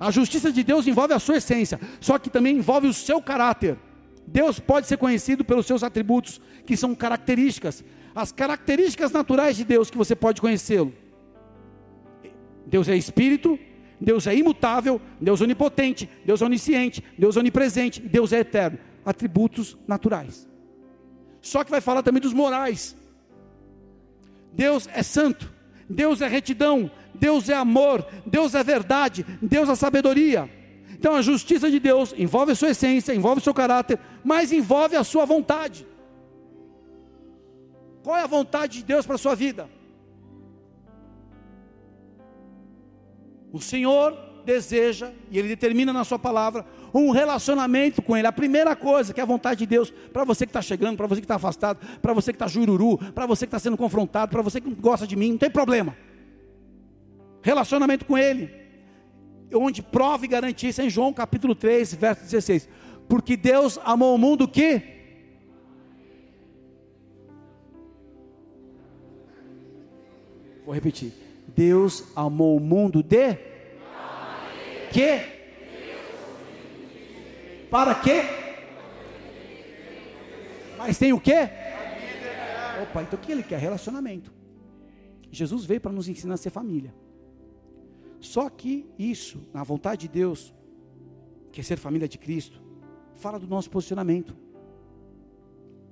A 0.05 0.11
justiça 0.11 0.53
de 0.53 0.63
Deus 0.63 0.87
envolve 0.87 1.15
a 1.15 1.19
sua 1.19 1.39
essência, 1.39 1.81
só 1.99 2.19
que 2.19 2.29
também 2.29 2.59
envolve 2.59 2.87
o 2.87 2.93
seu 2.93 3.23
caráter. 3.23 3.79
Deus 4.27 4.61
pode 4.61 4.87
ser 4.87 4.99
conhecido 4.99 5.43
pelos 5.43 5.65
seus 5.65 5.83
atributos, 5.83 6.43
que 6.67 6.77
são 6.77 6.95
características. 6.95 7.83
As 8.15 8.31
características 8.31 9.13
naturais 9.13 9.57
de 9.57 9.65
Deus 9.65 9.91
que 9.91 9.97
você 9.97 10.15
pode 10.15 10.43
conhecê-lo. 10.43 10.93
Deus 12.67 12.87
é 12.87 12.95
espírito, 12.95 13.59
Deus 13.99 14.27
é 14.27 14.37
imutável, 14.37 15.01
Deus 15.19 15.41
é 15.41 15.45
onipotente, 15.45 16.07
Deus 16.23 16.43
é 16.43 16.45
onisciente, 16.45 17.03
Deus 17.19 17.39
é 17.39 17.41
onipresente, 17.41 18.03
Deus 18.03 18.31
é 18.35 18.41
eterno. 18.41 18.79
Atributos 19.07 19.75
naturais. 19.89 20.47
Só 21.41 21.65
que 21.65 21.71
vai 21.71 21.81
falar 21.81 22.03
também 22.03 22.21
dos 22.21 22.35
morais. 22.35 22.95
Deus 24.53 24.87
é 24.93 25.03
santo, 25.03 25.51
Deus 25.89 26.21
é 26.21 26.29
retidão, 26.29 26.91
Deus 27.15 27.49
é 27.49 27.55
amor, 27.55 28.07
Deus 28.27 28.55
é 28.55 28.63
verdade, 28.63 29.25
Deus 29.41 29.69
é 29.69 29.75
sabedoria. 29.75 30.51
Então 30.91 31.15
a 31.15 31.23
justiça 31.23 31.71
de 31.71 31.79
Deus 31.79 32.15
envolve 32.17 32.53
a 32.53 32.55
sua 32.55 32.71
essência, 32.71 33.15
envolve 33.15 33.41
o 33.41 33.45
seu 33.45 33.53
caráter, 33.53 33.99
mas 34.25 34.53
envolve 34.53 34.97
a 34.97 35.05
sua 35.05 35.25
vontade. 35.25 35.87
Qual 38.03 38.17
é 38.17 38.23
a 38.23 38.27
vontade 38.27 38.79
de 38.79 38.85
Deus 38.85 39.05
para 39.05 39.17
a 39.17 39.19
sua 39.19 39.35
vida? 39.35 39.69
O 43.53 43.61
Senhor 43.61 44.19
deseja, 44.45 45.11
e 45.31 45.39
Ele 45.39 45.49
determina 45.49 45.93
na 45.93 46.05
Sua 46.05 46.19
palavra, 46.19 46.65
um 46.93 47.11
relacionamento 47.11 48.03
com 48.03 48.17
Ele. 48.17 48.27
A 48.27 48.33
primeira 48.33 48.77
coisa 48.77 49.13
que 49.13 49.21
é 49.21 49.23
a 49.23 49.27
vontade 49.27 49.61
de 49.61 49.67
Deus, 49.67 49.93
para 50.13 50.25
você 50.25 50.47
que 50.47 50.51
está 50.51 50.63
chegando, 50.63 50.97
para 50.97 51.07
você 51.07 51.21
que 51.21 51.25
está 51.25 51.37
afastado, 51.37 51.79
para 52.01 52.13
você 52.13 52.33
que 52.33 52.37
está 52.37 52.47
jururu, 52.47 52.99
para 53.13 53.27
você 53.27 53.47
que 53.47 53.49
está 53.49 53.59
sendo 53.59 53.77
confrontado, 53.77 54.31
para 54.31 54.43
você 54.43 54.61
que 54.61 54.69
não 54.69 54.77
gosta 54.77 55.07
de 55.07 55.17
mim, 55.17 55.33
não 55.33 55.39
tem 55.39 55.51
problema. 55.51 55.97
Relacionamento 57.43 58.05
com 58.05 58.17
Ele, 58.17 58.51
onde 59.53 59.83
prova 59.83 60.25
e 60.25 60.29
garantia 60.29 60.71
isso 60.71 60.81
é 60.81 60.85
em 60.85 60.91
João 60.91 61.13
capítulo 61.13 61.55
3, 61.55 61.95
verso 61.95 62.23
16. 62.23 62.69
Porque 63.09 63.37
Deus 63.37 63.79
amou 63.85 64.15
o 64.15 64.19
mundo 64.19 64.49
que. 64.49 64.83
Vou 70.65 70.75
repetir. 70.75 71.13
Deus 71.55 72.05
amou 72.17 72.57
o 72.57 72.61
mundo 72.61 73.03
de 73.03 73.54
que? 74.95 75.19
Para 77.69 77.95
quê? 77.97 78.23
Mas 80.79 80.97
tem 80.97 81.13
o 81.13 81.21
quê? 81.21 81.49
Opa, 82.83 83.03
então 83.03 83.19
o 83.19 83.23
que 83.23 83.33
ele 83.33 83.43
quer? 83.43 83.59
Relacionamento. 83.59 84.33
Jesus 85.33 85.65
veio 85.65 85.81
para 85.81 85.93
nos 85.93 86.09
ensinar 86.09 86.35
a 86.35 86.37
ser 86.37 86.51
família. 86.51 86.95
Só 88.21 88.49
que 88.49 88.87
isso, 88.97 89.49
na 89.53 89.65
vontade 89.65 90.03
de 90.03 90.09
Deus, 90.09 90.55
que 91.51 91.61
é 91.61 91.65
ser 91.65 91.77
família 91.77 92.07
de 92.07 92.17
Cristo, 92.17 92.63
fala 93.17 93.39
do 93.39 93.49
nosso 93.49 93.69
posicionamento. 93.69 94.37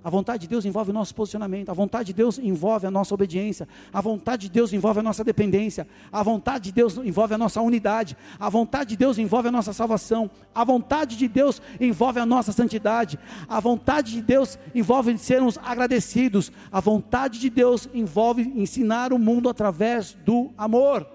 A 0.04 0.10
vontade 0.10 0.42
de 0.42 0.48
Deus 0.48 0.64
envolve 0.64 0.90
o 0.90 0.94
nosso 0.94 1.14
posicionamento, 1.14 1.68
a 1.68 1.72
vontade 1.72 2.06
de 2.06 2.12
Deus 2.12 2.38
envolve 2.38 2.86
a 2.86 2.90
nossa 2.90 3.14
obediência, 3.14 3.68
a 3.92 4.00
vontade 4.00 4.48
de 4.48 4.52
Deus 4.52 4.72
envolve 4.72 4.98
a 4.98 5.02
nossa 5.02 5.22
dependência, 5.22 5.86
a 6.10 6.22
vontade 6.22 6.64
de 6.64 6.72
Deus 6.72 6.96
envolve 6.98 7.34
a 7.34 7.38
nossa 7.38 7.60
unidade, 7.60 8.16
a 8.38 8.48
vontade 8.48 8.90
de 8.90 8.96
Deus 8.96 9.16
envolve 9.16 9.48
a 9.48 9.52
nossa 9.52 9.72
salvação, 9.72 10.28
a 10.52 10.64
vontade 10.64 11.16
de 11.16 11.28
Deus 11.28 11.62
envolve 11.80 12.18
a 12.18 12.26
nossa 12.26 12.50
santidade, 12.50 13.16
a 13.48 13.60
vontade 13.60 14.12
de 14.12 14.22
Deus 14.22 14.58
envolve 14.74 15.16
sermos 15.18 15.56
agradecidos, 15.58 16.50
a 16.70 16.80
vontade 16.80 17.38
de 17.38 17.48
Deus 17.48 17.88
envolve 17.94 18.42
ensinar 18.56 19.12
o 19.12 19.18
mundo 19.18 19.48
através 19.48 20.14
do 20.24 20.50
amor. 20.58 21.06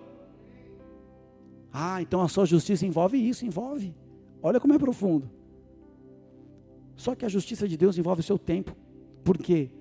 Ah, 1.74 2.02
então 2.02 2.22
a 2.22 2.30
sua 2.30 2.46
justiça 2.46 2.86
envolve 2.86 3.18
isso, 3.18 3.46
envolve. 3.46 3.94
Olha 4.42 4.60
como 4.60 4.74
é 4.74 4.80
profundo. 4.80 5.37
Só 6.98 7.16
que 7.16 7.24
a 7.24 7.30
justiça 7.30 7.68
de 7.68 7.78
Deus 7.78 7.98
envolve 7.98 8.20
o 8.20 8.24
seu 8.24 8.38
tempo. 8.38 8.76
Porque 9.24 9.72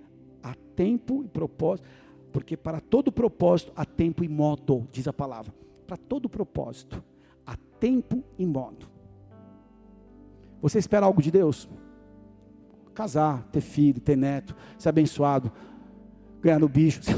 há 0.43 0.55
tempo 0.77 1.25
e 1.25 1.29
propósito. 1.29 1.89
Porque 2.31 2.57
para 2.57 2.81
todo 2.81 3.11
propósito 3.11 3.73
há 3.75 3.85
tempo 3.85 4.23
e 4.23 4.29
modo, 4.29 4.87
diz 4.93 5.09
a 5.09 5.13
palavra. 5.13 5.53
Para 5.87 5.97
todo 5.97 6.29
propósito 6.29 7.03
há 7.47 7.57
tempo 7.81 8.23
e 8.39 8.45
modo. 8.45 8.87
Você 10.61 10.79
espera 10.79 11.07
algo 11.07 11.23
de 11.23 11.31
Deus? 11.31 11.69
Casar, 12.95 13.45
ter 13.51 13.61
filho, 13.61 14.01
ter 14.01 14.17
neto, 14.17 14.55
ser 14.79 14.91
abençoado, 14.91 15.51
ganhar 16.43 16.59
no 16.59 16.69
bicho. 16.69 17.01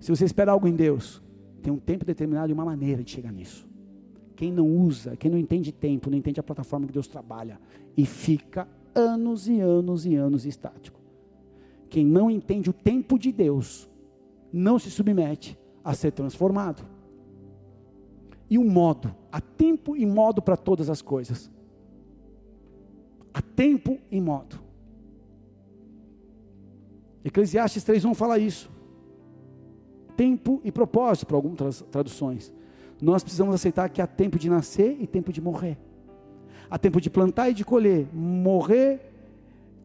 Se 0.00 0.10
você 0.10 0.24
espera 0.24 0.52
algo 0.52 0.66
em 0.66 0.74
Deus, 0.74 1.22
tem 1.62 1.72
um 1.72 1.78
tempo 1.78 2.04
determinado 2.04 2.50
e 2.50 2.52
uma 2.52 2.64
maneira 2.64 3.02
de 3.04 3.10
chegar 3.10 3.32
nisso. 3.32 3.71
Quem 4.42 4.50
não 4.50 4.66
usa, 4.66 5.16
quem 5.16 5.30
não 5.30 5.38
entende 5.38 5.70
tempo, 5.70 6.10
não 6.10 6.18
entende 6.18 6.40
a 6.40 6.42
plataforma 6.42 6.84
que 6.84 6.92
Deus 6.92 7.06
trabalha 7.06 7.60
e 7.96 8.04
fica 8.04 8.66
anos 8.92 9.46
e 9.46 9.60
anos 9.60 10.04
e 10.04 10.16
anos 10.16 10.44
estático. 10.44 10.98
Quem 11.88 12.04
não 12.04 12.28
entende 12.28 12.68
o 12.68 12.72
tempo 12.72 13.20
de 13.20 13.30
Deus, 13.30 13.88
não 14.52 14.80
se 14.80 14.90
submete 14.90 15.56
a 15.84 15.94
ser 15.94 16.10
transformado. 16.10 16.84
E 18.50 18.58
o 18.58 18.64
modo, 18.64 19.14
há 19.30 19.40
tempo 19.40 19.96
e 19.96 20.04
modo 20.04 20.42
para 20.42 20.56
todas 20.56 20.90
as 20.90 21.00
coisas. 21.00 21.48
Há 23.32 23.40
tempo 23.40 23.96
e 24.10 24.20
modo. 24.20 24.58
Eclesiastes 27.24 27.84
3:1 27.84 28.12
fala 28.12 28.40
isso. 28.40 28.68
Tempo 30.16 30.60
e 30.64 30.72
propósito 30.72 31.28
para 31.28 31.36
algumas 31.36 31.82
traduções 31.92 32.52
nós 33.02 33.24
precisamos 33.24 33.52
aceitar 33.52 33.88
que 33.90 34.00
há 34.00 34.06
tempo 34.06 34.38
de 34.38 34.48
nascer 34.48 34.96
e 35.00 35.08
tempo 35.08 35.32
de 35.32 35.40
morrer. 35.40 35.76
Há 36.70 36.78
tempo 36.78 37.00
de 37.00 37.10
plantar 37.10 37.50
e 37.50 37.54
de 37.54 37.64
colher, 37.64 38.06
morrer, 38.14 39.00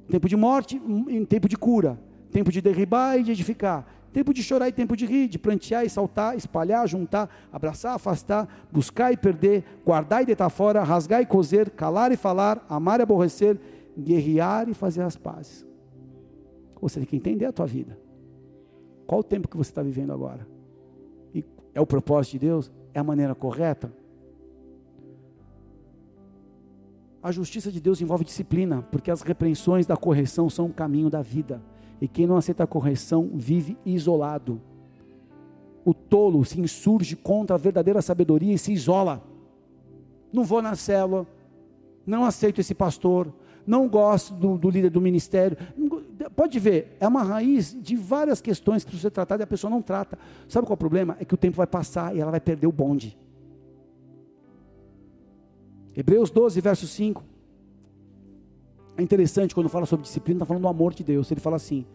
tempo 0.07 0.29
de 0.29 0.35
morte 0.35 0.79
e 1.09 1.25
tempo 1.25 1.49
de 1.49 1.57
cura, 1.57 1.99
tempo 2.31 2.51
de 2.51 2.61
derribar 2.61 3.17
e 3.17 3.23
de 3.23 3.31
edificar, 3.31 3.87
tempo 4.13 4.31
de 4.31 4.43
chorar 4.43 4.69
e 4.69 4.71
tempo 4.71 4.95
de 4.95 5.07
rir, 5.07 5.27
de 5.27 5.39
plantear 5.39 5.83
e 5.83 5.89
saltar, 5.89 6.37
espalhar, 6.37 6.87
juntar, 6.87 7.27
abraçar, 7.51 7.95
afastar, 7.95 8.67
buscar 8.71 9.11
e 9.11 9.17
perder, 9.17 9.63
guardar 9.83 10.21
e 10.21 10.25
deitar 10.27 10.49
fora, 10.49 10.83
rasgar 10.83 11.19
e 11.19 11.25
coser, 11.25 11.71
calar 11.71 12.11
e 12.11 12.17
falar, 12.17 12.63
amar 12.69 12.99
e 12.99 13.03
aborrecer, 13.03 13.59
guerrear 13.97 14.69
e 14.69 14.75
fazer 14.75 15.01
as 15.01 15.17
pazes. 15.17 15.65
Você 16.79 16.99
tem 16.99 17.07
que 17.07 17.15
entender 17.15 17.45
a 17.45 17.51
tua 17.51 17.65
vida. 17.65 17.97
Qual 19.07 19.21
o 19.21 19.23
tempo 19.23 19.47
que 19.47 19.57
você 19.57 19.71
está 19.71 19.81
vivendo 19.81 20.13
agora? 20.13 20.47
E 21.33 21.43
é 21.73 21.81
o 21.81 21.87
propósito 21.87 22.33
de 22.33 22.39
Deus? 22.39 22.71
É 22.97 22.99
a 22.99 23.03
maneira 23.03 23.35
correta? 23.35 23.91
A 27.21 27.31
justiça 27.31 27.71
de 27.71 27.79
Deus 27.79 28.01
envolve 28.01 28.23
disciplina, 28.23 28.81
porque 28.91 29.11
as 29.11 29.21
repreensões 29.21 29.85
da 29.85 29.95
correção 29.95 30.49
são 30.49 30.65
o 30.65 30.73
caminho 30.73 31.09
da 31.09 31.21
vida. 31.21 31.61
E 32.01 32.07
quem 32.07 32.25
não 32.25 32.37
aceita 32.37 32.63
a 32.63 32.67
correção 32.67 33.29
vive 33.33 33.77
isolado. 33.85 34.61
O 35.85 35.93
tolo 35.93 36.43
se 36.43 36.59
insurge 36.59 37.15
contra 37.15 37.55
a 37.55 37.59
verdadeira 37.59 38.01
sabedoria 38.01 38.53
e 38.53 38.57
se 38.57 38.73
isola. 38.73 39.23
Não 40.33 40.43
vou 40.43 40.61
na 40.61 40.75
célula, 40.75 41.27
não 42.05 42.25
aceito 42.25 42.61
esse 42.61 42.73
pastor, 42.73 43.31
não 43.65 43.87
gosto 43.87 44.33
do, 44.33 44.57
do 44.57 44.69
líder 44.69 44.89
do 44.89 45.01
ministério. 45.01 45.57
Pode 46.35 46.59
ver, 46.59 46.97
é 46.99 47.07
uma 47.07 47.23
raiz 47.23 47.75
de 47.79 47.95
várias 47.95 48.41
questões 48.41 48.83
que 48.83 48.91
precisa 48.91 49.11
ser 49.11 49.39
e 49.39 49.43
a 49.43 49.47
pessoa 49.47 49.69
não 49.69 49.81
trata. 49.81 50.17
Sabe 50.47 50.65
qual 50.65 50.73
é 50.73 50.75
o 50.75 50.77
problema? 50.77 51.15
É 51.19 51.25
que 51.25 51.33
o 51.33 51.37
tempo 51.37 51.57
vai 51.57 51.67
passar 51.67 52.15
e 52.15 52.19
ela 52.19 52.31
vai 52.31 52.39
perder 52.39 52.67
o 52.67 52.71
bonde. 52.71 53.17
Hebreus 55.95 56.29
12, 56.29 56.59
verso 56.61 56.87
5. 56.87 57.23
É 58.97 59.03
interessante 59.03 59.53
quando 59.53 59.69
fala 59.69 59.85
sobre 59.85 60.03
disciplina, 60.03 60.37
está 60.37 60.45
falando 60.45 60.63
do 60.63 60.67
amor 60.67 60.93
de 60.93 61.03
Deus. 61.03 61.29
Ele 61.31 61.39
fala 61.39 61.55
assim: 61.55 61.85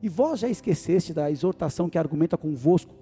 E 0.00 0.08
vós 0.08 0.40
já 0.40 0.48
esqueceste 0.48 1.12
da 1.12 1.30
exortação 1.30 1.88
que 1.88 1.98
argumenta 1.98 2.36
convosco, 2.36 2.94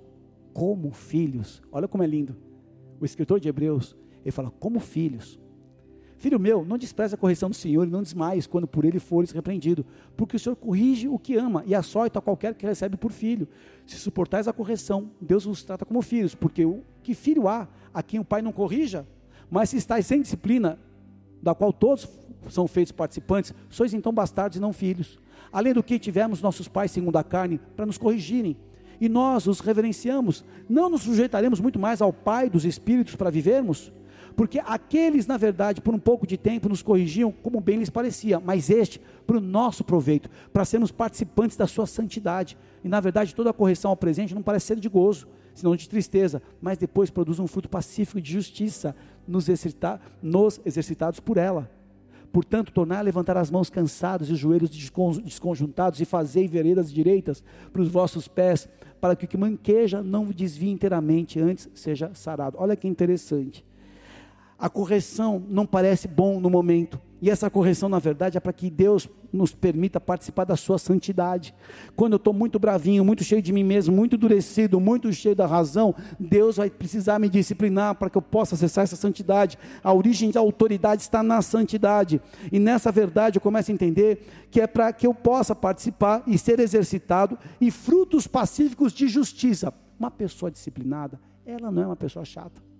como 0.54 0.92
filhos. 0.92 1.62
Olha 1.70 1.86
como 1.86 2.02
é 2.02 2.06
lindo. 2.06 2.36
O 3.00 3.04
escritor 3.04 3.40
de 3.40 3.48
Hebreus, 3.48 3.96
ele 4.22 4.30
fala, 4.30 4.50
como 4.50 4.80
filhos. 4.80 5.38
Filho 6.24 6.40
meu, 6.40 6.64
não 6.64 6.78
despreze 6.78 7.14
a 7.14 7.18
correção 7.18 7.50
do 7.50 7.54
Senhor 7.54 7.86
e 7.86 7.90
não 7.90 8.02
desmaies 8.02 8.46
quando 8.46 8.66
por 8.66 8.86
ele 8.86 8.98
fores 8.98 9.30
repreendido, 9.30 9.84
porque 10.16 10.36
o 10.36 10.38
Senhor 10.38 10.56
corrige 10.56 11.06
o 11.06 11.18
que 11.18 11.36
ama 11.36 11.62
e 11.66 11.74
açoita 11.74 12.18
qualquer 12.18 12.54
que 12.54 12.64
recebe 12.64 12.96
por 12.96 13.12
filho. 13.12 13.46
Se 13.84 13.96
suportais 13.96 14.48
a 14.48 14.52
correção, 14.54 15.10
Deus 15.20 15.44
vos 15.44 15.62
trata 15.62 15.84
como 15.84 16.00
filhos, 16.00 16.34
porque 16.34 16.64
o 16.64 16.82
que 17.02 17.12
filho 17.14 17.46
há 17.46 17.68
a 17.92 18.02
quem 18.02 18.20
o 18.20 18.24
pai 18.24 18.40
não 18.40 18.52
corrija? 18.52 19.06
Mas 19.50 19.68
se 19.68 19.76
estáis 19.76 20.06
sem 20.06 20.22
disciplina, 20.22 20.78
da 21.42 21.54
qual 21.54 21.74
todos 21.74 22.08
são 22.48 22.66
feitos 22.66 22.92
participantes, 22.92 23.52
sois 23.68 23.92
então 23.92 24.10
bastardos 24.10 24.56
e 24.56 24.62
não 24.62 24.72
filhos. 24.72 25.18
Além 25.52 25.74
do 25.74 25.82
que 25.82 25.98
tivemos 25.98 26.40
nossos 26.40 26.66
pais 26.66 26.90
segundo 26.90 27.18
a 27.18 27.22
carne 27.22 27.60
para 27.76 27.84
nos 27.84 27.98
corrigirem, 27.98 28.56
e 28.98 29.10
nós 29.10 29.46
os 29.46 29.60
reverenciamos, 29.60 30.42
não 30.66 30.88
nos 30.88 31.02
sujeitaremos 31.02 31.60
muito 31.60 31.78
mais 31.78 32.00
ao 32.00 32.14
Pai 32.14 32.48
dos 32.48 32.64
Espíritos 32.64 33.14
para 33.14 33.28
vivermos? 33.28 33.92
Porque 34.36 34.60
aqueles, 34.64 35.26
na 35.26 35.36
verdade, 35.36 35.80
por 35.80 35.94
um 35.94 35.98
pouco 35.98 36.26
de 36.26 36.36
tempo 36.36 36.68
nos 36.68 36.82
corrigiam 36.82 37.30
como 37.30 37.60
bem 37.60 37.78
lhes 37.78 37.90
parecia, 37.90 38.40
mas 38.40 38.68
este, 38.68 39.00
para 39.26 39.36
o 39.36 39.40
nosso 39.40 39.84
proveito, 39.84 40.28
para 40.52 40.64
sermos 40.64 40.90
participantes 40.90 41.56
da 41.56 41.66
sua 41.66 41.86
santidade. 41.86 42.56
E 42.82 42.88
na 42.88 43.00
verdade, 43.00 43.34
toda 43.34 43.50
a 43.50 43.54
correção 43.54 43.90
ao 43.90 43.96
presente 43.96 44.34
não 44.34 44.42
parece 44.42 44.66
ser 44.66 44.80
de 44.80 44.88
gozo, 44.88 45.28
senão 45.54 45.76
de 45.76 45.88
tristeza, 45.88 46.42
mas 46.60 46.76
depois 46.76 47.10
produz 47.10 47.38
um 47.38 47.46
fruto 47.46 47.68
pacífico 47.68 48.20
de 48.20 48.32
justiça 48.32 48.94
nos, 49.26 49.48
exercitar, 49.48 50.00
nos 50.20 50.60
exercitados 50.64 51.20
por 51.20 51.36
ela. 51.36 51.70
Portanto, 52.32 52.72
tornar 52.72 52.98
a 52.98 53.02
levantar 53.02 53.36
as 53.36 53.48
mãos 53.48 53.70
cansados 53.70 54.28
e 54.28 54.32
os 54.32 54.38
joelhos 54.40 54.70
desconjuntados 54.70 56.00
e 56.00 56.04
fazei 56.04 56.48
veredas 56.48 56.92
direitas 56.92 57.44
para 57.72 57.80
os 57.80 57.88
vossos 57.88 58.26
pés, 58.26 58.68
para 59.00 59.14
que 59.14 59.26
o 59.26 59.28
que 59.28 59.36
manqueja 59.36 60.02
não 60.02 60.24
desvie 60.24 60.70
inteiramente, 60.70 61.38
antes 61.38 61.68
seja 61.72 62.10
sarado. 62.12 62.56
Olha 62.58 62.74
que 62.74 62.88
interessante 62.88 63.64
a 64.58 64.68
correção 64.68 65.42
não 65.48 65.66
parece 65.66 66.08
bom 66.08 66.40
no 66.40 66.48
momento. 66.48 67.00
E 67.24 67.30
essa 67.30 67.48
correção, 67.48 67.88
na 67.88 67.98
verdade, 67.98 68.36
é 68.36 68.40
para 68.40 68.52
que 68.52 68.68
Deus 68.68 69.08
nos 69.32 69.54
permita 69.54 69.98
participar 69.98 70.44
da 70.44 70.56
sua 70.56 70.76
santidade. 70.78 71.54
Quando 71.96 72.12
eu 72.12 72.16
estou 72.18 72.34
muito 72.34 72.58
bravinho, 72.58 73.02
muito 73.02 73.24
cheio 73.24 73.40
de 73.40 73.50
mim 73.50 73.64
mesmo, 73.64 73.96
muito 73.96 74.14
endurecido, 74.14 74.78
muito 74.78 75.10
cheio 75.10 75.34
da 75.34 75.46
razão, 75.46 75.94
Deus 76.20 76.58
vai 76.58 76.68
precisar 76.68 77.18
me 77.18 77.30
disciplinar 77.30 77.94
para 77.94 78.10
que 78.10 78.18
eu 78.18 78.22
possa 78.22 78.54
acessar 78.54 78.84
essa 78.84 78.94
santidade. 78.94 79.58
A 79.82 79.90
origem 79.92 80.30
da 80.30 80.40
autoridade 80.40 81.00
está 81.00 81.22
na 81.22 81.40
santidade. 81.40 82.20
E 82.52 82.58
nessa 82.58 82.92
verdade 82.92 83.38
eu 83.38 83.40
começo 83.40 83.70
a 83.70 83.74
entender 83.74 84.46
que 84.50 84.60
é 84.60 84.66
para 84.66 84.92
que 84.92 85.06
eu 85.06 85.14
possa 85.14 85.54
participar 85.54 86.22
e 86.26 86.36
ser 86.36 86.60
exercitado 86.60 87.38
e 87.58 87.70
frutos 87.70 88.26
pacíficos 88.26 88.92
de 88.92 89.08
justiça. 89.08 89.72
Uma 89.98 90.10
pessoa 90.10 90.50
disciplinada 90.50 91.18
Ela 91.46 91.70
não 91.70 91.82
é 91.82 91.86
uma 91.86 91.96
pessoa 91.96 92.24
chata. 92.24 92.73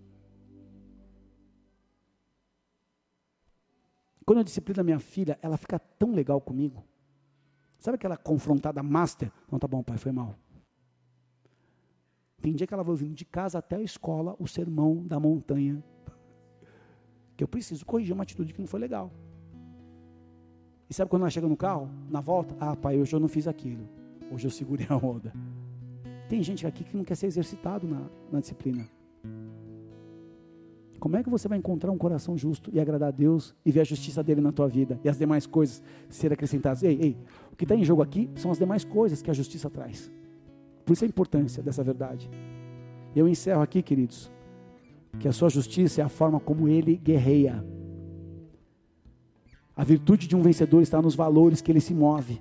Quando 4.25 4.39
eu 4.39 4.45
disciplino 4.45 4.81
a 4.81 4.85
minha 4.85 4.99
filha, 4.99 5.39
ela 5.43 5.57
fica 5.57 5.79
tão 5.79 6.13
legal 6.13 6.41
comigo. 6.41 6.85
Sabe 7.79 7.97
aquela 7.97 8.17
confrontada 8.17 8.83
master? 8.83 9.31
Não, 9.51 9.59
tá 9.59 9.69
bom, 9.69 9.83
pai, 9.83 9.99
foi 9.99 10.13
mal. 10.13 10.35
Tem 12.41 12.55
dia 12.55 12.67
que 12.67 12.75
ela 12.75 12.83
vai 12.83 12.93
ouvindo 12.93 13.15
de 13.15 13.25
casa 13.25 13.59
até 13.59 13.77
a 13.77 13.83
escola 13.83 14.37
o 14.39 14.47
sermão 14.47 15.07
da 15.07 15.21
montanha. 15.21 15.83
Que 17.37 17.45
eu 17.45 17.49
preciso 17.49 17.85
corrigir 17.85 18.15
uma 18.15 18.23
atitude 18.23 18.53
que 18.53 18.61
não 18.61 18.67
foi 18.67 18.81
legal. 18.81 19.11
E 20.89 20.95
sabe 20.95 21.11
quando 21.11 21.23
ela 21.23 21.31
chega 21.31 21.49
no 21.49 21.57
carro, 21.57 21.91
na 22.09 22.21
volta? 22.21 22.57
Ah, 22.61 22.77
pai, 22.77 22.99
hoje 22.99 23.15
eu 23.15 23.21
não 23.21 23.29
fiz 23.29 23.49
aquilo. 23.49 23.89
Hoje 24.31 24.47
eu 24.47 24.51
segurei 24.51 24.87
a 24.89 24.97
onda. 25.05 25.33
Tem 26.29 26.43
gente 26.43 26.67
aqui 26.67 26.85
que 26.85 26.97
não 26.97 27.05
quer 27.05 27.17
ser 27.17 27.27
exercitado 27.27 27.87
na, 27.87 28.09
na 28.31 28.41
disciplina. 28.41 28.89
Como 31.05 31.19
é 31.19 31.23
que 31.23 31.29
você 31.29 31.47
vai 31.47 31.59
encontrar 31.59 31.91
um 31.91 31.99
coração 31.99 32.35
justo 32.35 32.71
e 32.73 32.81
agradar 32.81 33.09
a 33.09 33.11
Deus 33.11 33.55
e 33.63 33.71
ver 33.71 33.83
a 33.83 33.85
justiça 33.85 34.23
dele 34.23 34.41
na 34.41 34.51
tua 34.51 34.67
vida 34.67 34.99
e 35.05 35.09
as 35.11 35.19
demais 35.19 35.47
coisas 35.47 35.83
serem 36.09 36.33
acrescentadas? 36.33 36.83
Ei, 36.83 36.99
ei, 36.99 37.17
o 37.53 37.57
que 37.57 37.67
está 37.67 37.77
em 37.77 37.85
jogo 37.85 38.01
aqui 38.01 38.31
são 38.37 38.51
as 38.51 38.57
demais 38.57 38.85
coisas 38.85 39.21
que 39.21 39.31
a 39.31 39.35
justiça 39.35 39.69
traz. 39.69 40.11
Por 40.83 40.95
isso 40.95 41.05
a 41.05 41.07
importância 41.07 41.63
dessa 41.63 41.85
verdade. 41.85 42.31
Eu 43.15 43.29
encerro 43.29 43.61
aqui, 43.61 43.83
queridos, 43.83 44.33
que 45.21 45.29
a 45.29 45.33
sua 45.33 45.51
justiça 45.51 46.01
é 46.01 46.05
a 46.05 46.09
forma 46.09 46.41
como 46.41 46.69
ele 46.69 46.97
guerreia. 46.97 47.63
A 49.77 49.85
virtude 49.85 50.27
de 50.27 50.35
um 50.35 50.41
vencedor 50.41 50.81
está 50.81 51.03
nos 51.03 51.15
valores 51.15 51.61
que 51.61 51.71
ele 51.71 51.83
se 51.83 51.93
move. 51.93 52.41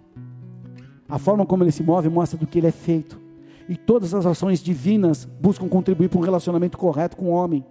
A 1.10 1.20
forma 1.20 1.46
como 1.46 1.66
ele 1.66 1.72
se 1.74 1.84
move 1.84 2.08
mostra 2.08 2.40
do 2.40 2.48
que 2.48 2.60
ele 2.60 2.68
é 2.68 2.72
feito. 2.72 3.20
E 3.68 3.76
todas 3.76 4.14
as 4.14 4.26
ações 4.26 4.62
divinas 4.62 5.26
buscam 5.26 5.68
contribuir 5.68 6.08
para 6.08 6.20
um 6.20 6.24
relacionamento 6.24 6.78
correto 6.78 7.18
com 7.18 7.26
o 7.26 7.32
homem 7.32 7.66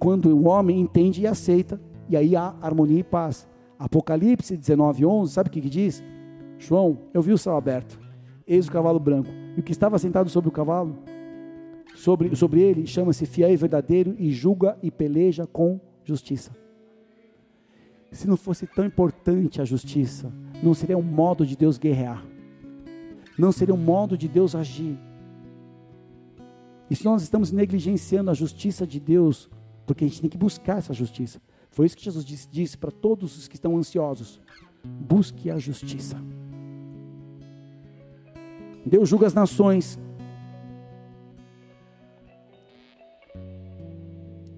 quando 0.00 0.34
o 0.34 0.48
homem 0.48 0.80
entende 0.80 1.20
e 1.20 1.26
aceita, 1.26 1.78
e 2.08 2.16
aí 2.16 2.34
há 2.34 2.54
harmonia 2.62 2.98
e 2.98 3.04
paz. 3.04 3.46
Apocalipse 3.78 4.56
19, 4.56 5.04
11, 5.04 5.32
sabe 5.32 5.50
o 5.50 5.52
que, 5.52 5.60
que 5.60 5.68
diz? 5.68 6.02
João, 6.58 6.98
eu 7.12 7.20
vi 7.20 7.32
o 7.32 7.38
céu 7.38 7.54
aberto, 7.54 8.00
eis 8.46 8.66
o 8.66 8.72
cavalo 8.72 8.98
branco, 8.98 9.30
e 9.56 9.60
o 9.60 9.62
que 9.62 9.72
estava 9.72 9.98
sentado 9.98 10.30
sobre 10.30 10.48
o 10.48 10.52
cavalo, 10.52 10.96
sobre, 11.94 12.34
sobre 12.34 12.60
ele, 12.62 12.86
chama-se 12.86 13.26
fiel 13.26 13.50
e 13.50 13.56
verdadeiro, 13.56 14.14
e 14.18 14.30
julga 14.30 14.78
e 14.82 14.90
peleja 14.90 15.46
com 15.46 15.78
justiça. 16.02 16.50
Se 18.10 18.26
não 18.26 18.36
fosse 18.36 18.66
tão 18.66 18.84
importante 18.84 19.60
a 19.60 19.64
justiça, 19.64 20.32
não 20.62 20.72
seria 20.72 20.96
um 20.96 21.02
modo 21.02 21.46
de 21.46 21.56
Deus 21.56 21.76
guerrear, 21.76 22.24
não 23.38 23.52
seria 23.52 23.74
um 23.74 23.78
modo 23.78 24.16
de 24.16 24.28
Deus 24.28 24.54
agir. 24.54 24.98
E 26.90 26.96
se 26.96 27.04
nós 27.04 27.22
estamos 27.22 27.52
negligenciando 27.52 28.30
a 28.30 28.34
justiça 28.34 28.86
de 28.86 28.98
Deus, 28.98 29.48
porque 29.86 30.04
a 30.04 30.08
gente 30.08 30.20
tem 30.20 30.30
que 30.30 30.38
buscar 30.38 30.78
essa 30.78 30.92
justiça. 30.92 31.40
Foi 31.70 31.86
isso 31.86 31.96
que 31.96 32.04
Jesus 32.04 32.24
disse, 32.24 32.48
disse 32.50 32.76
para 32.76 32.90
todos 32.90 33.36
os 33.36 33.48
que 33.48 33.54
estão 33.54 33.76
ansiosos: 33.76 34.40
busque 34.84 35.50
a 35.50 35.58
justiça. 35.58 36.16
Deus 38.84 39.08
julga 39.08 39.26
as 39.26 39.34
nações 39.34 39.98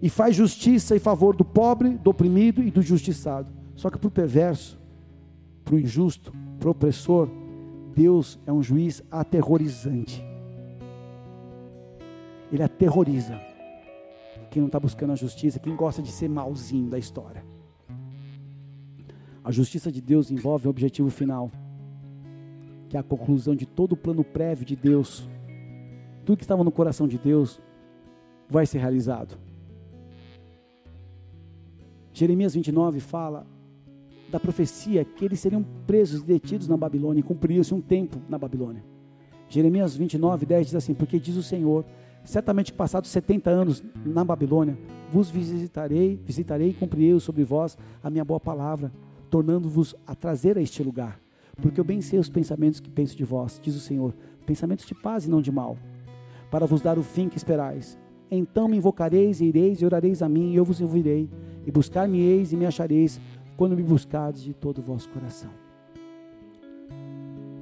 e 0.00 0.08
faz 0.08 0.34
justiça 0.34 0.96
em 0.96 0.98
favor 0.98 1.36
do 1.36 1.44
pobre, 1.44 1.90
do 1.90 2.10
oprimido 2.10 2.62
e 2.62 2.70
do 2.70 2.82
justiçado. 2.82 3.52
Só 3.74 3.90
que 3.90 3.98
para 3.98 4.08
o 4.08 4.10
perverso, 4.10 4.80
para 5.64 5.74
o 5.74 5.78
injusto, 5.78 6.32
para 6.58 6.68
o 6.68 6.72
opressor, 6.72 7.28
Deus 7.94 8.38
é 8.46 8.52
um 8.52 8.62
juiz 8.62 9.02
aterrorizante. 9.10 10.24
Ele 12.50 12.62
aterroriza 12.62 13.51
quem 14.52 14.60
não 14.60 14.66
está 14.66 14.78
buscando 14.78 15.12
a 15.12 15.16
justiça, 15.16 15.58
quem 15.58 15.74
gosta 15.74 16.02
de 16.02 16.12
ser 16.12 16.28
malzinho 16.28 16.90
da 16.90 16.98
história. 16.98 17.42
A 19.42 19.50
justiça 19.50 19.90
de 19.90 20.02
Deus 20.02 20.30
envolve 20.30 20.66
o 20.66 20.70
objetivo 20.70 21.08
final, 21.08 21.50
que 22.86 22.96
é 22.96 23.00
a 23.00 23.02
conclusão 23.02 23.56
de 23.56 23.64
todo 23.64 23.92
o 23.92 23.96
plano 23.96 24.22
prévio 24.22 24.66
de 24.66 24.76
Deus. 24.76 25.26
Tudo 26.26 26.36
que 26.36 26.44
estava 26.44 26.62
no 26.62 26.70
coração 26.70 27.08
de 27.08 27.18
Deus 27.18 27.60
vai 28.46 28.66
ser 28.66 28.78
realizado. 28.78 29.38
Jeremias 32.12 32.52
29 32.52 33.00
fala 33.00 33.46
da 34.30 34.38
profecia 34.38 35.02
que 35.02 35.24
eles 35.24 35.40
seriam 35.40 35.64
presos 35.86 36.22
e 36.22 36.26
detidos 36.26 36.68
na 36.68 36.76
Babilônia 36.76 37.20
e 37.20 37.24
cumpriria-se 37.24 37.72
um 37.72 37.80
tempo 37.80 38.20
na 38.28 38.38
Babilônia. 38.38 38.84
Jeremias 39.48 39.96
29, 39.96 40.44
10 40.44 40.66
diz 40.66 40.74
assim: 40.74 40.92
Porque 40.92 41.18
diz 41.18 41.36
o 41.36 41.42
Senhor, 41.42 41.86
Certamente 42.24 42.72
passados 42.72 43.10
70 43.10 43.50
anos 43.50 43.82
na 44.04 44.24
Babilônia, 44.24 44.78
vos 45.12 45.28
visitarei, 45.28 46.18
visitarei 46.24 46.70
e 46.70 46.74
cumprirei 46.74 47.18
sobre 47.20 47.44
vós 47.44 47.76
a 48.02 48.08
minha 48.08 48.24
boa 48.24 48.40
palavra, 48.40 48.92
tornando-vos 49.28 49.94
a 50.06 50.14
trazer 50.14 50.56
a 50.56 50.62
este 50.62 50.82
lugar. 50.82 51.20
Porque 51.60 51.78
eu 51.78 51.84
bem 51.84 52.00
sei 52.00 52.18
os 52.18 52.28
pensamentos 52.30 52.80
que 52.80 52.88
penso 52.88 53.16
de 53.16 53.24
vós, 53.24 53.60
diz 53.62 53.74
o 53.74 53.80
Senhor, 53.80 54.14
pensamentos 54.46 54.86
de 54.86 54.94
paz 54.94 55.26
e 55.26 55.30
não 55.30 55.42
de 55.42 55.52
mal, 55.52 55.76
para 56.50 56.66
vos 56.66 56.80
dar 56.80 56.98
o 56.98 57.02
fim 57.02 57.28
que 57.28 57.36
esperais. 57.36 57.98
Então 58.30 58.68
me 58.68 58.76
invocareis 58.76 59.40
e 59.40 59.46
ireis 59.46 59.82
e 59.82 59.84
orareis 59.84 60.22
a 60.22 60.28
mim, 60.28 60.52
e 60.52 60.56
eu 60.56 60.64
vos 60.64 60.80
ouvirei, 60.80 61.28
e 61.66 61.70
buscar-me-eis 61.70 62.52
e 62.52 62.56
me 62.56 62.64
achareis, 62.64 63.20
quando 63.56 63.76
me 63.76 63.82
buscardes 63.82 64.42
de 64.42 64.54
todo 64.54 64.78
o 64.78 64.82
vosso 64.82 65.08
coração. 65.10 65.50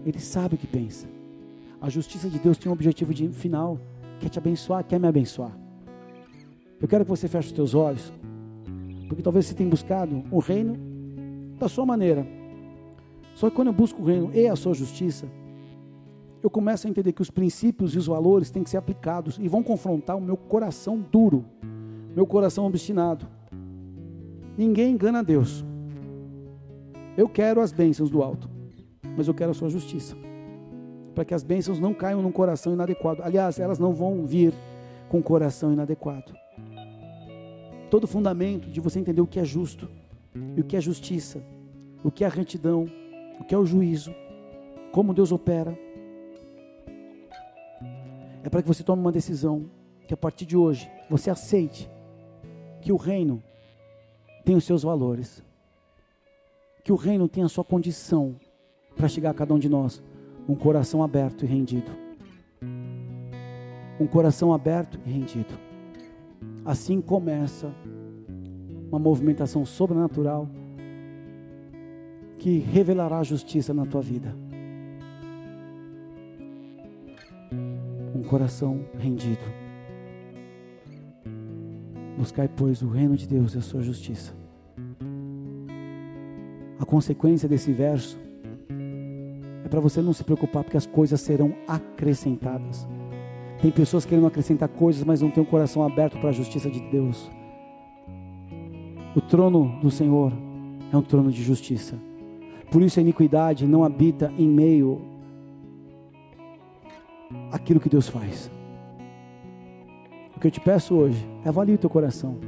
Ele 0.06 0.18
sabe 0.18 0.54
o 0.54 0.58
que 0.58 0.66
pensa. 0.66 1.08
A 1.80 1.88
justiça 1.88 2.28
de 2.28 2.38
Deus 2.38 2.56
tem 2.56 2.70
um 2.70 2.72
objetivo 2.72 3.12
de, 3.12 3.28
final, 3.28 3.78
quer 4.20 4.28
te 4.28 4.38
abençoar, 4.38 4.84
quer 4.84 5.00
me 5.00 5.08
abençoar. 5.08 5.56
Eu 6.80 6.86
quero 6.86 7.04
que 7.04 7.10
você 7.10 7.26
feche 7.26 7.48
os 7.48 7.52
teus 7.52 7.74
olhos, 7.74 8.12
porque 9.08 9.22
talvez 9.22 9.46
você 9.46 9.54
tenha 9.54 9.68
buscado 9.68 10.22
o 10.30 10.38
reino 10.38 10.76
da 11.58 11.68
sua 11.68 11.84
maneira. 11.84 12.26
Só 13.34 13.50
que 13.50 13.56
quando 13.56 13.68
eu 13.68 13.74
busco 13.74 14.00
o 14.00 14.04
reino 14.04 14.30
e 14.32 14.46
a 14.46 14.54
sua 14.54 14.74
justiça, 14.74 15.26
eu 16.42 16.48
começo 16.48 16.86
a 16.86 16.90
entender 16.90 17.12
que 17.12 17.22
os 17.22 17.30
princípios 17.30 17.94
e 17.94 17.98
os 17.98 18.06
valores 18.06 18.50
têm 18.50 18.62
que 18.62 18.70
ser 18.70 18.76
aplicados 18.76 19.38
e 19.38 19.48
vão 19.48 19.62
confrontar 19.62 20.16
o 20.16 20.20
meu 20.20 20.36
coração 20.36 20.98
duro, 21.10 21.44
meu 22.14 22.26
coração 22.26 22.66
obstinado. 22.66 23.26
Ninguém 24.56 24.92
engana 24.92 25.22
Deus. 25.22 25.64
Eu 27.16 27.28
quero 27.28 27.60
as 27.60 27.72
bênçãos 27.72 28.10
do 28.10 28.22
alto, 28.22 28.48
mas 29.16 29.28
eu 29.28 29.34
quero 29.34 29.50
a 29.50 29.54
sua 29.54 29.68
justiça 29.68 30.16
para 31.14 31.24
que 31.24 31.34
as 31.34 31.42
bênçãos 31.42 31.78
não 31.78 31.92
caiam 31.92 32.22
num 32.22 32.32
coração 32.32 32.72
inadequado. 32.72 33.22
Aliás, 33.22 33.58
elas 33.58 33.78
não 33.78 33.92
vão 33.92 34.24
vir 34.24 34.52
com 35.08 35.22
coração 35.22 35.72
inadequado. 35.72 36.34
Todo 37.90 38.06
fundamento 38.06 38.70
de 38.70 38.80
você 38.80 39.00
entender 39.00 39.20
o 39.20 39.26
que 39.26 39.40
é 39.40 39.44
justo, 39.44 39.88
e 40.56 40.60
o 40.60 40.64
que 40.64 40.76
é 40.76 40.80
justiça, 40.80 41.42
o 42.04 42.10
que 42.10 42.24
é 42.24 42.28
retidão, 42.28 42.86
o 43.40 43.44
que 43.44 43.54
é 43.54 43.58
o 43.58 43.66
juízo, 43.66 44.14
como 44.92 45.12
Deus 45.12 45.32
opera, 45.32 45.76
é 48.42 48.48
para 48.48 48.62
que 48.62 48.68
você 48.68 48.82
tome 48.82 49.02
uma 49.02 49.12
decisão 49.12 49.68
que 50.06 50.14
a 50.14 50.16
partir 50.16 50.46
de 50.46 50.56
hoje 50.56 50.90
você 51.08 51.30
aceite 51.30 51.90
que 52.80 52.92
o 52.92 52.96
reino 52.96 53.42
tem 54.44 54.56
os 54.56 54.64
seus 54.64 54.82
valores, 54.82 55.42
que 56.82 56.92
o 56.92 56.96
reino 56.96 57.28
tem 57.28 57.44
a 57.44 57.48
sua 57.48 57.64
condição 57.64 58.36
para 58.96 59.08
chegar 59.08 59.30
a 59.30 59.34
cada 59.34 59.52
um 59.52 59.58
de 59.58 59.68
nós 59.68 60.02
um 60.50 60.54
coração 60.56 61.00
aberto 61.00 61.44
e 61.44 61.46
rendido. 61.46 61.92
Um 64.00 64.06
coração 64.08 64.52
aberto 64.52 64.98
e 65.06 65.10
rendido. 65.10 65.54
Assim 66.64 67.00
começa 67.00 67.72
uma 68.88 68.98
movimentação 68.98 69.64
sobrenatural 69.64 70.48
que 72.36 72.58
revelará 72.58 73.20
a 73.20 73.22
justiça 73.22 73.72
na 73.72 73.86
tua 73.86 74.02
vida. 74.02 74.34
Um 78.12 78.24
coração 78.24 78.80
rendido. 78.98 79.44
Buscai, 82.18 82.48
pois, 82.48 82.82
o 82.82 82.88
reino 82.88 83.16
de 83.16 83.28
Deus 83.28 83.54
e 83.54 83.58
a 83.58 83.62
sua 83.62 83.82
justiça. 83.82 84.34
A 86.76 86.84
consequência 86.84 87.48
desse 87.48 87.72
verso 87.72 88.18
para 89.70 89.80
você 89.80 90.02
não 90.02 90.12
se 90.12 90.24
preocupar, 90.24 90.64
porque 90.64 90.76
as 90.76 90.86
coisas 90.86 91.20
serão 91.20 91.54
acrescentadas. 91.66 92.86
Tem 93.62 93.70
pessoas 93.70 94.04
querendo 94.04 94.26
acrescentar 94.26 94.68
coisas, 94.68 95.04
mas 95.04 95.22
não 95.22 95.30
tem 95.30 95.42
o 95.42 95.46
coração 95.46 95.84
aberto 95.84 96.18
para 96.18 96.30
a 96.30 96.32
justiça 96.32 96.68
de 96.68 96.80
Deus. 96.90 97.30
O 99.14 99.20
trono 99.20 99.78
do 99.80 99.90
Senhor 99.90 100.32
é 100.92 100.96
um 100.96 101.02
trono 101.02 101.30
de 101.30 101.42
justiça. 101.42 101.96
Por 102.70 102.82
isso 102.82 102.98
a 102.98 103.02
iniquidade 103.02 103.66
não 103.66 103.84
habita 103.84 104.32
em 104.36 104.48
meio 104.48 105.02
àquilo 107.52 107.80
que 107.80 107.88
Deus 107.88 108.08
faz. 108.08 108.50
O 110.36 110.40
que 110.40 110.46
eu 110.46 110.50
te 110.50 110.60
peço 110.60 110.94
hoje 110.94 111.28
é 111.44 111.48
avalie 111.48 111.74
o 111.74 111.78
teu 111.78 111.90
coração. 111.90 112.38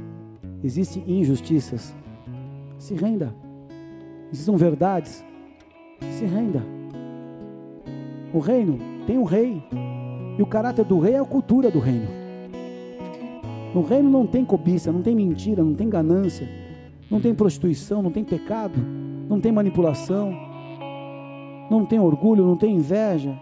Existem 0.63 1.03
injustiças? 1.07 1.95
Se 2.77 2.95
renda. 2.95 3.35
Existem 4.31 4.55
verdades? 4.55 5.23
Se 5.99 6.25
renda. 6.25 6.82
O 8.33 8.39
reino 8.39 8.79
tem 9.05 9.17
um 9.17 9.23
rei. 9.23 9.61
E 10.37 10.41
o 10.41 10.45
caráter 10.45 10.83
do 10.83 10.99
rei 10.99 11.13
é 11.13 11.19
a 11.19 11.25
cultura 11.25 11.69
do 11.69 11.79
reino. 11.79 12.07
No 13.73 13.83
reino 13.83 14.09
não 14.09 14.25
tem 14.25 14.43
cobiça, 14.43 14.91
não 14.91 15.01
tem 15.01 15.15
mentira, 15.15 15.63
não 15.63 15.73
tem 15.73 15.89
ganância, 15.89 16.47
não 17.09 17.19
tem 17.19 17.33
prostituição, 17.33 18.01
não 18.01 18.11
tem 18.11 18.23
pecado, 18.23 18.79
não 19.29 19.39
tem 19.39 19.51
manipulação, 19.51 20.35
não 21.69 21.85
tem 21.85 21.99
orgulho, 21.99 22.45
não 22.45 22.55
tem 22.55 22.75
inveja, 22.75 23.37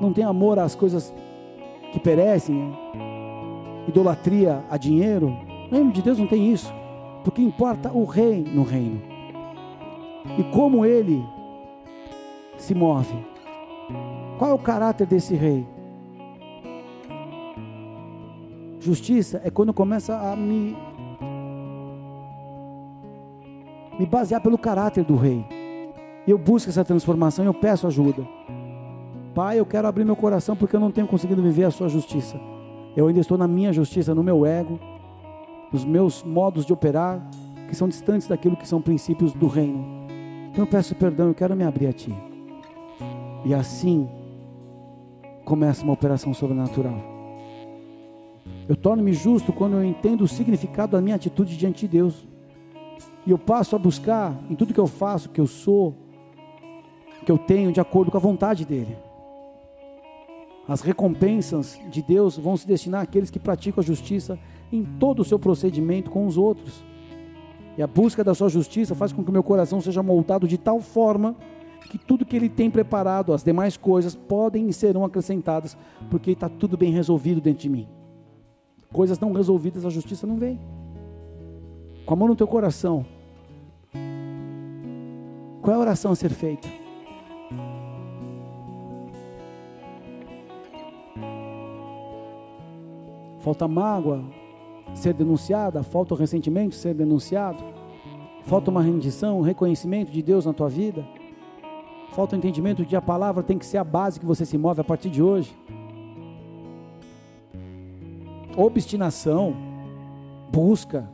não 0.00 0.12
tem 0.12 0.24
amor 0.24 0.58
às 0.58 0.74
coisas 0.74 1.14
que 1.92 2.00
perecem, 2.00 2.54
né? 2.54 2.72
idolatria 3.88 4.62
a 4.70 4.76
dinheiro. 4.76 5.28
No 5.70 5.76
reino 5.76 5.92
de 5.92 6.02
Deus 6.02 6.18
não 6.18 6.26
tem 6.26 6.52
isso, 6.52 6.72
porque 7.24 7.40
importa 7.42 7.90
o 7.92 8.04
rei 8.04 8.42
no 8.42 8.62
reino 8.62 9.10
e 10.38 10.44
como 10.44 10.84
ele 10.84 11.24
se 12.60 12.74
move. 12.74 13.16
Qual 14.38 14.50
é 14.50 14.54
o 14.54 14.58
caráter 14.58 15.06
desse 15.06 15.34
rei? 15.34 15.66
Justiça 18.78 19.40
é 19.44 19.50
quando 19.50 19.74
começa 19.74 20.16
a 20.16 20.36
me 20.36 20.76
me 23.98 24.06
basear 24.06 24.40
pelo 24.40 24.56
caráter 24.56 25.04
do 25.04 25.14
rei. 25.14 25.44
Eu 26.26 26.38
busco 26.38 26.70
essa 26.70 26.84
transformação 26.84 27.44
eu 27.44 27.52
peço 27.52 27.86
ajuda. 27.86 28.26
Pai, 29.34 29.58
eu 29.60 29.66
quero 29.66 29.86
abrir 29.86 30.04
meu 30.04 30.16
coração 30.16 30.56
porque 30.56 30.74
eu 30.74 30.80
não 30.80 30.90
tenho 30.90 31.06
conseguido 31.06 31.42
viver 31.42 31.64
a 31.64 31.70
sua 31.70 31.88
justiça. 31.88 32.40
Eu 32.96 33.06
ainda 33.06 33.20
estou 33.20 33.36
na 33.36 33.46
minha 33.46 33.72
justiça, 33.72 34.14
no 34.14 34.22
meu 34.22 34.46
ego, 34.46 34.80
nos 35.70 35.84
meus 35.84 36.22
modos 36.22 36.64
de 36.64 36.72
operar, 36.72 37.20
que 37.68 37.76
são 37.76 37.88
distantes 37.88 38.26
daquilo 38.26 38.56
que 38.56 38.66
são 38.66 38.80
princípios 38.80 39.32
do 39.32 39.46
reino. 39.46 39.84
Então 40.50 40.64
eu 40.64 40.66
peço 40.66 40.94
perdão, 40.94 41.28
eu 41.28 41.34
quero 41.34 41.54
me 41.54 41.64
abrir 41.64 41.86
a 41.86 41.92
Ti. 41.92 42.29
E 43.44 43.54
assim 43.54 44.08
começa 45.44 45.82
uma 45.82 45.92
operação 45.92 46.32
sobrenatural. 46.34 47.10
Eu 48.68 48.76
torno-me 48.76 49.12
justo 49.12 49.52
quando 49.52 49.74
eu 49.74 49.84
entendo 49.84 50.22
o 50.22 50.28
significado 50.28 50.92
da 50.92 51.00
minha 51.00 51.16
atitude 51.16 51.56
diante 51.56 51.80
de 51.80 51.88
Deus. 51.88 52.26
E 53.26 53.30
eu 53.30 53.38
passo 53.38 53.74
a 53.74 53.78
buscar 53.78 54.38
em 54.48 54.54
tudo 54.54 54.72
que 54.72 54.80
eu 54.80 54.86
faço, 54.86 55.30
que 55.30 55.40
eu 55.40 55.46
sou, 55.46 55.94
que 57.24 57.32
eu 57.32 57.38
tenho, 57.38 57.72
de 57.72 57.80
acordo 57.80 58.10
com 58.10 58.16
a 58.16 58.20
vontade 58.20 58.64
dEle. 58.64 58.96
As 60.68 60.82
recompensas 60.82 61.80
de 61.90 62.00
Deus 62.00 62.38
vão 62.38 62.56
se 62.56 62.66
destinar 62.66 63.02
àqueles 63.02 63.30
que 63.30 63.40
praticam 63.40 63.82
a 63.82 63.84
justiça 63.84 64.38
em 64.72 64.84
todo 64.84 65.20
o 65.20 65.24
seu 65.24 65.38
procedimento 65.38 66.10
com 66.10 66.26
os 66.26 66.38
outros. 66.38 66.84
E 67.76 67.82
a 67.82 67.86
busca 67.86 68.22
da 68.22 68.34
sua 68.34 68.48
justiça 68.48 68.94
faz 68.94 69.12
com 69.12 69.24
que 69.24 69.30
o 69.30 69.32
meu 69.32 69.42
coração 69.42 69.80
seja 69.80 70.02
moldado 70.02 70.46
de 70.46 70.56
tal 70.56 70.80
forma 70.80 71.34
que 71.90 71.98
tudo 71.98 72.24
que 72.24 72.36
ele 72.36 72.48
tem 72.48 72.70
preparado, 72.70 73.32
as 73.32 73.42
demais 73.42 73.76
coisas, 73.76 74.14
podem 74.14 74.68
e 74.68 74.72
serão 74.72 75.04
acrescentadas, 75.04 75.76
porque 76.08 76.30
está 76.30 76.48
tudo 76.48 76.76
bem 76.76 76.92
resolvido 76.92 77.40
dentro 77.40 77.62
de 77.62 77.68
mim. 77.68 77.88
Coisas 78.92 79.18
não 79.18 79.32
resolvidas, 79.32 79.84
a 79.84 79.90
justiça 79.90 80.24
não 80.24 80.36
vem. 80.36 80.60
Com 82.06 82.14
a 82.14 82.16
mão 82.16 82.28
no 82.28 82.36
teu 82.36 82.46
coração, 82.46 83.04
qual 85.60 85.74
é 85.74 85.76
a 85.76 85.80
oração 85.80 86.12
a 86.12 86.16
ser 86.16 86.30
feita? 86.30 86.68
Falta 93.40 93.66
mágoa 93.66 94.22
ser 94.94 95.12
denunciada, 95.12 95.82
falta 95.82 96.14
o 96.14 96.16
ressentimento 96.16 96.76
ser 96.76 96.94
denunciado, 96.94 97.64
falta 98.44 98.70
uma 98.70 98.82
rendição, 98.82 99.40
um 99.40 99.42
reconhecimento 99.42 100.12
de 100.12 100.22
Deus 100.22 100.46
na 100.46 100.52
tua 100.52 100.68
vida, 100.68 101.04
falta 102.10 102.34
o 102.34 102.38
entendimento 102.38 102.84
de 102.84 102.96
a 102.96 103.02
palavra 103.02 103.42
tem 103.42 103.58
que 103.58 103.66
ser 103.66 103.78
a 103.78 103.84
base 103.84 104.18
que 104.18 104.26
você 104.26 104.44
se 104.44 104.58
move 104.58 104.80
a 104.80 104.84
partir 104.84 105.10
de 105.10 105.22
hoje. 105.22 105.56
Obstinação, 108.56 109.54
busca, 110.52 111.08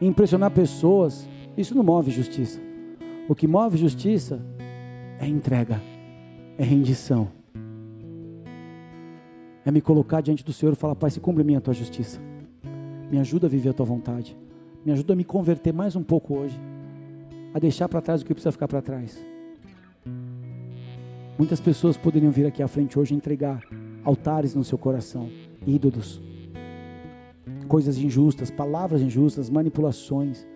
impressionar 0.00 0.50
pessoas, 0.50 1.28
isso 1.56 1.74
não 1.74 1.82
move 1.82 2.10
justiça. 2.10 2.60
O 3.28 3.34
que 3.34 3.46
move 3.46 3.76
justiça 3.76 4.40
é 5.18 5.26
entrega, 5.26 5.80
é 6.56 6.64
rendição. 6.64 7.28
É 9.64 9.70
me 9.70 9.80
colocar 9.80 10.20
diante 10.20 10.44
do 10.44 10.52
Senhor 10.52 10.72
e 10.72 10.76
falar: 10.76 10.96
Pai, 10.96 11.10
se 11.10 11.20
cumpre 11.20 11.42
a 11.42 11.44
minha 11.44 11.60
tua 11.60 11.74
justiça. 11.74 12.20
Me 13.10 13.18
ajuda 13.18 13.46
a 13.46 13.50
viver 13.50 13.70
a 13.70 13.72
tua 13.72 13.86
vontade. 13.86 14.36
Me 14.84 14.90
ajuda 14.90 15.12
a 15.12 15.16
me 15.16 15.24
converter 15.24 15.72
mais 15.72 15.94
um 15.94 16.02
pouco 16.02 16.34
hoje. 16.34 16.58
A 17.54 17.58
deixar 17.58 17.88
para 17.88 18.00
trás 18.00 18.22
o 18.22 18.24
que 18.24 18.34
precisa 18.34 18.50
ficar 18.50 18.66
para 18.66 18.82
trás. 18.82 19.31
Muitas 21.42 21.60
pessoas 21.60 21.96
poderiam 21.96 22.30
vir 22.30 22.46
aqui 22.46 22.62
à 22.62 22.68
frente 22.68 22.96
hoje 22.96 23.16
entregar 23.16 23.64
altares 24.04 24.54
no 24.54 24.62
seu 24.62 24.78
coração, 24.78 25.28
ídolos, 25.66 26.22
coisas 27.66 27.98
injustas, 27.98 28.48
palavras 28.48 29.02
injustas, 29.02 29.50
manipulações, 29.50 30.46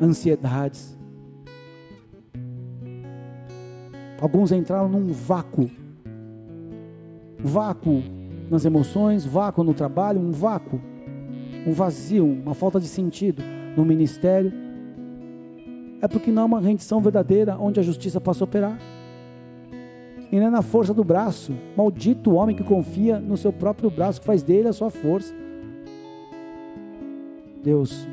ansiedades. 0.00 0.96
Alguns 4.18 4.52
entraram 4.52 4.88
num 4.88 5.12
vácuo 5.12 5.70
vácuo 7.38 8.02
nas 8.50 8.64
emoções, 8.64 9.26
vácuo 9.26 9.62
no 9.62 9.74
trabalho, 9.74 10.18
um 10.18 10.30
vácuo, 10.30 10.80
um 11.66 11.72
vazio, 11.72 12.24
uma 12.24 12.54
falta 12.54 12.80
de 12.80 12.88
sentido 12.88 13.42
no 13.76 13.84
ministério. 13.84 14.50
É 16.00 16.08
porque 16.08 16.30
não 16.30 16.44
há 16.44 16.46
uma 16.46 16.60
rendição 16.60 17.02
verdadeira 17.02 17.58
onde 17.60 17.78
a 17.78 17.82
justiça 17.82 18.18
possa 18.18 18.42
operar. 18.42 18.93
E 20.34 20.40
não 20.40 20.48
é 20.48 20.50
na 20.50 20.62
força 20.62 20.92
do 20.92 21.04
braço. 21.04 21.54
Maldito 21.76 22.32
o 22.32 22.34
homem 22.34 22.56
que 22.56 22.64
confia 22.64 23.20
no 23.20 23.36
seu 23.36 23.52
próprio 23.52 23.88
braço, 23.88 24.20
que 24.20 24.26
faz 24.26 24.42
dele 24.42 24.66
a 24.66 24.72
sua 24.72 24.90
força. 24.90 25.32
Deus, 27.62 28.04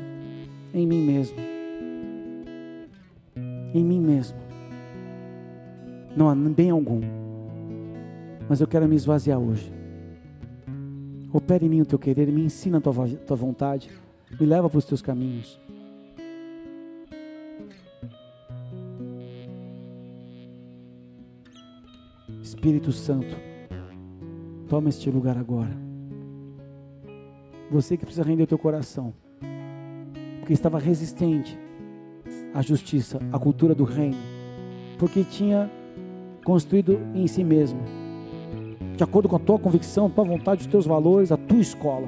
em 0.72 0.86
mim 0.86 1.04
mesmo. 1.04 1.36
Em 3.74 3.84
mim 3.84 4.00
mesmo. 4.00 4.38
Não 6.16 6.28
há 6.28 6.34
bem 6.36 6.70
algum 6.70 7.00
mas 8.48 8.60
eu 8.60 8.66
quero 8.66 8.86
me 8.86 8.96
esvaziar 8.96 9.38
hoje. 9.38 9.72
Opere 11.32 11.64
em 11.64 11.68
mim 11.70 11.80
o 11.80 11.86
teu 11.86 11.98
querer, 11.98 12.30
me 12.30 12.44
ensina 12.44 12.76
a 12.76 12.80
tua, 12.82 13.08
tua 13.08 13.34
vontade, 13.34 13.88
me 14.38 14.44
leva 14.44 14.68
para 14.68 14.76
os 14.76 14.84
teus 14.84 15.00
caminhos. 15.00 15.58
Espírito 22.62 22.92
Santo, 22.92 23.36
toma 24.68 24.88
este 24.88 25.10
lugar 25.10 25.36
agora. 25.36 25.76
Você 27.68 27.96
que 27.96 28.04
precisa 28.04 28.24
render 28.24 28.44
o 28.44 28.46
teu 28.46 28.56
coração, 28.56 29.12
porque 30.38 30.52
estava 30.52 30.78
resistente 30.78 31.58
à 32.54 32.62
justiça, 32.62 33.18
à 33.32 33.38
cultura 33.40 33.74
do 33.74 33.82
reino, 33.82 34.16
porque 34.96 35.24
tinha 35.24 35.68
construído 36.44 37.00
em 37.12 37.26
si 37.26 37.42
mesmo 37.42 37.80
de 38.96 39.02
acordo 39.02 39.28
com 39.28 39.34
a 39.34 39.40
tua 39.40 39.58
convicção, 39.58 40.08
tua 40.08 40.22
vontade, 40.22 40.60
os 40.60 40.68
teus 40.68 40.86
valores, 40.86 41.32
a 41.32 41.36
tua 41.36 41.58
escola, 41.58 42.06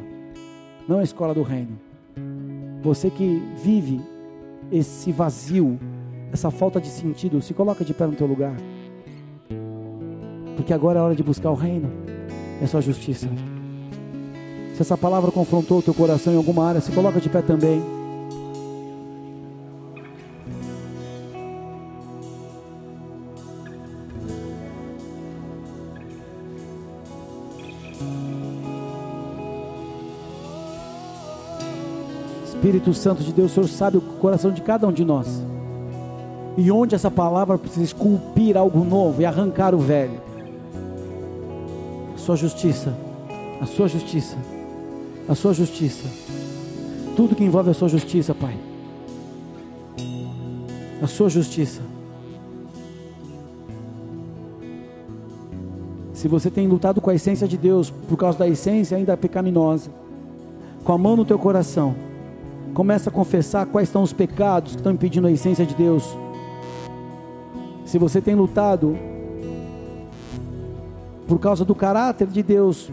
não 0.86 1.00
a 1.00 1.02
escola 1.02 1.34
do 1.34 1.42
reino. 1.42 1.80
Você 2.80 3.10
que 3.10 3.42
vive 3.56 4.00
esse 4.70 5.10
vazio, 5.10 5.80
essa 6.32 6.48
falta 6.48 6.80
de 6.80 6.86
sentido, 6.86 7.42
se 7.42 7.52
coloca 7.52 7.84
de 7.84 7.92
pé 7.92 8.06
no 8.06 8.14
teu 8.14 8.28
lugar. 8.28 8.54
Porque 10.56 10.72
agora 10.72 10.98
é 10.98 11.02
hora 11.02 11.14
de 11.14 11.22
buscar 11.22 11.50
o 11.50 11.54
reino 11.54 12.04
a 12.64 12.66
sua 12.66 12.80
justiça. 12.80 13.28
Se 14.74 14.82
essa 14.82 14.98
palavra 14.98 15.30
confrontou 15.30 15.78
o 15.78 15.82
teu 15.82 15.94
coração 15.94 16.32
em 16.32 16.36
alguma 16.36 16.66
área, 16.66 16.80
se 16.80 16.90
coloca 16.90 17.20
de 17.20 17.28
pé 17.28 17.42
também. 17.42 17.82
Espírito 32.46 32.94
Santo 32.94 33.22
de 33.22 33.32
Deus, 33.32 33.50
o 33.52 33.54
Senhor 33.54 33.68
sabe 33.68 33.98
o 33.98 34.00
coração 34.00 34.50
de 34.50 34.62
cada 34.62 34.88
um 34.88 34.92
de 34.92 35.04
nós. 35.04 35.28
E 36.56 36.70
onde 36.70 36.94
essa 36.94 37.10
palavra 37.10 37.58
precisa 37.58 37.84
esculpir 37.84 38.56
algo 38.56 38.82
novo 38.84 39.20
e 39.20 39.26
arrancar 39.26 39.74
o 39.74 39.78
velho. 39.78 40.33
Sua 42.24 42.36
justiça, 42.36 42.96
a 43.60 43.66
sua 43.66 43.86
justiça, 43.86 44.36
a 45.28 45.34
sua 45.34 45.52
justiça. 45.52 46.08
Tudo 47.14 47.34
que 47.34 47.44
envolve 47.44 47.70
a 47.70 47.74
sua 47.74 47.88
justiça, 47.88 48.34
Pai. 48.34 48.56
A 51.02 51.06
sua 51.06 51.28
justiça. 51.28 51.82
Se 56.12 56.26
você 56.26 56.50
tem 56.50 56.66
lutado 56.66 57.00
com 57.00 57.10
a 57.10 57.14
essência 57.14 57.46
de 57.46 57.58
Deus, 57.58 57.90
por 57.90 58.16
causa 58.16 58.38
da 58.38 58.48
essência 58.48 58.96
ainda 58.96 59.16
pecaminosa, 59.16 59.90
com 60.82 60.92
a 60.92 60.98
mão 60.98 61.16
no 61.16 61.24
teu 61.24 61.38
coração, 61.38 61.94
Começa 62.74 63.08
a 63.08 63.12
confessar 63.12 63.66
quais 63.66 63.88
são 63.88 64.02
os 64.02 64.12
pecados 64.12 64.72
que 64.72 64.78
estão 64.78 64.90
impedindo 64.90 65.28
a 65.28 65.30
essência 65.30 65.64
de 65.64 65.76
Deus. 65.76 66.04
Se 67.84 67.98
você 67.98 68.20
tem 68.20 68.34
lutado 68.34 68.98
por 71.26 71.38
causa 71.38 71.64
do 71.64 71.74
caráter 71.74 72.26
de 72.26 72.42
Deus, 72.42 72.90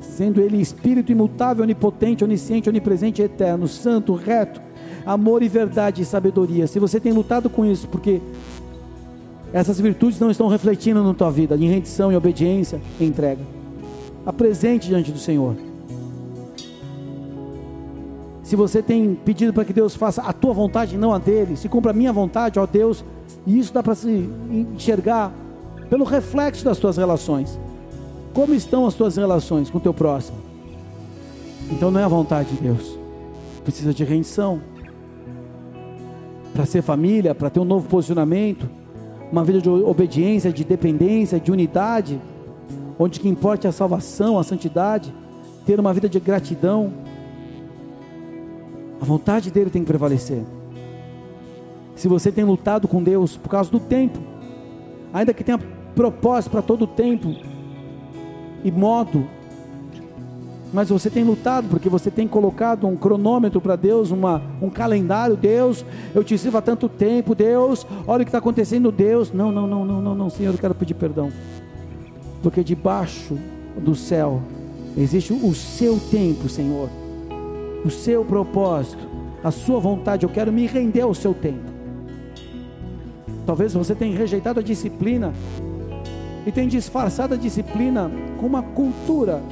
sendo 0.00 0.40
Ele 0.40 0.60
espírito 0.60 1.12
imutável, 1.12 1.62
onipotente, 1.62 2.24
onisciente, 2.24 2.68
onipresente, 2.68 3.22
eterno, 3.22 3.68
santo, 3.68 4.14
reto, 4.14 4.60
amor 5.04 5.42
e 5.42 5.48
verdade 5.48 6.02
e 6.02 6.04
sabedoria. 6.04 6.66
Se 6.66 6.78
você 6.78 6.98
tem 6.98 7.12
lutado 7.12 7.48
com 7.48 7.64
isso, 7.64 7.86
porque 7.88 8.20
essas 9.52 9.80
virtudes 9.80 10.18
não 10.18 10.30
estão 10.30 10.48
refletindo 10.48 11.02
na 11.02 11.14
tua 11.14 11.30
vida, 11.30 11.56
em 11.56 11.68
rendição, 11.68 12.10
em 12.10 12.16
obediência, 12.16 12.80
em 13.00 13.06
entrega, 13.06 13.42
apresente 14.24 14.88
diante 14.88 15.12
do 15.12 15.18
Senhor. 15.18 15.54
Se 18.42 18.54
você 18.54 18.80
tem 18.80 19.14
pedido 19.14 19.52
para 19.52 19.64
que 19.64 19.72
Deus 19.72 19.96
faça 19.96 20.22
a 20.22 20.32
tua 20.32 20.52
vontade, 20.52 20.96
não 20.96 21.12
a 21.12 21.18
dele, 21.18 21.56
se 21.56 21.68
cumpra 21.68 21.90
a 21.90 21.94
minha 21.94 22.12
vontade, 22.12 22.58
ó 22.58 22.66
Deus, 22.66 23.04
e 23.44 23.58
isso 23.58 23.72
dá 23.72 23.82
para 23.82 23.94
se 23.94 24.28
enxergar 24.50 25.32
pelo 25.88 26.04
reflexo 26.04 26.64
das 26.64 26.78
tuas 26.78 26.96
relações. 26.96 27.58
Como 28.32 28.54
estão 28.54 28.86
as 28.86 28.94
tuas 28.94 29.16
relações 29.16 29.70
com 29.70 29.78
o 29.78 29.80
teu 29.80 29.94
próximo? 29.94 30.38
Então 31.70 31.90
não 31.90 32.00
é 32.00 32.04
a 32.04 32.08
vontade 32.08 32.50
de 32.50 32.62
Deus. 32.62 32.98
Precisa 33.64 33.92
de 33.94 34.04
rendição. 34.04 34.60
Para 36.52 36.66
ser 36.66 36.82
família, 36.82 37.34
para 37.34 37.50
ter 37.50 37.60
um 37.60 37.64
novo 37.64 37.88
posicionamento, 37.88 38.68
uma 39.30 39.44
vida 39.44 39.60
de 39.60 39.68
obediência, 39.68 40.52
de 40.52 40.64
dependência, 40.64 41.40
de 41.40 41.50
unidade, 41.50 42.20
onde 42.98 43.20
que 43.20 43.28
importa 43.28 43.68
é 43.68 43.70
a 43.70 43.72
salvação, 43.72 44.38
a 44.38 44.44
santidade, 44.44 45.12
ter 45.64 45.78
uma 45.78 45.92
vida 45.92 46.08
de 46.08 46.18
gratidão. 46.20 46.92
A 49.00 49.04
vontade 49.04 49.50
dele 49.50 49.70
tem 49.70 49.82
que 49.82 49.88
prevalecer. 49.88 50.42
Se 51.94 52.08
você 52.08 52.30
tem 52.30 52.44
lutado 52.44 52.86
com 52.86 53.02
Deus 53.02 53.36
por 53.36 53.48
causa 53.48 53.70
do 53.70 53.80
tempo, 53.80 54.18
ainda 55.12 55.34
que 55.34 55.42
tenha 55.42 55.58
propósito 55.96 56.50
para 56.52 56.62
todo 56.62 56.86
tempo 56.86 57.34
e 58.62 58.70
modo, 58.70 59.26
mas 60.72 60.90
você 60.90 61.08
tem 61.08 61.24
lutado 61.24 61.68
porque 61.68 61.88
você 61.88 62.10
tem 62.10 62.28
colocado 62.28 62.86
um 62.86 62.96
cronômetro 62.96 63.62
para 63.62 63.76
Deus, 63.76 64.10
uma, 64.10 64.42
um 64.60 64.68
calendário, 64.68 65.36
Deus, 65.36 65.86
eu 66.14 66.22
te 66.22 66.36
sirvo 66.36 66.58
há 66.58 66.62
tanto 66.62 66.86
tempo, 66.86 67.34
Deus, 67.34 67.86
olha 68.06 68.22
o 68.22 68.24
que 68.24 68.28
está 68.28 68.38
acontecendo, 68.38 68.92
Deus, 68.92 69.32
não, 69.32 69.50
não, 69.50 69.66
não, 69.66 69.84
não, 69.86 70.02
não, 70.02 70.14
não, 70.14 70.30
Senhor, 70.30 70.52
eu 70.52 70.58
quero 70.58 70.74
pedir 70.74 70.94
perdão, 70.94 71.32
porque 72.42 72.62
debaixo 72.62 73.38
do 73.78 73.94
céu 73.94 74.42
existe 74.98 75.32
o 75.32 75.54
seu 75.54 75.98
tempo, 76.10 76.46
Senhor, 76.46 76.90
o 77.84 77.90
seu 77.90 78.22
propósito, 78.22 79.06
a 79.42 79.50
sua 79.50 79.80
vontade, 79.80 80.26
eu 80.26 80.30
quero 80.30 80.52
me 80.52 80.66
render 80.66 81.02
ao 81.02 81.14
seu 81.14 81.32
tempo. 81.32 81.74
Talvez 83.46 83.72
você 83.72 83.94
tenha 83.94 84.18
rejeitado 84.18 84.58
a 84.58 84.62
disciplina 84.62 85.32
e 86.46 86.52
tenha 86.52 86.68
disfarçado 86.68 87.34
a 87.34 87.36
disciplina 87.36 88.08
com 88.38 88.46
uma 88.46 88.62
cultura, 88.62 89.42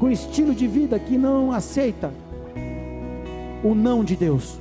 com 0.00 0.10
estilo 0.10 0.52
de 0.52 0.66
vida 0.66 0.98
que 0.98 1.16
não 1.16 1.52
aceita 1.52 2.12
o 3.62 3.74
não 3.74 4.02
de 4.02 4.16
Deus. 4.16 4.58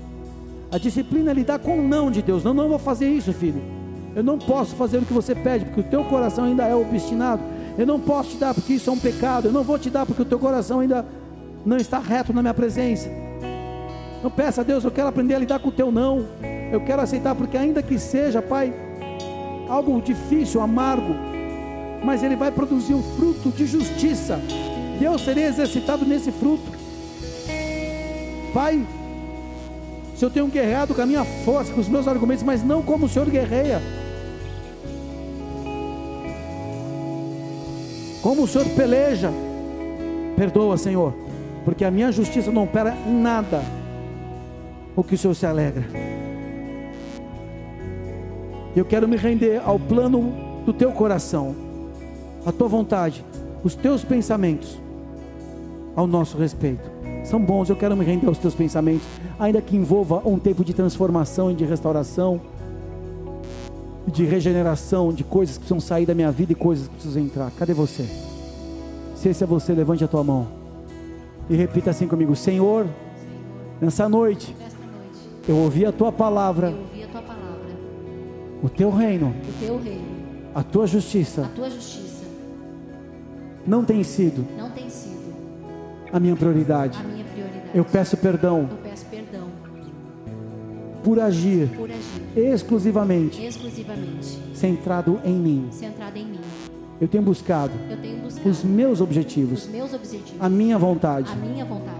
A 0.71 0.77
disciplina 0.77 1.31
é 1.31 1.33
lidar 1.33 1.57
com 1.57 1.79
o 1.79 1.87
não 1.87 2.11
de 2.11 2.21
Deus. 2.21 2.43
Não, 2.43 2.53
não 2.53 2.69
vou 2.69 2.77
fazer 2.77 3.09
isso, 3.09 3.33
filho. 3.33 3.61
Eu 4.15 4.23
não 4.23 4.37
posso 4.37 4.75
fazer 4.75 4.99
o 4.99 5.01
que 5.01 5.11
você 5.11 5.33
pede, 5.33 5.65
porque 5.65 5.81
o 5.81 5.83
teu 5.83 6.03
coração 6.05 6.45
ainda 6.45 6.63
é 6.65 6.75
obstinado. 6.75 7.41
Eu 7.77 7.85
não 7.85 7.99
posso 7.99 8.31
te 8.31 8.37
dar 8.37 8.53
porque 8.53 8.73
isso 8.73 8.89
é 8.89 8.93
um 8.93 8.99
pecado. 8.99 9.47
Eu 9.47 9.51
não 9.51 9.63
vou 9.63 9.79
te 9.79 9.89
dar 9.89 10.05
porque 10.05 10.21
o 10.21 10.25
teu 10.25 10.39
coração 10.39 10.79
ainda 10.79 11.05
não 11.65 11.77
está 11.77 11.99
reto 11.99 12.31
na 12.31 12.41
minha 12.41 12.53
presença. 12.53 13.09
Não 14.23 14.29
peça 14.29 14.61
a 14.61 14.63
Deus, 14.63 14.83
eu 14.83 14.91
quero 14.91 15.07
aprender 15.07 15.35
a 15.35 15.39
lidar 15.39 15.59
com 15.59 15.69
o 15.69 15.71
teu 15.71 15.91
não. 15.91 16.25
Eu 16.71 16.81
quero 16.81 17.01
aceitar, 17.01 17.35
porque 17.35 17.57
ainda 17.57 17.81
que 17.83 17.99
seja, 17.99 18.41
Pai, 18.41 18.73
algo 19.69 20.01
difícil, 20.01 20.61
amargo, 20.61 21.15
mas 22.03 22.23
ele 22.23 22.35
vai 22.35 22.51
produzir 22.51 22.93
um 22.93 23.03
fruto 23.15 23.49
de 23.49 23.65
justiça. 23.65 24.39
Deus 24.99 25.21
seria 25.23 25.47
exercitado 25.47 26.05
nesse 26.05 26.31
fruto. 26.31 26.71
Pai, 28.53 28.85
se 30.15 30.23
eu 30.23 30.29
tenho 30.29 30.47
guerreado 30.47 30.95
com 30.95 31.01
a 31.01 31.05
minha 31.05 31.25
força, 31.25 31.73
com 31.73 31.81
os 31.81 31.89
meus 31.89 32.07
argumentos, 32.07 32.43
mas 32.43 32.63
não 32.63 32.81
como 32.81 33.05
o 33.05 33.09
Senhor 33.09 33.29
guerreia. 33.29 33.81
Como 38.21 38.43
o 38.43 38.47
Senhor 38.47 38.67
peleja, 38.69 39.31
perdoa, 40.37 40.77
Senhor, 40.77 41.13
porque 41.63 41.83
a 41.83 41.91
minha 41.91 42.11
justiça 42.11 42.51
não 42.51 42.63
opera 42.63 42.95
em 43.05 43.13
nada 43.13 43.61
o 44.95 45.03
que 45.03 45.15
o 45.15 45.17
Senhor 45.17 45.33
se 45.35 45.45
alegra. 45.45 45.85
Eu 48.75 48.83
quero 48.83 49.07
me 49.07 49.15
render 49.15 49.61
ao 49.65 49.79
plano 49.79 50.33
do 50.65 50.73
teu 50.73 50.91
coração, 50.91 51.55
a 52.45 52.51
tua 52.51 52.67
vontade, 52.67 53.23
os 53.63 53.73
teus 53.73 54.03
pensamentos 54.03 54.77
ao 55.95 56.05
nosso 56.05 56.37
respeito. 56.37 56.91
São 57.23 57.39
bons, 57.39 57.69
eu 57.69 57.75
quero 57.75 57.95
me 57.95 58.03
render 58.03 58.27
aos 58.27 58.37
teus 58.37 58.53
pensamentos, 58.53 59.07
ainda 59.39 59.61
que 59.61 59.75
envolva 59.75 60.21
um 60.25 60.37
tempo 60.37 60.63
de 60.63 60.73
transformação 60.73 61.49
e 61.51 61.55
de 61.55 61.63
restauração, 61.63 62.41
de 64.05 64.25
regeneração, 64.25 65.11
de 65.11 65.23
coisas 65.23 65.55
que 65.55 65.61
precisam 65.61 65.79
sair 65.79 66.05
da 66.05 66.13
minha 66.13 66.31
vida 66.31 66.51
e 66.51 66.55
coisas 66.55 66.87
que 66.87 66.93
precisam 66.93 67.23
entrar. 67.23 67.51
Cadê 67.51 67.73
você? 67.73 68.05
Se 69.15 69.29
esse 69.29 69.43
é 69.43 69.47
você, 69.47 69.73
levante 69.73 70.03
a 70.03 70.07
tua 70.07 70.23
mão 70.23 70.47
e 71.49 71.55
repita 71.55 71.91
assim 71.91 72.07
comigo: 72.07 72.35
Senhor, 72.35 72.85
nessa 73.81 74.07
noite, 74.07 74.55
eu 75.47 75.55
ouvi 75.55 75.85
a 75.85 75.91
tua 75.91 76.11
palavra. 76.11 76.67
Eu 76.67 76.75
ouvi 76.75 76.83
a 76.85 76.91
tua 76.91 76.91
palavra. 76.91 76.94
O 78.63 78.69
teu 78.69 78.89
reino. 78.89 79.33
O 79.47 79.65
teu 79.65 79.81
reino. 79.81 80.05
A 80.53 80.63
tua 80.63 80.87
justiça. 80.87 81.43
A 81.45 81.49
tua 81.49 81.69
justiça. 81.69 82.23
Não 83.67 83.83
tem 83.83 84.03
sido. 84.03 84.45
Não 84.57 84.69
tem 84.69 84.89
sido. 84.89 85.33
A 86.11 86.19
minha 86.19 86.35
prioridade. 86.35 86.97
A 86.97 87.03
minha 87.03 87.25
prioridade. 87.25 87.69
Eu 87.73 87.83
peço 87.83 88.15
perdão. 88.17 88.69
Eu 88.71 88.77
peço 88.77 89.05
perdão. 89.07 89.47
Por 91.03 91.19
agir. 91.19 91.69
Por 91.75 91.89
agir. 91.91 92.53
Exclusivamente. 92.53 93.43
Exclusivamente. 93.43 94.39
Centrado 94.53 95.19
em 95.25 95.33
mim. 95.33 95.67
Centrado 95.71 96.17
em 96.17 96.25
mim. 96.25 96.39
Eu 97.01 97.07
tenho 97.07 97.23
buscado. 97.23 97.73
Eu 97.89 97.97
tenho 97.97 98.21
buscado. 98.21 98.49
Os 98.49 98.63
meus 98.63 99.01
objetivos. 99.01 99.65
Os 99.65 99.71
meus 99.71 99.93
objetivos. 99.93 100.39
A 100.39 100.47
minha 100.47 100.77
vontade. 100.77 101.31
A 101.31 101.35
minha 101.35 101.65
vontade 101.65 101.95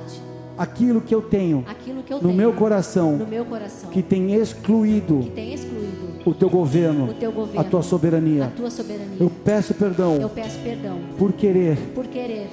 aquilo 0.58 1.02
que 1.02 1.14
eu 1.14 1.22
tenho, 1.22 1.66
que 1.84 1.90
eu 1.90 2.16
no, 2.16 2.22
tenho 2.22 2.34
meu 2.34 2.54
coração, 2.54 3.18
no 3.18 3.28
meu 3.28 3.46
coração, 3.46 3.90
que 3.90 4.02
tem 4.02 4.34
excluído, 4.36 5.20
que 5.20 5.32
tem 5.32 5.54
excluído 5.54 6.15
o, 6.26 6.34
teu 6.34 6.50
governo, 6.50 7.12
o 7.12 7.14
teu 7.14 7.32
governo, 7.32 7.62
a 7.62 7.64
tua 7.64 7.84
soberania. 7.84 8.46
A 8.46 8.50
tua 8.50 8.70
soberania. 8.70 9.18
Eu 9.20 9.30
peço 9.30 9.74
perdão, 9.74 10.16
eu 10.16 10.30
peço 10.30 10.60
perdão 10.60 11.00
por 11.18 11.32
querer, 11.34 11.78
por 11.94 12.06
querer 12.08 12.50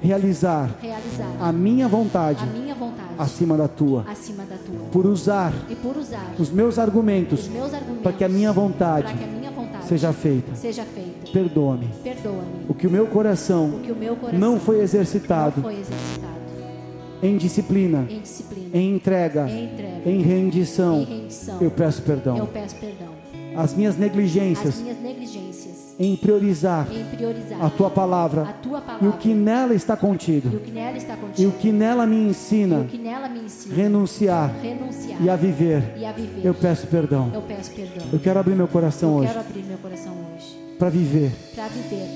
realizar, 0.00 0.76
realizar 0.82 1.30
a, 1.40 1.50
minha 1.50 1.88
vontade, 1.88 2.42
a 2.42 2.46
minha 2.46 2.74
vontade 2.74 3.14
acima 3.18 3.56
da 3.56 3.66
tua, 3.66 4.04
acima 4.06 4.44
da 4.44 4.56
tua, 4.56 4.86
por 4.92 5.06
usar, 5.06 5.52
e 5.70 5.74
por 5.74 5.96
usar 5.96 6.34
os 6.38 6.50
meus 6.50 6.78
argumentos, 6.78 7.48
argumentos 7.48 8.02
para 8.02 8.12
que 8.12 8.22
a 8.22 8.28
minha 8.28 8.52
vontade, 8.52 9.12
a 9.12 9.26
minha 9.26 9.50
vontade 9.50 9.86
seja 9.86 10.12
feita. 10.12 10.54
Seja 10.54 10.84
feita. 10.84 11.32
Perdoa-me. 11.32 11.88
Perdoa-me. 12.02 12.66
O 12.68 12.74
que 12.74 12.86
o 12.86 12.90
meu 12.90 13.06
coração, 13.06 13.66
o 13.66 13.92
o 13.92 13.96
meu 13.96 14.14
coração 14.16 14.38
não 14.38 14.50
foi. 14.50 14.54
Não 14.54 14.60
foi 14.60 14.80
exercitado 14.80 15.62
em 17.24 17.38
disciplina, 17.38 18.06
em, 18.08 18.20
disciplina, 18.20 18.68
em, 18.74 18.94
entrega, 18.96 19.48
em, 19.48 19.64
entrega, 19.64 20.10
em, 20.10 20.20
rendição, 20.20 21.00
em 21.00 21.04
rendição, 21.04 21.58
eu 21.60 21.70
peço 21.70 22.02
perdão. 22.02 22.36
Eu 22.36 22.46
peço 22.46 22.76
perdão. 22.76 23.14
As 23.56 23.72
minhas 23.74 23.96
negligências, 23.96 24.74
As 24.74 24.80
minhas 24.80 25.00
negligências 25.00 25.94
em, 25.98 26.16
priorizar 26.16 26.88
em 26.92 27.04
priorizar 27.16 27.64
a 27.64 27.70
tua 27.70 27.88
palavra, 27.88 28.42
a 28.42 28.52
tua 28.52 28.80
palavra 28.80 29.06
e 29.06 29.08
o 29.08 29.12
que 29.14 29.32
nela 29.32 29.72
está 29.74 29.96
contido, 29.96 30.50
e 30.52 30.56
o 30.56 30.60
que 30.60 30.70
nela, 30.72 30.96
está 30.98 31.16
contido, 31.16 31.40
e 31.42 31.46
o 31.46 31.52
que 31.52 31.72
nela 31.72 32.06
me 32.06 32.16
ensina, 32.16 32.80
o 32.80 32.84
que 32.84 32.98
nela 32.98 33.28
me 33.28 33.40
ensina 33.40 33.74
renunciar, 33.74 34.54
renunciar 34.60 35.22
e, 35.22 35.30
a 35.30 35.36
viver, 35.36 35.94
e 35.96 36.04
a 36.04 36.12
viver. 36.12 36.44
Eu 36.44 36.52
peço 36.52 36.86
perdão. 36.88 37.30
Eu 37.32 37.42
peço 37.42 37.70
perdão. 37.70 38.06
Eu 38.12 38.18
quero 38.18 38.38
abrir 38.38 38.54
meu 38.54 38.68
coração 38.68 39.10
eu 39.10 39.16
hoje. 39.18 39.28
Para 40.78 40.90
viver. 40.90 41.32
Viver. 41.72 42.08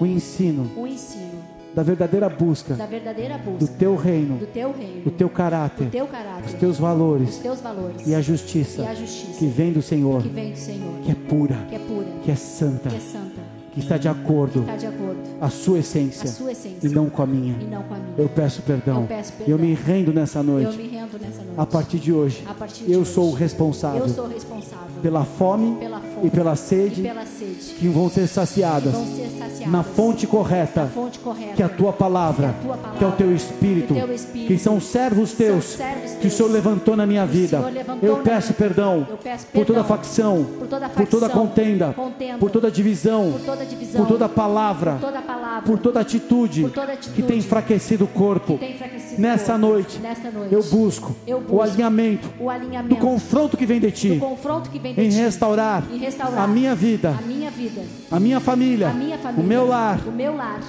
O 0.00 0.06
ensino. 0.06 0.70
O 0.76 0.86
ensino 0.86 1.37
da 1.74 1.82
verdadeira 1.82 2.28
busca, 2.28 2.74
da 2.74 2.86
verdadeira 2.86 3.38
busca 3.38 3.58
do 3.58 3.68
teu 3.68 3.96
reino, 3.96 4.38
do 4.38 4.46
teu 4.46 4.72
reino, 4.72 5.02
do 5.04 5.10
teu 5.10 5.28
caráter, 5.28 5.84
do 5.84 5.90
teu 5.90 6.06
caráter, 6.06 6.42
dos 6.42 6.54
teus 6.54 6.78
valores, 6.78 7.28
dos 7.28 7.38
teus 7.38 7.60
valores 7.60 8.06
e 8.06 8.14
a 8.14 8.20
justiça, 8.20 8.82
e 8.82 8.86
a 8.86 8.94
justiça 8.94 9.38
que 9.38 9.46
vem 9.46 9.72
do 9.72 9.82
Senhor, 9.82 10.22
que 10.22 10.28
vem 10.28 10.52
do 10.52 10.58
Senhor, 10.58 10.94
que 11.02 11.10
é 11.10 11.14
pura, 11.14 11.56
que 11.68 11.74
é 11.74 11.78
pura, 11.78 12.06
que 12.24 12.30
é 12.30 12.34
santa, 12.34 12.88
que 12.88 12.96
é 12.96 13.00
santa, 13.00 13.40
que 13.72 13.80
está 13.80 13.96
de 13.96 14.08
acordo, 14.08 14.60
está 14.60 14.76
de 14.76 14.86
acordo 14.86 15.18
a 15.40 15.48
sua 15.48 15.78
essência, 15.78 16.28
a 16.28 16.32
sua 16.32 16.52
essência 16.52 16.88
e 16.88 16.90
não 16.90 17.08
com 17.08 17.22
a 17.22 17.26
minha. 17.26 17.56
Não 17.70 17.82
com 17.82 17.94
a 17.94 17.98
minha. 17.98 18.14
Eu 18.18 18.28
peço 18.28 18.62
perdão. 18.62 19.02
Eu, 19.02 19.06
peço 19.06 19.32
perdão. 19.34 19.54
eu 19.54 19.58
me 19.58 19.74
rendo 19.74 20.12
nessa 20.12 20.42
noite. 20.42 20.76
Rendo 20.76 21.18
nessa 21.20 21.42
noite. 21.42 21.54
A 21.56 21.66
partir 21.66 21.98
de 21.98 22.12
hoje, 22.12 22.42
partir 22.58 22.84
de 22.84 22.92
eu 22.92 23.00
hoje, 23.00 23.12
sou 23.12 23.30
o 23.30 23.34
responsável. 23.34 24.00
Eu 24.00 24.08
sou 24.08 24.26
responsável 24.26 24.88
pela 25.00 25.24
fome, 25.24 25.76
pela 25.76 26.00
fome 26.00 26.17
e, 26.22 26.30
pela 26.30 26.56
sede, 26.56 27.00
e 27.00 27.04
pela 27.04 27.24
sede 27.24 27.74
que 27.78 27.88
vão 27.88 28.10
ser 28.10 28.26
saciadas, 28.26 28.92
vão 28.92 29.06
ser 29.06 29.28
saciadas 29.38 29.72
na 29.72 29.82
fonte 29.82 30.26
correta, 30.26 30.82
na 30.82 30.88
fonte 30.88 31.18
correta 31.18 31.52
que 31.54 31.62
é 31.62 31.66
a 31.66 31.68
tua 31.68 31.92
palavra, 31.92 32.54
que, 32.60 32.66
é, 32.66 32.68
palavra, 32.70 32.98
que 32.98 33.04
é 33.04 33.06
o 33.06 33.12
teu 33.12 33.34
espírito, 33.34 33.94
que, 33.94 34.00
é 34.00 34.04
o 34.04 34.12
espírito, 34.12 34.48
que 34.48 34.58
são 34.58 34.80
servos 34.80 35.32
teus, 35.32 35.64
servos 35.64 36.12
que 36.12 36.26
o 36.26 36.30
Senhor 36.30 36.50
levantou 36.50 36.96
na 36.96 37.06
minha 37.06 37.26
vida. 37.26 37.62
Eu 38.02 38.18
peço 38.18 38.54
perdão, 38.54 39.06
eu 39.08 39.16
peço 39.16 39.46
por, 39.46 39.64
toda 39.64 39.80
perdão 39.80 39.84
facção, 39.84 40.44
por 40.44 40.66
toda 40.66 40.88
por 40.88 41.06
toda 41.06 41.28
facção, 41.28 41.46
contenda, 41.46 41.92
contenda, 41.92 42.38
por 42.38 42.50
toda 42.50 42.70
divisão, 42.70 43.32
por 43.32 43.40
toda, 43.40 43.64
divisão, 43.64 44.00
por 44.00 44.08
toda 44.08 44.28
palavra, 44.28 44.92
por 44.92 45.00
toda 45.00 45.22
palavra, 45.22 45.62
por 45.62 45.78
toda 45.78 46.00
atitude, 46.00 46.62
Por 46.62 46.70
toda 46.70 46.92
atitude 46.92 47.14
que 47.14 47.22
tem 47.22 47.38
enfraquecido 47.38 48.04
o 48.04 48.08
corpo. 48.08 48.54
enfraquecido 48.54 49.20
Nessa 49.20 49.54
o 49.54 49.58
corpo. 49.58 49.74
noite, 49.74 49.98
Nesta 49.98 50.30
noite, 50.30 50.54
Eu 50.54 50.62
busco, 50.62 51.16
Eu 51.26 51.38
o 51.38 51.40
busco 51.40 51.62
alinhamento 51.62 52.28
o 52.38 52.44
do 52.44 52.50
alinhamento 52.50 52.96
confronto 52.96 53.56
que 53.56 53.66
vem 53.66 53.80
de 53.80 53.90
ti 53.90 54.10
do 54.10 54.20
confronto 54.20 54.70
que 54.70 54.78
vem 54.78 54.94
de 54.94 55.00
em 55.00 55.08
ti, 55.08 55.16
restaurar 55.16 55.84
em 55.90 55.98
restaurar 55.98 56.07
a 56.36 56.46
minha 56.46 56.74
vida, 56.74 57.10
a 57.18 57.22
minha 57.22 57.50
vida, 57.50 57.82
a 58.10 58.20
minha 58.20 58.40
família, 58.40 58.88
a 58.88 58.94
minha 58.94 59.18
família, 59.18 59.44
o 59.44 59.46
meu 59.46 59.66
lar, 59.66 60.00
o 60.06 60.12
meu 60.12 60.34
lar, 60.36 60.60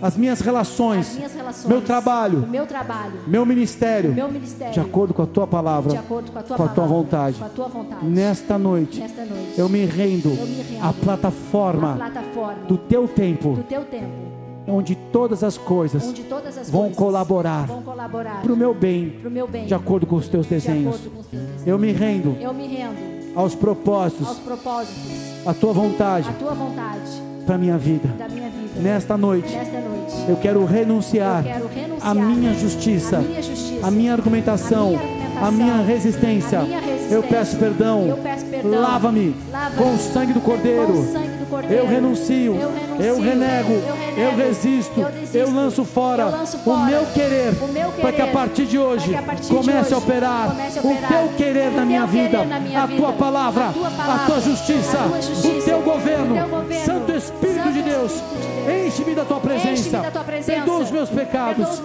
as 0.00 0.16
minhas 0.16 0.40
as 0.40 0.44
relações, 0.44 1.16
minhas 1.16 1.34
relações, 1.34 1.66
meu 1.66 1.80
trabalho, 1.82 2.46
meu 2.46 2.66
trabalho, 2.66 3.20
meu 3.26 3.44
ministério, 3.44 4.12
meu 4.12 4.30
ministério, 4.30 4.74
de 4.74 4.80
acordo 4.80 5.12
com 5.12 5.22
a 5.22 5.26
tua 5.26 5.46
palavra, 5.46 5.90
de 5.90 5.96
acordo 5.96 6.30
com 6.30 6.38
a 6.38 6.42
tua, 6.42 6.56
com 6.56 6.62
a 6.62 6.68
tua 6.68 6.74
palavra, 6.74 6.96
vontade. 6.96 7.38
com 7.38 7.44
a 7.44 7.48
tua 7.48 7.68
vontade. 7.68 8.06
Nesta 8.06 8.58
noite, 8.58 9.00
Nesta 9.00 9.24
noite, 9.24 9.58
eu 9.58 9.68
me 9.68 9.84
rendo 9.84 10.28
Eu 10.28 10.46
me 10.46 10.62
rendo 10.62 10.84
à 10.84 10.92
plataforma 10.92 11.96
plataforma 11.96 12.64
do 12.68 12.78
teu 12.78 13.08
tempo, 13.08 13.54
do 13.54 13.62
teu 13.64 13.84
tempo, 13.84 14.28
onde 14.68 14.94
todas 14.94 15.42
as 15.42 15.56
coisas 15.58 16.12
todas 16.28 16.58
as 16.58 16.70
vão 16.70 16.82
coisas 16.82 16.98
colaborar 16.98 17.66
vão 17.66 17.82
colaborar 17.82 18.42
para 18.42 18.52
o 18.52 18.56
meu 18.56 18.74
bem, 18.74 19.10
pro 19.20 19.30
meu 19.30 19.48
bem, 19.48 19.66
de 19.66 19.74
acordo 19.74 20.06
com 20.06 20.16
os 20.16 20.28
teus 20.28 20.46
de 20.46 20.50
desenhos. 20.50 20.94
acordo 20.94 21.10
com 21.10 21.20
os 21.20 21.26
teus 21.26 21.42
desejos. 21.42 21.66
Eu 21.66 21.78
me 21.78 21.90
rendo 21.90 22.36
Eu 22.40 22.54
me 22.54 22.66
rendo 22.68 23.17
aos 23.38 23.54
propósitos, 23.54 24.26
aos 24.26 24.38
propósitos, 24.38 25.46
à 25.46 25.54
tua 25.54 25.72
vontade 25.72 26.28
à 26.28 26.32
tua 26.32 26.54
vontade 26.54 27.22
para 27.46 27.56
minha 27.56 27.78
vida. 27.78 28.08
da 28.18 28.28
minha 28.28 28.50
vida. 28.50 28.80
Nesta 28.80 29.16
noite, 29.16 29.50
Nesta 29.54 29.80
noite, 29.80 30.14
eu 30.28 30.36
quero 30.36 30.64
renunciar 30.66 31.38
eu 31.38 31.52
quero 31.52 31.68
renunciar 31.68 32.10
à 32.10 32.14
minha 32.14 32.52
justiça, 32.54 33.16
à 33.18 33.20
minha 33.20 33.42
justiça, 33.42 33.86
à 33.86 33.90
minha 33.90 34.12
argumentação, 34.12 34.86
à 34.88 34.90
minha 34.90 35.02
argumentação, 35.04 35.46
à 35.46 35.50
minha 35.52 35.76
resistência. 35.86 36.58
à 36.58 36.62
minha 36.64 36.80
resistência. 36.80 37.14
Eu 37.14 37.22
peço 37.22 37.56
perdão. 37.56 38.06
Eu 38.08 38.16
peço 38.18 38.44
perdão. 38.46 38.80
Lava-me 38.80 39.34
Lava-me 39.52 39.76
com 39.76 39.94
o 39.94 39.98
sangue 39.98 40.32
do 40.32 40.40
Cordeiro. 40.40 40.94
sangue 41.12 41.28
do 41.38 41.46
Cordeiro. 41.48 41.74
Eu 41.76 41.86
renuncio, 41.88 42.54
Eu 42.54 42.68
renuncio. 42.72 42.87
Eu 43.00 43.20
renego, 43.20 43.72
Eu 43.72 43.94
renego. 43.94 44.20
eu 44.20 44.36
resisto, 44.36 45.00
Eu 45.00 45.10
desisto. 45.10 45.36
eu 45.36 45.50
lanço 45.54 45.84
fora 45.84 46.22
Eu 46.24 46.30
lanço 46.30 46.56
o 46.56 46.60
fora 46.60 46.84
meu 46.86 47.06
querer, 47.06 47.52
o 47.62 47.68
meu 47.68 47.90
para 47.92 48.12
que 48.12 48.20
a 48.20 48.24
querer. 48.24 48.32
partir 48.32 48.66
de 48.66 48.78
hoje 48.78 49.14
a 49.14 49.22
partir 49.22 49.42
de 49.42 49.48
comece 49.54 49.94
a 49.94 49.96
hoje 49.96 50.06
operar 50.06 50.48
comece 50.50 50.78
a 50.78 50.82
o 50.82 50.90
operar 50.92 51.08
teu 51.08 51.28
querer 51.36 51.68
o 51.68 51.72
na 51.76 51.84
minha 51.84 52.00
teu 52.02 52.08
querer 52.10 52.22
vida, 52.28 52.44
na 52.44 52.60
minha 52.60 52.82
a 52.82 52.86
vida, 52.86 53.00
tua 53.02 53.12
palavra, 53.12 53.68
a 53.68 53.72
tua 53.72 53.88
a 53.88 53.90
palavra, 53.90 54.26
tua 54.26 54.40
justiça, 54.40 54.98
a 54.98 55.08
tua 55.08 55.22
justiça, 55.22 55.58
o 55.58 55.62
teu 55.62 55.80
governo, 55.82 56.34
o 56.34 56.38
teu 56.38 56.48
governo, 56.48 56.84
Santo 56.84 57.12
Espírito 57.12 57.58
Santo 57.58 57.72
de 57.72 57.82
Deus, 57.82 58.12
Espírito 58.12 58.38
de 58.38 58.62
Deus. 58.68 58.86
enche-me 58.86 59.14
da 59.14 59.24
tua 59.24 59.40
presença, 59.40 60.02
perdoa 60.46 60.78
os 60.78 60.90
meus 60.90 61.08
pecados, 61.10 61.82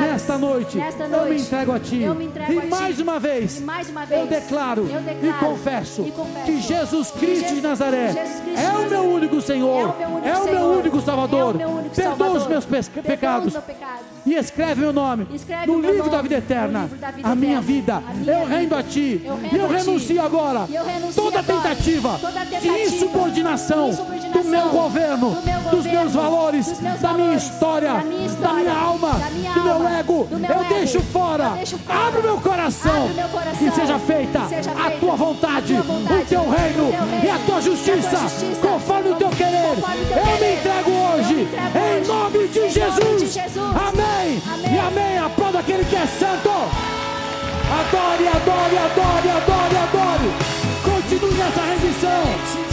nesta 0.00 0.38
noite, 0.38 0.76
Nesta 0.78 1.04
eu 1.04 1.08
me 1.08 1.16
noite, 1.16 1.42
entrego 1.42 1.72
a 1.72 1.78
ti, 1.80 2.02
entrego 2.04 2.52
e 2.52 2.58
a 2.58 2.60
ti. 2.62 2.68
mais 2.68 3.00
uma 3.00 3.18
vez, 3.18 3.58
E 3.58 3.60
mais 3.62 3.88
uma 3.90 4.04
vez, 4.04 4.20
eu 4.20 4.26
declaro, 4.26 4.88
eu 4.90 5.00
e 5.00 5.02
declaro 5.02 5.38
confesso, 5.46 6.02
e 6.06 6.10
confesso 6.10 6.44
que 6.46 6.60
Jesus 6.60 7.10
Cristo 7.10 7.54
de 7.54 7.60
Nazaré 7.60 8.14
é 8.56 8.70
de 8.70 8.76
o 8.86 8.90
meu 8.90 9.02
único 9.04 9.40
Senhor, 9.40 9.94
é 10.00 10.06
o 10.06 10.08
meu 10.10 10.18
único 10.18 10.28
é 10.28 10.38
o 10.38 10.44
meu 10.58 10.78
único 10.78 11.00
Salvador. 11.00 11.40
é 11.40 11.44
o 11.44 11.54
meu 11.54 11.68
único 11.70 11.94
Perdoa 11.94 12.12
os 12.12 12.18
Salvador. 12.42 12.48
meus 12.48 12.64
pe- 12.64 12.70
Perdoa 13.00 13.00
os 13.00 13.06
pecados 13.20 13.52
meus 13.52 13.64
pecados. 13.64 14.15
E 14.26 14.34
escreve 14.34 14.80
meu 14.80 14.92
nome 14.92 15.26
Escreve 15.32 15.66
no 15.66 15.74
o 15.74 15.78
meu 15.78 15.92
livro 15.92 16.10
da 16.10 16.16
nome 16.18 16.28
vida 16.28 16.40
no 16.40 16.44
eterna. 16.44 16.80
livro 16.82 16.96
da 16.98 17.10
vida 17.10 17.28
a 17.28 17.34
minha 17.34 17.52
eterna. 17.58 17.66
vida, 17.72 17.94
A 18.08 18.14
minha 18.14 18.32
eu 18.32 18.46
rendo 18.46 18.60
vida. 18.62 18.78
a 18.78 18.82
ti. 18.82 19.22
Eu 19.24 19.36
rendo 19.36 19.54
e 19.54 19.58
eu 19.58 19.64
a 19.64 19.68
ti. 19.68 19.74
renuncio 19.76 20.22
agora 20.22 20.66
eu 20.72 20.84
renuncio 20.84 21.22
toda 21.22 21.38
agora 21.38 21.60
tentativa, 21.62 22.18
toda 22.20 22.40
tentativa 22.40 22.60
de 22.60 22.68
insubordinação 22.82 23.90
do 24.32 24.44
meu 24.44 24.68
governo, 24.68 25.30
do 25.30 25.42
meu 25.42 25.60
dos 25.60 25.70
governo, 25.70 25.98
meus 26.00 26.12
valores, 26.12 26.66
dos 26.66 26.80
meus 26.80 27.00
da 27.00 27.12
minha 27.12 27.24
valores, 27.26 27.42
história, 27.44 27.92
da 27.92 28.00
minha 28.02 28.18
da 28.20 28.26
história, 28.26 28.60
minha 28.60 28.72
alma, 28.76 29.08
da 29.10 29.30
minha 29.30 29.52
do 29.52 29.62
meu 29.62 29.72
alma, 29.74 29.98
ego. 29.98 30.24
do 30.30 30.38
meu 30.38 30.50
eu 30.50 30.60
ego. 30.60 30.74
deixo 30.74 31.00
fora. 31.00 31.44
Eu 31.44 31.54
deixo 31.54 31.78
fora. 31.78 32.06
Abre 32.06 32.20
o 32.20 32.22
meu 32.24 32.40
coração. 32.40 32.96
Abre 33.04 33.12
o 33.12 33.14
meu 33.16 33.28
coração. 33.28 33.66
E 33.68 33.70
seja 33.72 33.98
feita, 33.98 34.40
seja 34.48 34.70
a 34.72 34.74
feita 34.74 34.98
tua 34.98 35.16
vontade, 35.16 35.76
a 35.76 35.82
tua 35.82 35.94
vontade, 35.94 36.22
o 36.22 36.26
teu 36.26 36.50
reino 36.50 36.88
o 36.88 36.92
teu 36.92 37.00
reino, 37.06 37.24
e 37.24 37.30
a 37.30 37.38
tua 37.46 37.60
justiça, 37.60 38.18
conforme 38.60 39.10
o 39.10 39.14
teu 39.14 39.28
querer. 39.30 39.56
Eu 39.56 40.40
me 40.40 40.54
entrego 40.56 40.90
hoje, 40.90 41.48
em 41.76 42.06
nome 42.06 42.48
de 42.48 42.70
Jesus. 42.70 43.34
Jesus. 43.34 43.36
Amém. 44.16 44.42
Amém. 44.52 44.74
E 44.74 44.78
amém. 44.78 45.18
Aplauda 45.18 45.58
aquele 45.58 45.84
que 45.84 45.96
é 45.96 46.06
santo. 46.06 46.48
Adore, 46.48 48.28
adore, 48.28 48.78
adore, 48.78 49.28
adore, 49.30 49.76
adore. 49.76 50.30
Continue 50.82 51.34
nessa 51.34 51.60
rendição. 51.60 52.65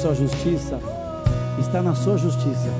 Sua 0.00 0.14
justiça 0.14 0.80
está 1.58 1.82
na 1.82 1.94
sua 1.94 2.16
justiça. 2.16 2.70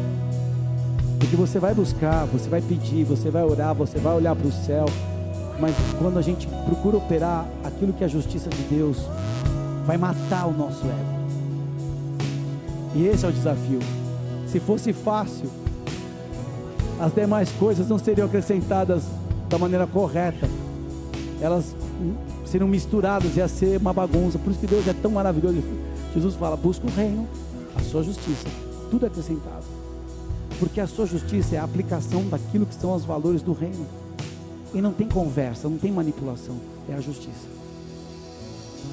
Porque 1.19 1.37
você 1.37 1.59
vai 1.59 1.75
buscar, 1.75 2.25
você 2.25 2.49
vai 2.49 2.63
pedir, 2.63 3.05
você 3.05 3.29
vai 3.29 3.43
orar, 3.43 3.75
você 3.75 3.99
vai 3.99 4.17
olhar 4.17 4.35
para 4.35 4.47
o 4.47 4.51
céu. 4.51 4.87
Mas 5.61 5.75
quando 5.99 6.19
a 6.19 6.23
gente 6.23 6.49
procura 6.65 6.97
operar 6.97 7.47
aquilo 7.63 7.93
que 7.93 8.03
é 8.03 8.07
a 8.07 8.09
justiça 8.09 8.49
de 8.49 8.63
Deus, 8.75 8.97
vai 9.85 9.99
matar 9.99 10.47
o 10.47 10.53
nosso 10.53 10.83
ego. 10.87 11.21
E 12.95 13.07
esse 13.07 13.27
é 13.27 13.29
o 13.29 13.33
desafio. 13.33 13.81
Se 14.47 14.59
fosse 14.59 14.95
fácil, 14.95 15.51
as 16.99 17.13
demais 17.13 17.53
coisas 17.53 17.87
não 17.87 17.99
seriam 17.99 18.27
acrescentadas 18.27 19.03
da 19.47 19.59
maneira 19.59 19.87
correta. 19.87 20.49
Elas 21.39 21.77
seriam 22.47 22.67
misturadas, 22.67 23.37
ia 23.37 23.47
ser 23.47 23.79
uma 23.79 23.93
bagunça. 23.93 24.39
Por 24.39 24.53
isso 24.53 24.61
que 24.61 24.67
Deus 24.67 24.89
é 24.89 24.95
tão 24.95 25.11
maravilhoso. 25.11 25.63
Jesus 26.15 26.35
fala: 26.35 26.57
busca 26.57 26.87
o 26.87 26.91
reino, 26.91 27.27
a 27.77 27.81
sua 27.81 28.03
justiça, 28.03 28.49
tudo 28.91 29.05
é 29.05 29.09
acrescentado. 29.09 29.65
Porque 30.59 30.81
a 30.81 30.87
sua 30.87 31.07
justiça 31.07 31.57
é 31.57 31.59
a 31.59 31.65
aplicação 31.65 32.27
daquilo 32.29 32.67
que 32.67 32.75
são 32.75 32.95
os 32.95 33.05
valores 33.05 33.43
do 33.43 33.53
reino. 33.53 33.87
E 34.75 34.81
não 34.81 34.93
tem 34.93 35.09
conversa, 35.09 35.69
não 35.69 35.79
tem 35.79 35.91
manipulação, 35.91 36.57
é 36.89 36.95
a 36.95 37.01
justiça. 37.01 37.49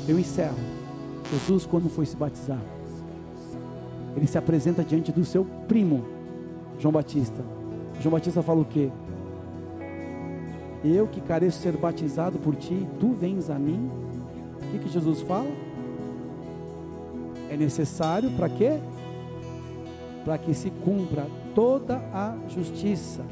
Eu 0.07 0.17
encerro. 0.17 0.57
Jesus, 1.31 1.65
quando 1.65 1.89
foi 1.89 2.05
se 2.05 2.15
batizar, 2.15 2.61
ele 4.15 4.25
se 4.25 4.37
apresenta 4.37 4.83
diante 4.83 5.11
do 5.11 5.25
seu 5.25 5.45
primo, 5.67 6.05
João 6.79 6.91
Batista. 6.91 7.43
João 7.99 8.13
Batista 8.13 8.41
fala 8.41 8.61
o 8.61 8.65
quê? 8.65 8.89
Eu 10.83 11.07
que 11.07 11.19
careço 11.19 11.59
ser 11.59 11.75
batizado 11.75 12.39
por 12.39 12.55
ti, 12.55 12.87
tu 12.99 13.11
vens 13.11 13.49
a 13.49 13.59
mim. 13.59 13.91
O 14.61 14.71
que, 14.71 14.79
que 14.79 14.89
Jesus 14.89 15.21
fala? 15.21 15.49
É 17.49 17.57
necessário 17.57 18.31
para 18.31 18.49
quê? 18.49 18.79
Para 20.25 20.37
que 20.37 20.53
se 20.53 20.69
cumpra 20.69 21.25
toda 21.55 21.97
a 22.13 22.35
justiça. 22.49 23.23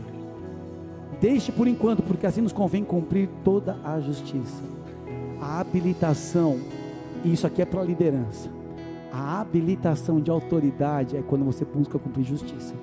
Deixe 1.20 1.52
por 1.52 1.68
enquanto, 1.68 2.04
porque 2.04 2.26
assim 2.26 2.42
nos 2.42 2.54
convém 2.54 2.84
cumprir 2.84 3.30
toda 3.44 3.78
a 3.84 4.00
justiça. 4.00 4.64
A 5.42 5.60
habilitação, 5.60 6.60
e 7.24 7.34
isso 7.34 7.46
aqui 7.46 7.62
é 7.62 7.66
para 7.66 7.82
a 7.82 7.84
liderança. 7.84 8.50
A 9.12 9.40
habilitação 9.40 10.20
de 10.20 10.30
autoridade 10.30 11.16
é 11.16 11.22
quando 11.22 11.46
você 11.46 11.64
busca 11.64 11.98
cumprir 11.98 12.26
justiça. 12.26 12.74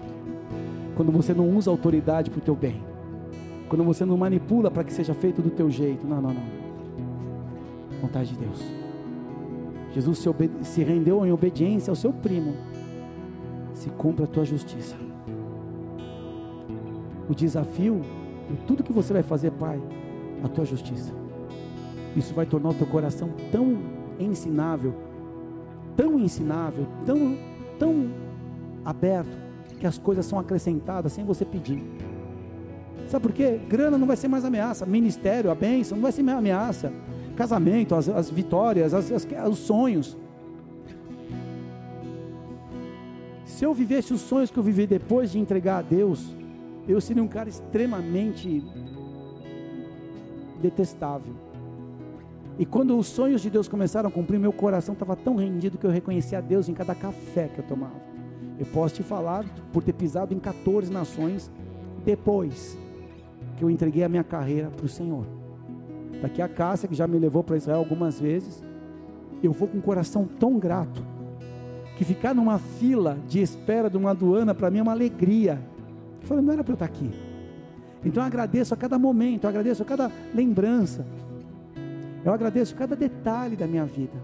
Quando 0.96 1.12
você 1.12 1.34
não 1.34 1.48
usa 1.48 1.70
autoridade 1.70 2.30
para 2.30 2.38
o 2.38 2.42
teu 2.42 2.54
bem. 2.54 2.82
Quando 3.68 3.84
você 3.84 4.04
não 4.04 4.16
manipula 4.16 4.70
para 4.70 4.84
que 4.84 4.92
seja 4.92 5.14
feito 5.14 5.42
do 5.42 5.50
teu 5.50 5.70
jeito. 5.70 6.06
Não, 6.06 6.20
não, 6.20 6.32
não. 6.32 6.42
Vontade 8.00 8.30
de 8.30 8.36
Deus. 8.36 8.81
Jesus 9.94 10.18
se, 10.18 10.28
se 10.62 10.82
rendeu 10.82 11.24
em 11.24 11.32
obediência 11.32 11.90
ao 11.90 11.96
seu 11.96 12.12
primo. 12.12 12.54
Se 13.74 13.90
cumpra 13.90 14.24
a 14.24 14.28
tua 14.28 14.44
justiça. 14.44 14.96
O 17.28 17.34
desafio 17.34 18.00
e 18.50 18.56
tudo 18.66 18.82
que 18.82 18.92
você 18.92 19.12
vai 19.12 19.22
fazer, 19.22 19.50
Pai, 19.52 19.80
a 20.42 20.48
tua 20.48 20.64
justiça. 20.64 21.12
Isso 22.16 22.34
vai 22.34 22.46
tornar 22.46 22.70
o 22.70 22.74
teu 22.74 22.86
coração 22.86 23.30
tão 23.50 23.78
ensinável, 24.18 24.94
tão 25.96 26.18
ensinável, 26.18 26.86
tão, 27.06 27.38
tão 27.78 28.10
aberto, 28.84 29.36
que 29.78 29.86
as 29.86 29.98
coisas 29.98 30.26
são 30.26 30.38
acrescentadas 30.38 31.12
sem 31.12 31.24
você 31.24 31.44
pedir. 31.44 31.82
Sabe 33.08 33.22
por 33.22 33.32
quê? 33.32 33.60
Grana 33.68 33.98
não 33.98 34.06
vai 34.06 34.16
ser 34.16 34.28
mais 34.28 34.44
ameaça, 34.44 34.86
ministério, 34.86 35.50
a 35.50 35.54
bênção 35.54 35.96
não 35.96 36.02
vai 36.02 36.12
ser 36.12 36.22
mais 36.22 36.38
ameaça, 36.38 36.92
casamento, 37.32 37.94
as, 37.94 38.08
as 38.08 38.30
vitórias, 38.30 38.94
as, 38.94 39.10
as, 39.10 39.26
os 39.48 39.58
sonhos. 39.58 40.16
Se 43.44 43.64
eu 43.64 43.74
vivesse 43.74 44.12
os 44.12 44.20
sonhos 44.20 44.50
que 44.50 44.58
eu 44.58 44.62
vivi 44.62 44.86
depois 44.86 45.32
de 45.32 45.38
entregar 45.38 45.78
a 45.78 45.82
Deus, 45.82 46.34
eu 46.88 47.00
seria 47.00 47.22
um 47.22 47.28
cara 47.28 47.48
extremamente 47.48 48.62
detestável. 50.60 51.34
E 52.58 52.66
quando 52.66 52.96
os 52.96 53.06
sonhos 53.06 53.40
de 53.40 53.50
Deus 53.50 53.68
começaram 53.68 54.08
a 54.08 54.12
cumprir, 54.12 54.38
meu 54.38 54.52
coração 54.52 54.92
estava 54.92 55.16
tão 55.16 55.36
rendido 55.36 55.78
que 55.78 55.86
eu 55.86 55.90
reconhecia 55.90 56.38
a 56.38 56.40
Deus 56.40 56.68
em 56.68 56.74
cada 56.74 56.94
café 56.94 57.48
que 57.48 57.58
eu 57.58 57.64
tomava. 57.64 58.00
Eu 58.58 58.66
posso 58.66 58.96
te 58.96 59.02
falar 59.02 59.44
por 59.72 59.82
ter 59.82 59.92
pisado 59.92 60.34
em 60.34 60.38
14 60.38 60.92
nações 60.92 61.50
depois 62.04 62.78
que 63.56 63.64
eu 63.64 63.70
entreguei 63.70 64.04
a 64.04 64.08
minha 64.08 64.24
carreira 64.24 64.70
para 64.70 64.86
o 64.86 64.88
Senhor. 64.88 65.41
Daqui 66.20 66.42
a 66.42 66.48
Cássia, 66.48 66.88
que 66.88 66.94
já 66.94 67.06
me 67.06 67.18
levou 67.18 67.42
para 67.42 67.56
Israel 67.56 67.78
algumas 67.78 68.20
vezes, 68.20 68.62
eu 69.42 69.52
vou 69.52 69.66
com 69.66 69.78
o 69.78 69.82
coração 69.82 70.24
tão 70.24 70.58
grato 70.58 71.02
que 71.96 72.04
ficar 72.04 72.34
numa 72.34 72.58
fila 72.58 73.18
de 73.28 73.40
espera 73.40 73.90
de 73.90 73.96
uma 73.96 74.10
aduana 74.10 74.54
para 74.54 74.70
mim 74.70 74.78
é 74.78 74.82
uma 74.82 74.92
alegria. 74.92 75.60
Eu 76.20 76.26
falei, 76.26 76.44
não 76.44 76.52
era 76.52 76.64
para 76.64 76.72
eu 76.72 76.74
estar 76.74 76.86
aqui. 76.86 77.10
Então 78.04 78.22
eu 78.22 78.26
agradeço 78.26 78.74
a 78.74 78.76
cada 78.76 78.98
momento, 78.98 79.44
eu 79.44 79.50
agradeço 79.50 79.82
a 79.82 79.86
cada 79.86 80.10
lembrança, 80.34 81.06
eu 82.24 82.32
agradeço 82.32 82.74
cada 82.74 82.96
detalhe 82.96 83.56
da 83.56 83.66
minha 83.66 83.84
vida, 83.84 84.16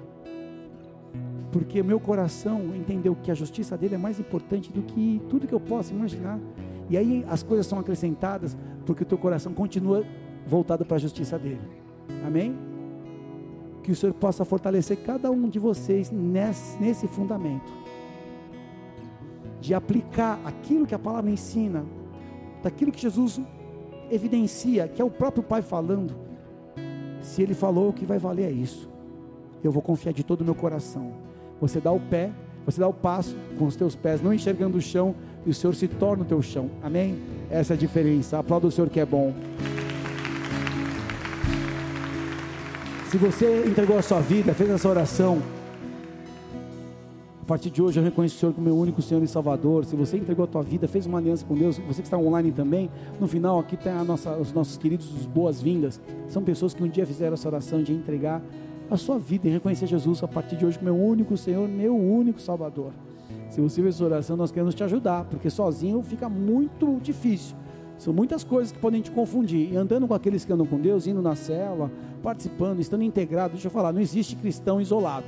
porque 1.53 1.82
meu 1.82 2.01
coração 2.01 2.74
entendeu 2.74 3.16
que 3.22 3.30
a 3.30 3.34
justiça 3.34 3.76
dele 3.76 3.95
é 3.95 3.99
mais 3.99 4.18
importante 4.18 4.72
do 4.72 4.82
que 4.82 5.22
tudo 5.28 5.47
que 5.47 5.55
eu 5.55 5.61
possa 5.61 5.93
imaginar. 5.93 6.39
E 6.91 6.97
aí 6.97 7.24
as 7.28 7.43
coisas 7.43 7.66
são 7.66 7.78
acrescentadas, 7.78 8.57
porque 8.84 9.03
o 9.03 9.07
teu 9.07 9.18
coração 9.18 9.53
continua 9.53 10.05
voltado 10.49 10.85
para 10.85 10.97
a 10.97 11.01
justiça 11.01 11.39
dele. 11.39 11.61
Amém? 12.27 12.57
Que 13.83 13.93
o 13.93 13.97
Senhor 13.97 14.13
possa 14.15 14.45
fortalecer 14.45 14.97
cada 14.99 15.31
um 15.31 15.49
de 15.49 15.59
vocês 15.59 16.11
nesse, 16.11 17.07
fundamento 17.07 17.79
de 19.61 19.75
aplicar 19.75 20.41
aquilo 20.45 20.87
que 20.87 20.95
a 20.95 20.99
palavra 20.99 21.31
ensina, 21.31 21.85
daquilo 22.63 22.93
que 22.93 23.01
Jesus 23.03 23.41
evidencia, 24.11 24.89
que 24.89 25.03
é 25.03 25.05
o 25.05 25.11
próprio 25.11 25.43
Pai 25.43 25.63
falando. 25.63 26.15
Se 27.21 27.43
Ele 27.43 27.55
falou, 27.55 27.89
o 27.89 27.93
que 27.93 28.07
vai 28.07 28.19
valer 28.19 28.45
é 28.45 28.53
isso. 28.53 28.89
Eu 29.63 29.73
vou 29.73 29.83
confiar 29.83 30.13
de 30.13 30.23
todo 30.23 30.43
o 30.43 30.45
meu 30.45 30.55
coração. 30.55 31.13
Você 31.61 31.81
dá 31.81 31.91
o 31.91 31.99
pé, 31.99 32.31
você 32.65 32.81
dá 32.81 32.87
o 32.87 32.95
passo 32.95 33.37
com 33.59 33.67
os 33.67 33.75
teus 33.75 33.97
pés, 33.97 34.23
não 34.23 34.33
enxergando 34.33 34.79
o 34.79 34.81
chão, 34.81 35.15
e 35.45 35.51
o 35.51 35.55
Senhor 35.55 35.75
se 35.75 35.89
torna 35.89 36.23
o 36.23 36.27
teu 36.27 36.41
chão. 36.41 36.71
Amém? 36.83 37.19
Essa 37.51 37.75
é 37.75 37.77
a 37.77 37.79
diferença. 37.79 38.39
Aplauda 38.39 38.67
o 38.67 38.71
Senhor 38.71 38.89
que 38.89 39.01
é 39.01 39.07
bom. 39.07 39.35
Se 43.11 43.17
você 43.17 43.65
entregou 43.67 43.99
a 43.99 44.03
sua 44.03 44.21
vida, 44.21 44.53
fez 44.55 44.71
essa 44.71 44.89
oração, 44.89 45.43
partir 47.49 47.71
de 47.71 47.81
hoje 47.81 47.99
eu 47.99 48.05
reconheço 48.05 48.37
o 48.37 48.39
Senhor 48.39 48.53
como 48.53 48.67
meu 48.67 48.77
único 48.77 49.01
Senhor 49.01 49.23
e 49.23 49.27
Salvador. 49.27 49.87
Se 49.87 49.97
você 49.97 50.19
entregou 50.19 50.45
a 50.45 50.47
tua 50.47 50.63
vida, 50.63 50.87
fez 50.87 51.07
uma 51.07 51.17
aliança 51.17 51.47
com 51.47 51.55
Deus, 51.55 51.79
você 51.79 52.03
que 52.03 52.07
está 52.07 52.19
online 52.19 52.53
também, 52.53 52.91
no 53.19 53.27
final 53.27 53.59
aqui 53.59 53.75
tem 53.75 53.91
nossa, 54.05 54.37
os 54.37 54.53
nossos 54.53 54.77
queridos 54.77 55.09
boas-vindas. 55.27 55.99
São 56.29 56.43
pessoas 56.45 56.75
que 56.75 56.85
um 56.85 56.89
dia 56.89 57.07
fizeram 57.07 57.33
essa 57.33 57.49
oração 57.49 57.83
de 57.83 57.91
entregar 57.91 58.43
a 58.91 58.99
sua 58.99 59.19
vida 59.19 59.49
e 59.49 59.51
reconhecer 59.51 59.87
Jesus 59.87 60.23
a 60.23 60.29
partir 60.29 60.57
de 60.57 60.67
hoje 60.67 60.79
como 60.79 60.93
meu 60.93 61.03
único 61.03 61.39
Senhor, 61.39 61.67
meu 61.67 61.97
único 61.97 62.39
Salvador. 62.39 62.93
Se 63.49 63.63
você 63.63 63.81
fez 63.81 63.95
essa 63.95 64.05
oração, 64.05 64.37
nós 64.37 64.53
queremos 64.53 64.75
te 64.75 64.85
ajudar, 64.85 65.25
porque 65.25 65.49
sozinho 65.49 66.03
fica 66.03 66.29
muito 66.29 67.01
difícil. 67.01 67.57
São 67.99 68.13
muitas 68.13 68.45
coisas 68.45 68.73
que 68.73 68.79
podem 68.79 69.03
te 69.03 69.11
confundir. 69.11 69.73
E 69.73 69.77
andando 69.77 70.07
com 70.07 70.15
aqueles 70.15 70.45
que 70.45 70.53
andam 70.53 70.67
com 70.67 70.79
Deus, 70.79 71.07
indo 71.07 71.21
na 71.21 71.35
célula, 71.35 71.91
participando, 72.23 72.81
estando 72.81 73.03
integrado, 73.03 73.53
deixa 73.53 73.67
eu 73.67 73.73
falar, 73.73 73.93
não 73.93 74.01
existe 74.01 74.37
cristão 74.37 74.81
isolado 74.81 75.27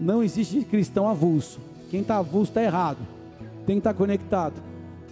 não 0.00 0.22
existe 0.22 0.64
cristão 0.64 1.06
avulso. 1.06 1.60
Quem 1.90 2.00
está 2.00 2.16
avulso 2.16 2.50
está 2.50 2.62
errado. 2.62 2.98
Tem 3.66 3.76
que 3.76 3.80
estar 3.80 3.92
tá 3.92 3.98
conectado. 3.98 4.54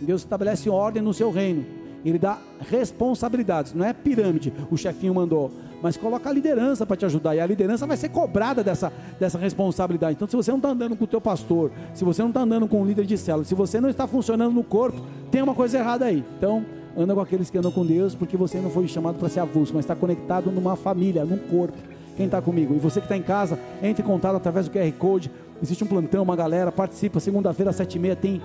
Deus 0.01 0.23
estabelece 0.23 0.71
ordem 0.71 1.03
no 1.03 1.13
seu 1.13 1.31
reino. 1.31 1.65
Ele 2.05 2.19
dá 2.19 2.39
responsabilidades. 2.71 3.75
Não 3.75 3.85
é 3.85 3.93
pirâmide, 3.93 4.53
o 4.71 4.77
chefinho 4.77 5.15
mandou. 5.15 5.51
Mas 5.83 5.97
coloca 5.97 6.29
a 6.29 6.33
liderança 6.33 6.87
para 6.87 6.97
te 6.97 7.05
ajudar. 7.05 7.37
E 7.37 7.41
a 7.41 7.47
liderança 7.47 7.87
vai 7.87 7.97
ser 7.97 8.09
cobrada 8.09 8.65
dessa, 8.65 8.93
dessa 9.21 9.39
responsabilidade. 9.39 10.15
Então, 10.15 10.27
se 10.27 10.35
você 10.35 10.51
não 10.51 10.59
está 10.59 10.71
andando 10.71 10.97
com 10.97 11.05
o 11.05 11.07
teu 11.07 11.21
pastor, 11.21 11.71
se 11.93 12.05
você 12.05 12.23
não 12.23 12.31
está 12.31 12.41
andando 12.41 12.67
com 12.67 12.81
o 12.81 12.87
líder 12.87 13.05
de 13.05 13.19
célula, 13.19 13.45
se 13.45 13.55
você 13.55 13.81
não 13.81 13.89
está 13.89 14.07
funcionando 14.07 14.55
no 14.55 14.65
corpo, 14.65 15.01
tem 15.31 15.43
uma 15.43 15.55
coisa 15.55 15.79
errada 15.79 16.07
aí. 16.07 16.25
Então, 16.37 16.65
anda 16.99 17.15
com 17.15 17.21
aqueles 17.21 17.49
que 17.49 17.57
andam 17.57 17.71
com 17.71 17.87
Deus, 17.87 18.15
porque 18.15 18.37
você 18.37 18.59
não 18.59 18.71
foi 18.71 18.89
chamado 18.89 19.19
para 19.19 19.29
ser 19.29 19.41
avulso, 19.41 19.73
mas 19.75 19.85
está 19.85 19.95
conectado 19.95 20.51
numa 20.51 20.75
família, 20.75 21.25
num 21.25 21.39
corpo. 21.39 21.77
Quem 22.17 22.27
está 22.27 22.43
comigo? 22.43 22.75
E 22.75 22.79
você 22.79 23.01
que 23.01 23.07
está 23.07 23.17
em 23.17 23.23
casa, 23.23 23.57
entre 23.81 24.03
em 24.03 24.07
contato 24.07 24.35
através 24.35 24.67
do 24.67 24.73
QR 24.73 24.91
Code. 24.99 25.31
Existe 25.63 25.85
um 25.85 25.87
plantão, 25.87 26.23
uma 26.23 26.35
galera, 26.35 26.73
participa. 26.73 27.21
Segunda-feira, 27.21 27.71
às 27.71 27.77
sete 27.77 27.95
e 27.95 27.99
meia, 28.01 28.17
tem 28.17 28.43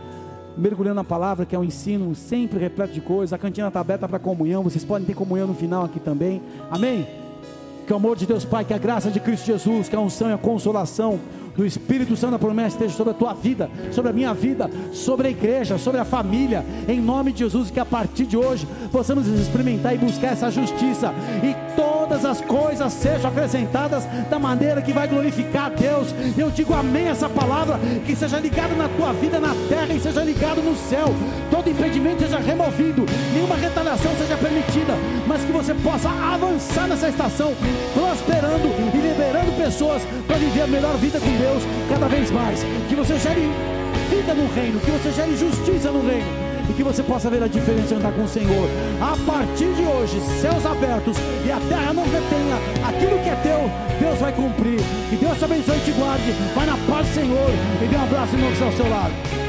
mergulhando 0.55 0.95
na 0.95 1.03
palavra, 1.03 1.45
que 1.45 1.55
é 1.55 1.59
um 1.59 1.63
ensino 1.63 2.13
sempre 2.13 2.59
repleto 2.59 2.93
de 2.93 3.01
coisas. 3.01 3.33
A 3.33 3.37
cantina 3.37 3.67
está 3.69 3.79
aberta 3.79 4.07
para 4.07 4.19
comunhão. 4.19 4.61
Vocês 4.61 4.85
podem 4.85 5.07
ter 5.07 5.15
comunhão 5.15 5.47
no 5.47 5.55
final 5.55 5.83
aqui 5.83 5.99
também. 5.99 6.41
Amém? 6.69 7.07
Que 7.87 7.93
o 7.93 7.95
amor 7.95 8.15
de 8.15 8.27
Deus 8.27 8.45
Pai, 8.45 8.63
que 8.63 8.73
a 8.73 8.77
graça 8.77 9.09
de 9.09 9.19
Cristo 9.19 9.45
Jesus, 9.45 9.89
que 9.89 9.95
a 9.95 9.99
unção 9.99 10.29
e 10.29 10.33
a 10.33 10.37
consolação 10.37 11.19
do 11.55 11.65
Espírito 11.65 12.15
Santo 12.15 12.31
da 12.31 12.39
promessa 12.39 12.75
esteja 12.75 12.95
sobre 12.95 13.11
a 13.11 13.15
tua 13.15 13.33
vida, 13.33 13.69
sobre 13.91 14.09
a 14.09 14.13
minha 14.13 14.33
vida, 14.33 14.69
sobre 14.91 15.27
a 15.27 15.31
igreja, 15.31 15.77
sobre 15.77 15.99
a 15.99 16.05
família, 16.05 16.65
em 16.87 16.99
nome 16.99 17.31
de 17.31 17.39
Jesus, 17.39 17.69
que 17.69 17.79
a 17.79 17.85
partir 17.85 18.25
de 18.25 18.35
hoje 18.35 18.67
possamos 18.91 19.27
experimentar 19.27 19.93
e 19.93 19.97
buscar 19.97 20.33
essa 20.33 20.49
justiça 20.49 21.13
e 21.43 21.75
todas 21.75 22.25
as 22.25 22.41
coisas 22.41 22.91
sejam 22.93 23.29
acrescentadas 23.29 24.05
da 24.29 24.39
maneira 24.39 24.81
que 24.81 24.91
vai 24.91 25.07
glorificar 25.07 25.67
a 25.67 25.69
Deus. 25.69 26.13
Eu 26.37 26.49
digo 26.49 26.73
amém 26.73 27.07
essa 27.07 27.29
palavra, 27.29 27.79
que 28.05 28.15
seja 28.15 28.39
ligado 28.39 28.75
na 28.75 28.89
tua 28.89 29.13
vida 29.13 29.39
na 29.39 29.53
terra 29.69 29.93
e 29.93 29.99
seja 29.99 30.23
ligado 30.23 30.61
no 30.61 30.75
céu. 30.75 31.07
Todo 31.51 31.69
impedimento 31.69 32.23
seja 32.23 32.39
removido, 32.39 33.05
nenhuma 33.33 33.55
retaliação 33.55 34.11
seja 34.17 34.37
permitida, 34.37 34.93
mas 35.27 35.43
que 35.43 35.51
você 35.51 35.73
possa 35.75 36.09
avançar 36.09 36.87
nessa 36.87 37.09
estação, 37.09 37.53
prosperando 37.93 38.67
e 38.93 38.97
liberando 38.97 39.51
pessoas 39.57 40.01
para 40.27 40.37
viver 40.37 40.61
a 40.61 40.67
melhor 40.67 40.97
vida 40.97 41.19
com 41.19 41.37
Deus 41.37 41.42
cada 41.89 42.07
vez 42.07 42.31
mais. 42.31 42.63
Que 42.87 42.95
você 42.95 43.17
gere 43.17 43.49
vida 44.09 44.33
no 44.33 44.47
reino, 44.53 44.79
que 44.79 44.91
você 44.91 45.11
gere 45.11 45.35
justiça 45.37 45.91
no 45.91 46.05
reino 46.07 46.43
e 46.69 46.73
que 46.73 46.83
você 46.83 47.03
possa 47.03 47.29
ver 47.29 47.43
a 47.43 47.47
diferença 47.47 47.93
e 47.93 47.97
andar 47.97 48.13
com 48.13 48.23
o 48.23 48.27
Senhor. 48.27 48.69
A 49.01 49.17
partir 49.25 49.71
de 49.73 49.83
hoje, 49.83 50.19
céus 50.41 50.65
abertos 50.65 51.17
e 51.45 51.51
a 51.51 51.59
terra 51.59 51.93
não 51.93 52.03
retenha 52.03 52.55
aquilo 52.87 53.19
que 53.19 53.29
é 53.29 53.35
teu, 53.43 53.69
Deus 53.99 54.19
vai 54.19 54.31
cumprir. 54.31 54.79
Que 55.09 55.15
Deus 55.17 55.37
te 55.37 55.45
abençoe 55.45 55.77
e 55.77 55.81
te 55.81 55.91
guarde. 55.91 56.31
Vai 56.55 56.65
na 56.65 56.77
paz 56.89 57.07
do 57.07 57.13
Senhor 57.13 57.49
e 57.81 57.87
dê 57.87 57.95
um 57.95 58.03
abraço 58.03 58.35
e 58.35 58.39
irmão 58.39 58.67
ao 58.67 58.73
seu 58.73 58.89
lado. 58.89 59.42